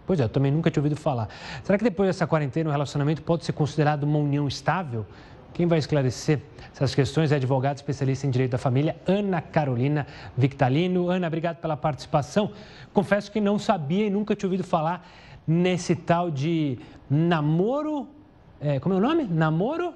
Pois 0.05 0.19
é, 0.19 0.23
eu 0.23 0.29
também 0.29 0.51
nunca 0.51 0.69
tinha 0.69 0.81
ouvido 0.81 0.95
falar. 0.95 1.27
Será 1.63 1.75
que 1.75 1.83
depois 1.83 2.07
dessa 2.07 2.27
quarentena 2.27 2.69
o 2.69 2.71
relacionamento 2.71 3.23
pode 3.23 3.45
ser 3.45 3.53
considerado 3.53 4.03
uma 4.03 4.19
união 4.19 4.47
estável? 4.47 5.07
Quem 5.51 5.65
vai 5.65 5.79
esclarecer 5.79 6.39
essas 6.71 6.93
questões 6.93 7.31
é 7.31 7.35
a 7.35 7.37
advogada 7.37 7.75
especialista 7.75 8.27
em 8.27 8.29
direito 8.29 8.51
da 8.51 8.57
família, 8.59 8.95
Ana 9.07 9.41
Carolina 9.41 10.05
Victalino. 10.37 11.09
Ana, 11.09 11.27
obrigado 11.27 11.57
pela 11.57 11.75
participação. 11.75 12.51
Confesso 12.93 13.31
que 13.31 13.41
não 13.41 13.57
sabia 13.57 14.05
e 14.05 14.09
nunca 14.09 14.35
tinha 14.35 14.47
ouvido 14.47 14.63
falar 14.63 15.09
nesse 15.47 15.95
tal 15.95 16.29
de 16.29 16.77
namoro. 17.09 18.07
É, 18.59 18.79
como 18.79 18.93
é 18.93 18.97
o 18.99 19.01
nome? 19.01 19.23
Namoro 19.23 19.95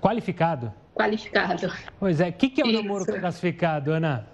qualificado. 0.00 0.72
Qualificado. 0.94 1.70
Pois 2.00 2.20
é, 2.20 2.30
o 2.30 2.32
que, 2.32 2.48
que 2.48 2.62
é 2.62 2.64
o 2.64 2.68
Isso. 2.68 2.82
namoro 2.82 3.04
classificado, 3.04 3.92
Ana? 3.92 4.33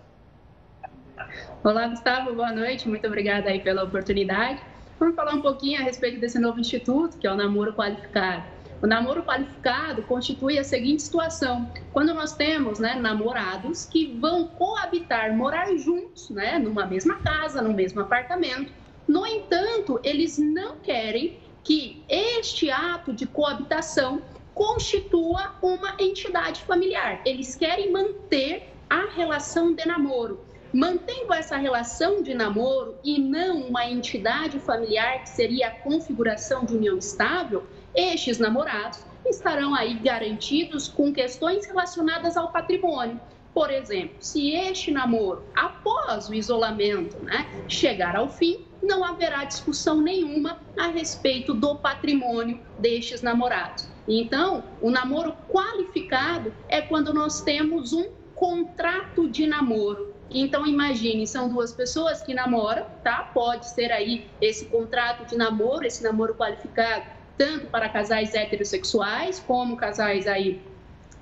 Olá, 1.62 1.88
Gustavo, 1.88 2.34
boa 2.34 2.52
noite. 2.52 2.88
Muito 2.88 3.06
obrigada 3.06 3.50
aí 3.50 3.60
pela 3.60 3.84
oportunidade. 3.84 4.62
Vamos 4.98 5.14
falar 5.14 5.34
um 5.34 5.42
pouquinho 5.42 5.78
a 5.78 5.84
respeito 5.84 6.18
desse 6.18 6.38
novo 6.38 6.58
instituto, 6.58 7.18
que 7.18 7.26
é 7.26 7.30
o 7.30 7.36
namoro 7.36 7.74
qualificado. 7.74 8.44
O 8.82 8.86
namoro 8.86 9.22
qualificado 9.22 10.02
constitui 10.04 10.58
a 10.58 10.64
seguinte 10.64 11.02
situação: 11.02 11.70
quando 11.92 12.14
nós 12.14 12.34
temos 12.34 12.78
né, 12.78 12.94
namorados 12.94 13.84
que 13.84 14.18
vão 14.18 14.46
coabitar, 14.46 15.36
morar 15.36 15.76
juntos, 15.76 16.30
né, 16.30 16.58
numa 16.58 16.86
mesma 16.86 17.16
casa, 17.16 17.60
no 17.60 17.74
mesmo 17.74 18.00
apartamento. 18.00 18.72
No 19.06 19.26
entanto, 19.26 20.00
eles 20.02 20.38
não 20.38 20.78
querem 20.78 21.42
que 21.62 22.06
este 22.08 22.70
ato 22.70 23.12
de 23.12 23.26
coabitação 23.26 24.22
constitua 24.54 25.56
uma 25.60 25.94
entidade 25.98 26.62
familiar. 26.62 27.20
Eles 27.26 27.54
querem 27.54 27.92
manter 27.92 28.78
a 28.88 29.10
relação 29.14 29.74
de 29.74 29.86
namoro. 29.86 30.49
Mantendo 30.72 31.34
essa 31.34 31.56
relação 31.56 32.22
de 32.22 32.32
namoro 32.32 32.96
e 33.02 33.18
não 33.18 33.62
uma 33.62 33.86
entidade 33.86 34.60
familiar 34.60 35.22
que 35.22 35.28
seria 35.28 35.66
a 35.66 35.70
configuração 35.70 36.64
de 36.64 36.76
união 36.76 36.96
estável, 36.96 37.66
estes 37.92 38.38
namorados 38.38 39.04
estarão 39.26 39.74
aí 39.74 39.94
garantidos 39.94 40.86
com 40.86 41.12
questões 41.12 41.66
relacionadas 41.66 42.36
ao 42.36 42.52
patrimônio. 42.52 43.20
Por 43.52 43.68
exemplo, 43.68 44.14
se 44.20 44.52
este 44.52 44.92
namoro, 44.92 45.42
após 45.56 46.28
o 46.28 46.34
isolamento, 46.34 47.16
né, 47.24 47.48
chegar 47.66 48.14
ao 48.14 48.28
fim, 48.28 48.64
não 48.80 49.04
haverá 49.04 49.42
discussão 49.42 50.00
nenhuma 50.00 50.60
a 50.78 50.86
respeito 50.86 51.52
do 51.52 51.74
patrimônio 51.74 52.60
destes 52.78 53.22
namorados. 53.22 53.88
Então, 54.06 54.62
o 54.80 54.88
namoro 54.88 55.34
qualificado 55.48 56.54
é 56.68 56.80
quando 56.80 57.12
nós 57.12 57.40
temos 57.40 57.92
um 57.92 58.08
contrato 58.36 59.28
de 59.28 59.48
namoro 59.48 60.09
então 60.30 60.66
imagine, 60.66 61.26
são 61.26 61.48
duas 61.48 61.72
pessoas 61.72 62.22
que 62.22 62.32
namoram, 62.32 62.86
tá? 63.02 63.30
Pode 63.34 63.66
ser 63.68 63.90
aí 63.90 64.28
esse 64.40 64.66
contrato 64.66 65.26
de 65.26 65.36
namoro, 65.36 65.84
esse 65.84 66.02
namoro 66.02 66.34
qualificado, 66.34 67.04
tanto 67.36 67.66
para 67.66 67.88
casais 67.88 68.34
heterossexuais 68.34 69.40
como 69.40 69.76
casais 69.76 70.26
aí 70.26 70.60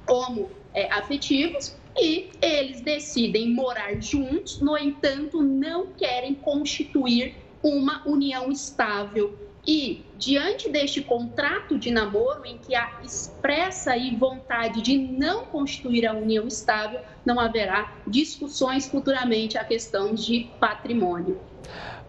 como 0.05 0.51
é, 0.75 0.91
afetivos 0.93 1.77
e 1.97 2.31
eles 2.41 2.81
decidem 2.81 3.53
morar 3.53 4.01
juntos, 4.01 4.61
no 4.61 4.77
entanto, 4.77 5.43
não 5.43 5.89
querem 5.89 6.35
constituir 6.35 7.35
uma 7.63 8.07
união 8.07 8.53
estável. 8.53 9.48
E, 9.71 10.03
diante 10.17 10.71
deste 10.71 11.03
contrato 11.03 11.79
de 11.79 11.91
namoro, 11.91 12.47
em 12.47 12.57
que 12.57 12.75
há 12.75 12.91
expressa 13.05 13.95
e 13.95 14.17
vontade 14.17 14.81
de 14.81 14.97
não 14.97 15.45
constituir 15.45 16.07
a 16.07 16.15
união 16.15 16.49
estável, 16.49 17.01
não 17.23 17.39
haverá 17.39 17.93
discussões 18.07 18.89
futuramente 18.89 19.59
a 19.59 19.65
questão 19.65 20.15
de 20.15 20.49
patrimônio. 20.59 21.39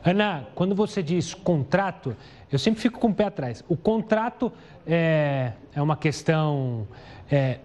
Ana, 0.05 0.47
quando 0.55 0.73
você 0.73 1.03
diz 1.03 1.33
contrato, 1.33 2.15
eu 2.49 2.57
sempre 2.57 2.79
fico 2.79 2.97
com 2.97 3.09
o 3.09 3.13
pé 3.13 3.25
atrás. 3.25 3.61
O 3.67 3.75
contrato 3.75 4.53
é, 4.87 5.51
é 5.75 5.81
uma 5.81 5.97
questão 5.97 6.87
é, 7.29 7.59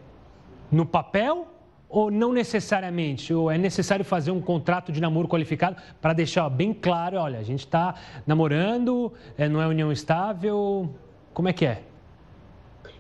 no 0.73 0.85
papel 0.85 1.54
ou 1.95 2.11
não 2.11 2.33
necessariamente? 2.33 3.33
Ou 3.33 3.49
é 3.49 3.57
necessário 3.57 4.05
fazer 4.05 4.33
um 4.33 4.41
contrato 4.41 4.91
de 4.91 5.01
namoro 5.01 5.29
qualificado 5.29 5.77
para 6.03 6.13
deixar 6.13 6.49
bem 6.51 6.75
claro, 6.75 7.19
olha, 7.19 7.39
a 7.39 7.43
gente 7.45 7.61
está 7.61 7.95
namorando, 8.27 9.13
é, 9.39 9.49
não 9.49 9.63
é 9.63 9.67
união 9.69 9.93
estável, 9.93 10.93
como 11.33 11.49
é 11.49 11.53
que 11.53 11.65
é? 11.65 11.83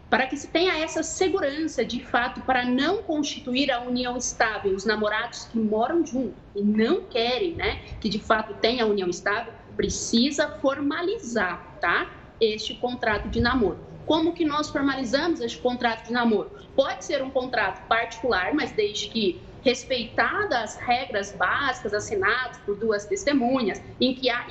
Para 0.09 0.29
que 0.29 0.37
se 0.37 0.47
tenha 0.47 0.79
essa 0.79 1.03
segurança, 1.03 1.85
de 1.85 2.05
fato, 2.05 2.41
para 2.43 2.65
não 2.65 3.03
constituir 3.03 3.69
a 3.73 3.81
união 3.81 4.17
estável, 4.17 4.73
os 4.73 4.85
namorados 4.85 5.47
que 5.47 5.59
moram 5.59 6.07
juntos 6.07 6.39
e 6.55 6.63
não 6.63 7.03
querem, 7.03 7.55
né, 7.55 7.81
que 8.01 8.09
de 8.09 8.21
fato 8.21 8.55
tenha 8.55 8.85
a 8.85 8.87
união 8.87 9.09
estável, 9.09 9.53
precisa 9.75 10.49
formalizar, 10.61 11.79
tá? 11.81 12.13
Este 12.41 12.75
contrato 12.75 13.29
de 13.29 13.41
namoro. 13.41 13.94
Como 14.07 14.35
que 14.35 14.45
nós 14.45 14.69
formalizamos 14.69 15.41
este 15.41 15.59
contrato 15.59 16.07
de 16.07 16.13
namoro? 16.13 16.51
Pode 16.77 17.05
ser 17.05 17.23
um 17.23 17.31
contrato 17.31 17.87
particular, 17.89 18.53
mas 18.55 18.73
desde 18.73 19.09
que 19.09 19.43
respeitadas 19.63 20.53
as 20.53 20.77
regras 20.77 21.33
básicas 21.33 21.95
assinadas 21.95 22.59
por 22.59 22.77
duas 22.77 23.07
testemunhas, 23.07 23.81
em 24.01 24.15
que 24.15 24.29
há 24.29 24.47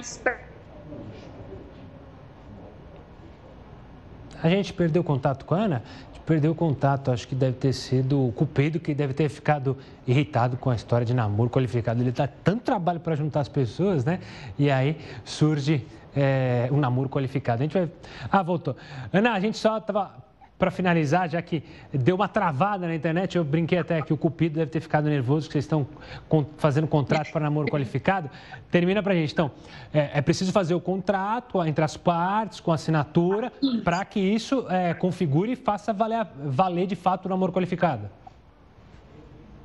A 4.41 4.49
gente 4.49 4.73
perdeu 4.73 5.03
contato 5.03 5.45
com 5.45 5.53
a 5.55 5.59
Ana? 5.59 5.83
Perdeu 6.25 6.51
o 6.51 6.55
contato. 6.55 7.11
Acho 7.11 7.27
que 7.27 7.35
deve 7.35 7.57
ter 7.57 7.73
sido 7.73 8.27
o 8.27 8.31
Cupido 8.31 8.79
que 8.79 8.93
deve 8.93 9.13
ter 9.13 9.29
ficado 9.29 9.77
irritado 10.07 10.57
com 10.57 10.69
a 10.69 10.75
história 10.75 11.05
de 11.05 11.13
namoro 11.13 11.49
qualificado. 11.49 12.01
Ele 12.01 12.11
dá 12.11 12.27
tanto 12.27 12.63
trabalho 12.63 12.99
para 12.99 13.15
juntar 13.15 13.41
as 13.41 13.49
pessoas, 13.49 14.03
né? 14.05 14.19
E 14.57 14.69
aí 14.69 14.97
surge 15.23 15.85
é, 16.15 16.69
um 16.71 16.77
namoro 16.77 17.09
qualificado. 17.09 17.61
A 17.61 17.65
gente 17.65 17.73
vai. 17.73 17.89
Ah, 18.31 18.43
voltou. 18.43 18.75
Ana, 19.11 19.33
a 19.33 19.39
gente 19.39 19.57
só 19.57 19.77
estava 19.77 20.11
para 20.63 20.71
finalizar, 20.71 21.29
já 21.29 21.41
que 21.41 21.61
deu 21.91 22.15
uma 22.15 22.29
travada 22.29 22.87
na 22.87 22.95
internet, 22.95 23.35
eu 23.35 23.43
brinquei 23.43 23.77
até 23.77 24.01
que 24.01 24.13
o 24.13 24.17
Cupido 24.17 24.59
deve 24.59 24.71
ter 24.71 24.79
ficado 24.79 25.09
nervoso, 25.09 25.47
que 25.47 25.51
vocês 25.51 25.65
estão 25.65 25.85
fazendo 26.55 26.87
contrato 26.87 27.33
para 27.33 27.41
namoro 27.41 27.67
qualificado. 27.67 28.29
Termina 28.71 29.03
para 29.03 29.11
a 29.11 29.15
gente. 29.17 29.33
Então, 29.33 29.51
é, 29.93 30.11
é, 30.13 30.21
preciso 30.21 30.53
fazer 30.53 30.73
o 30.73 30.79
contrato 30.79 31.61
entre 31.65 31.83
as 31.83 31.97
partes, 31.97 32.61
com 32.61 32.71
assinatura, 32.71 33.51
para 33.83 34.05
que 34.05 34.21
isso 34.21 34.65
é, 34.69 34.93
configure 34.93 35.51
e 35.51 35.55
faça 35.57 35.91
valer, 35.91 36.25
valer 36.45 36.87
de 36.87 36.95
fato 36.95 37.25
o 37.25 37.29
namoro 37.29 37.51
qualificado. 37.51 38.09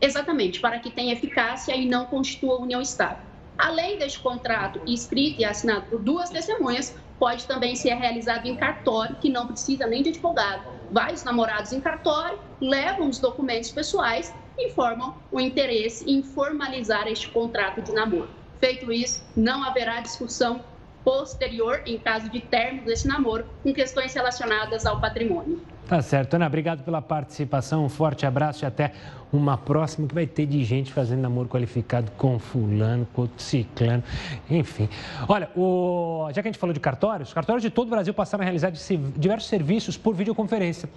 Exatamente, 0.01 0.59
para 0.59 0.81
que 0.81 0.91
tenha 0.91 1.13
eficácia 1.13 1.77
e 1.77 1.87
não 1.87 2.07
constitua 2.07 2.61
união 2.61 2.83
estável. 2.83 3.23
Além 3.57 3.99
deste 3.99 4.19
contrato 4.19 4.81
escrito 4.85 5.41
e 5.41 5.45
assinado 5.45 5.83
por 5.83 6.01
duas 6.01 6.29
testemunhas, 6.29 6.97
pode 7.19 7.47
também 7.47 7.75
ser 7.75 7.95
realizado 7.95 8.47
em 8.47 8.57
cartório, 8.57 9.17
que 9.17 9.29
não 9.29 9.47
precisa 9.47 9.87
nem 9.87 10.03
de 10.03 10.11
advogado. 10.11 10.63
Vários 10.91 11.25
namorados 11.25 11.73
em 11.73 11.81
cartório 11.81 12.39
levam 12.61 13.09
os 13.09 13.19
documentos 13.19 13.71
pessoais 13.71 14.35
e 14.57 14.69
informam 14.69 15.17
o 15.31 15.41
interesse 15.41 16.09
em 16.11 16.23
formalizar 16.23 17.07
este 17.07 17.29
contrato 17.29 17.83
de 17.83 17.93
namoro. 17.93 18.31
Feito 18.61 18.91
isso, 18.91 19.25
não 19.37 19.63
haverá 19.63 20.01
discussão 20.01 20.65
posterior, 21.05 21.83
em 21.87 21.99
caso 21.99 22.29
de 22.29 22.41
término 22.41 22.85
desse 22.85 23.07
namoro, 23.07 23.47
com 23.63 23.73
questões 23.73 24.13
relacionadas 24.15 24.85
ao 24.85 25.01
patrimônio. 25.01 25.61
Tá 25.89 26.03
certo. 26.03 26.35
Ana, 26.35 26.47
obrigado 26.47 26.85
pela 26.85 27.01
participação. 27.01 27.83
Um 27.83 27.89
forte 27.89 28.27
abraço 28.27 28.63
e 28.63 28.67
até 28.67 28.93
uma 29.33 29.57
próxima 29.57 30.07
que 30.07 30.15
vai 30.15 30.27
ter 30.27 30.45
de 30.45 30.63
gente 30.63 30.93
fazendo 30.93 31.21
namoro 31.21 31.49
qualificado 31.49 32.11
com 32.13 32.39
fulano, 32.39 33.09
com 33.15 33.27
ciclano, 33.39 34.05
enfim. 34.51 34.87
Olha, 35.27 35.49
o... 35.57 36.29
já 36.29 36.43
que 36.43 36.49
a 36.49 36.53
gente 36.53 36.59
falou 36.59 36.75
de 36.75 36.81
cartórios, 36.81 37.29
os 37.29 37.35
cartórios 37.35 37.63
de 37.63 37.71
todo 37.71 37.87
o 37.87 37.91
Brasil 37.91 38.13
passaram 38.13 38.43
a 38.43 38.45
realizar 38.45 38.71
diversos 39.17 39.49
serviços 39.49 39.97
por 39.97 40.15
videoconferência. 40.15 40.91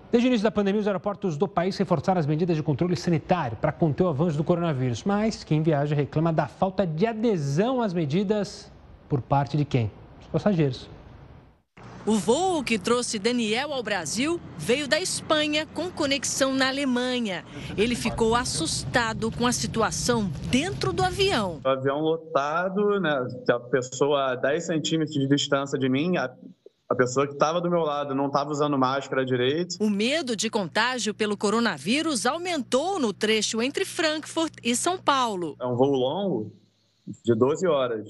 Desde 0.10 0.28
o 0.28 0.30
início 0.30 0.44
da 0.44 0.52
pandemia, 0.52 0.80
os 0.80 0.88
aeroportos 0.88 1.36
do 1.36 1.48
país 1.48 1.76
reforçaram 1.76 2.20
as 2.20 2.28
medidas 2.28 2.56
de 2.56 2.64
controle 2.64 2.96
sanitário 2.96 3.58
para 3.58 3.72
conter 3.72 4.04
o 4.04 4.08
avanço 4.08 4.38
do 4.38 4.44
coronavírus. 4.44 5.04
Mas 5.04 5.44
quem 5.44 5.64
viaja 5.64 5.96
reclama 5.96 6.32
da 6.32 6.48
falta 6.48 6.86
de 6.86 7.08
adesão 7.08 7.82
às 7.82 7.94
medidas 7.94 8.72
por 9.10 9.22
parte 9.22 9.58
de 9.58 9.66
quem? 9.66 9.90
Passageiros. 10.34 10.90
O 12.06 12.16
voo 12.16 12.62
que 12.62 12.78
trouxe 12.78 13.18
Daniel 13.18 13.72
ao 13.72 13.82
Brasil 13.82 14.38
veio 14.58 14.90
da 14.90 15.00
Espanha 15.00 15.66
com 15.66 15.90
conexão 15.90 16.54
na 16.54 16.68
Alemanha. 16.68 17.46
Ele 17.78 17.96
ficou 17.96 18.36
assustado 18.36 19.32
com 19.32 19.48
a 19.48 19.54
situação 19.54 20.30
dentro 20.52 20.92
do 20.92 21.02
avião. 21.02 21.62
O 21.64 21.70
avião 21.70 22.02
lotado, 22.02 23.00
né? 23.00 23.26
A 23.50 23.60
pessoa 23.60 24.34
a 24.34 24.36
10 24.36 24.66
centímetros 24.66 25.18
de 25.18 25.26
distância 25.30 25.80
de 25.80 25.88
mim, 25.88 26.18
a, 26.18 26.30
a 26.90 26.96
pessoa 26.96 27.26
que 27.26 27.34
estava 27.34 27.62
do 27.62 27.70
meu 27.70 27.84
lado 27.84 28.14
não 28.14 28.28
estava 28.28 28.50
usando 28.50 28.78
máscara 28.78 29.26
direito. 29.26 29.78
O 29.80 29.90
medo 29.90 30.36
de 30.36 30.50
contágio 30.50 31.14
pelo 31.14 31.38
coronavírus 31.38 32.26
aumentou 32.26 33.00
no 33.00 33.14
trecho 33.14 33.62
entre 33.62 33.86
Frankfurt 33.86 34.56
e 34.62 34.76
São 34.76 34.98
Paulo. 34.98 35.56
É 35.58 35.66
um 35.66 35.78
voo 35.78 35.94
longo 35.94 36.52
de 37.24 37.34
12 37.34 37.66
horas. 37.66 38.06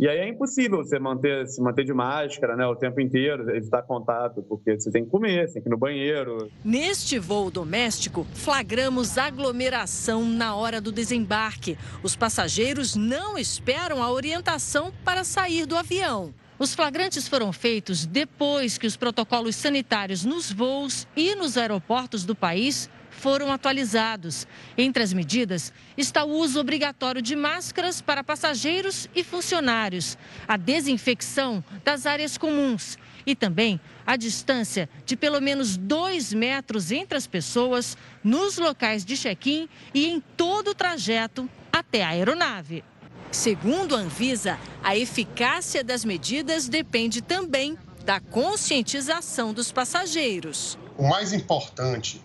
E 0.00 0.08
aí 0.08 0.16
é 0.16 0.28
impossível 0.30 0.78
você 0.78 0.98
manter, 0.98 1.46
se 1.46 1.60
manter 1.60 1.84
de 1.84 1.92
máscara 1.92 2.56
né, 2.56 2.66
o 2.66 2.74
tempo 2.74 3.02
inteiro, 3.02 3.54
evitar 3.54 3.82
contato, 3.82 4.42
porque 4.48 4.80
você 4.80 4.90
tem 4.90 5.04
que 5.04 5.10
comer, 5.10 5.46
você 5.46 5.52
tem 5.52 5.62
que 5.62 5.68
ir 5.68 5.70
no 5.70 5.76
banheiro. 5.76 6.50
Neste 6.64 7.18
voo 7.18 7.50
doméstico, 7.50 8.26
flagramos 8.32 9.18
aglomeração 9.18 10.24
na 10.24 10.56
hora 10.56 10.80
do 10.80 10.90
desembarque. 10.90 11.76
Os 12.02 12.16
passageiros 12.16 12.96
não 12.96 13.36
esperam 13.36 14.02
a 14.02 14.10
orientação 14.10 14.90
para 15.04 15.22
sair 15.22 15.66
do 15.66 15.76
avião. 15.76 16.32
Os 16.58 16.74
flagrantes 16.74 17.28
foram 17.28 17.52
feitos 17.52 18.06
depois 18.06 18.78
que 18.78 18.86
os 18.86 18.96
protocolos 18.96 19.54
sanitários 19.54 20.24
nos 20.24 20.50
voos 20.50 21.06
e 21.14 21.34
nos 21.34 21.58
aeroportos 21.58 22.24
do 22.24 22.34
país 22.34 22.88
foram 23.20 23.52
atualizados. 23.52 24.46
Entre 24.76 25.02
as 25.02 25.12
medidas 25.12 25.72
está 25.96 26.24
o 26.24 26.30
uso 26.30 26.58
obrigatório 26.58 27.20
de 27.20 27.36
máscaras 27.36 28.00
para 28.00 28.24
passageiros 28.24 29.08
e 29.14 29.22
funcionários, 29.22 30.16
a 30.48 30.56
desinfecção 30.56 31.62
das 31.84 32.06
áreas 32.06 32.38
comuns 32.38 32.98
e 33.26 33.34
também 33.36 33.78
a 34.06 34.16
distância 34.16 34.88
de 35.04 35.16
pelo 35.16 35.40
menos 35.40 35.76
dois 35.76 36.32
metros 36.32 36.90
entre 36.90 37.16
as 37.18 37.26
pessoas 37.26 37.96
nos 38.24 38.56
locais 38.56 39.04
de 39.04 39.16
check-in 39.16 39.68
e 39.92 40.06
em 40.06 40.20
todo 40.36 40.68
o 40.68 40.74
trajeto 40.74 41.48
até 41.70 42.02
a 42.02 42.08
aeronave. 42.08 42.82
Segundo 43.30 43.94
a 43.94 43.98
Anvisa, 43.98 44.58
a 44.82 44.96
eficácia 44.96 45.84
das 45.84 46.04
medidas 46.04 46.68
depende 46.68 47.20
também 47.20 47.78
da 48.04 48.18
conscientização 48.18 49.52
dos 49.52 49.70
passageiros. 49.70 50.76
O 50.96 51.06
mais 51.06 51.32
importante 51.32 52.20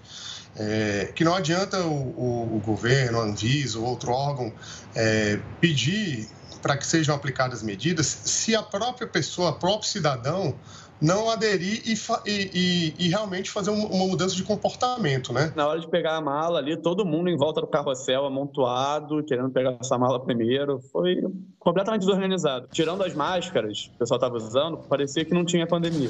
é, 0.58 1.12
que 1.14 1.24
não 1.24 1.36
adianta 1.36 1.80
o, 1.82 1.92
o, 1.92 2.56
o, 2.58 2.60
governo, 2.60 3.20
a 3.20 3.24
Anvisa 3.24 3.80
ou 3.80 3.86
outro 3.86 4.12
órgão 4.12 4.52
é, 4.96 5.40
pedir 5.60 6.28
para 6.62 6.78
que 6.78 6.86
sejam 6.86 7.14
aplicadas 7.14 7.62
medidas 7.62 8.08
se 8.08 8.56
a 8.56 8.64
própria 8.64 9.08
pessoa, 9.08 9.52
o 9.52 9.60
próprio 9.60 9.88
cidadão, 9.88 10.56
não 11.02 11.30
aderir 11.30 11.82
e, 11.86 11.94
e, 12.26 12.94
e, 12.98 13.10
realmente 13.10 13.52
fazer 13.52 13.70
uma 13.70 14.08
mudança 14.08 14.36
de 14.36 14.44
comportamento, 14.44 15.34
né? 15.34 15.52
Na 15.56 15.68
hora 15.68 15.80
de 15.80 15.88
pegar 15.88 16.16
a 16.16 16.22
mala 16.22 16.60
ali, 16.60 16.78
todo 16.78 17.06
mundo 17.06 17.30
em 17.30 17.38
volta 17.38 17.62
do 17.62 17.68
carrossel, 17.68 18.26
amontoado, 18.26 19.24
querendo 19.24 19.50
pegar 19.50 19.78
essa 19.80 19.98
mala 19.98 20.20
primeiro, 20.20 20.80
foi 20.92 21.22
completamente 21.60 22.02
desorganizado. 22.02 22.70
Tirando 22.72 23.04
as 23.04 23.14
máscaras 23.14 23.88
que 23.90 23.96
o 23.96 24.00
pessoal 24.00 24.18
estava 24.18 24.38
usando, 24.38 24.78
parecia 24.88 25.26
que 25.26 25.34
não 25.34 25.44
tinha 25.44 25.68
pandemia. 25.68 26.10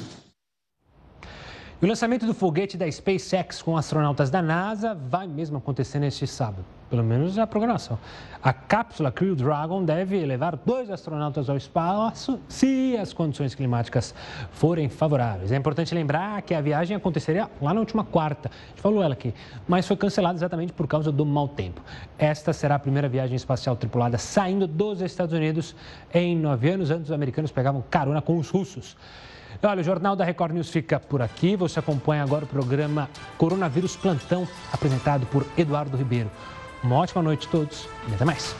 E 1.80 1.84
o 1.84 1.88
lançamento 1.88 2.24
do 2.24 2.32
foguete 2.32 2.74
da 2.78 2.90
SpaceX 2.90 3.60
com 3.60 3.76
astronautas 3.76 4.30
da 4.30 4.40
NASA 4.40 4.94
vai 4.94 5.26
mesmo 5.26 5.58
acontecer 5.58 5.98
neste 5.98 6.26
sábado, 6.26 6.64
pelo 6.88 7.04
menos 7.04 7.38
a 7.38 7.46
programação. 7.46 7.98
A 8.42 8.50
cápsula 8.50 9.12
Crew 9.12 9.36
Dragon 9.36 9.84
deve 9.84 10.24
levar 10.24 10.56
dois 10.56 10.88
astronautas 10.88 11.50
ao 11.50 11.56
espaço 11.58 12.40
se 12.48 12.96
as 12.96 13.12
condições 13.12 13.54
climáticas 13.54 14.14
forem 14.52 14.88
favoráveis. 14.88 15.52
É 15.52 15.56
importante 15.56 15.94
lembrar 15.94 16.40
que 16.40 16.54
a 16.54 16.62
viagem 16.62 16.96
aconteceria 16.96 17.50
lá 17.60 17.74
na 17.74 17.80
última 17.80 18.04
quarta, 18.04 18.48
a 18.48 18.68
gente 18.68 18.80
falou 18.80 19.02
ela 19.02 19.12
aqui, 19.12 19.34
mas 19.68 19.86
foi 19.86 19.98
cancelada 19.98 20.38
exatamente 20.38 20.72
por 20.72 20.86
causa 20.86 21.12
do 21.12 21.26
mau 21.26 21.46
tempo. 21.46 21.82
Esta 22.18 22.54
será 22.54 22.76
a 22.76 22.78
primeira 22.78 23.06
viagem 23.06 23.36
espacial 23.36 23.76
tripulada 23.76 24.16
saindo 24.16 24.66
dos 24.66 25.02
Estados 25.02 25.34
Unidos 25.34 25.76
em 26.14 26.34
nove 26.34 26.70
anos. 26.70 26.90
Antes, 26.90 27.10
os 27.10 27.12
americanos 27.12 27.52
pegavam 27.52 27.84
carona 27.90 28.22
com 28.22 28.38
os 28.38 28.48
russos. 28.48 28.96
Olha, 29.62 29.80
o 29.80 29.84
Jornal 29.84 30.14
da 30.14 30.24
Record 30.24 30.52
News 30.52 30.70
fica 30.70 31.00
por 31.00 31.22
aqui. 31.22 31.56
Você 31.56 31.78
acompanha 31.78 32.22
agora 32.22 32.44
o 32.44 32.48
programa 32.48 33.08
Coronavírus 33.36 33.96
Plantão, 33.96 34.46
apresentado 34.72 35.26
por 35.26 35.44
Eduardo 35.56 35.96
Ribeiro. 35.96 36.30
Uma 36.82 36.96
ótima 36.96 37.22
noite 37.22 37.48
a 37.48 37.50
todos 37.50 37.88
e 38.08 38.14
até 38.14 38.24
mais. 38.24 38.54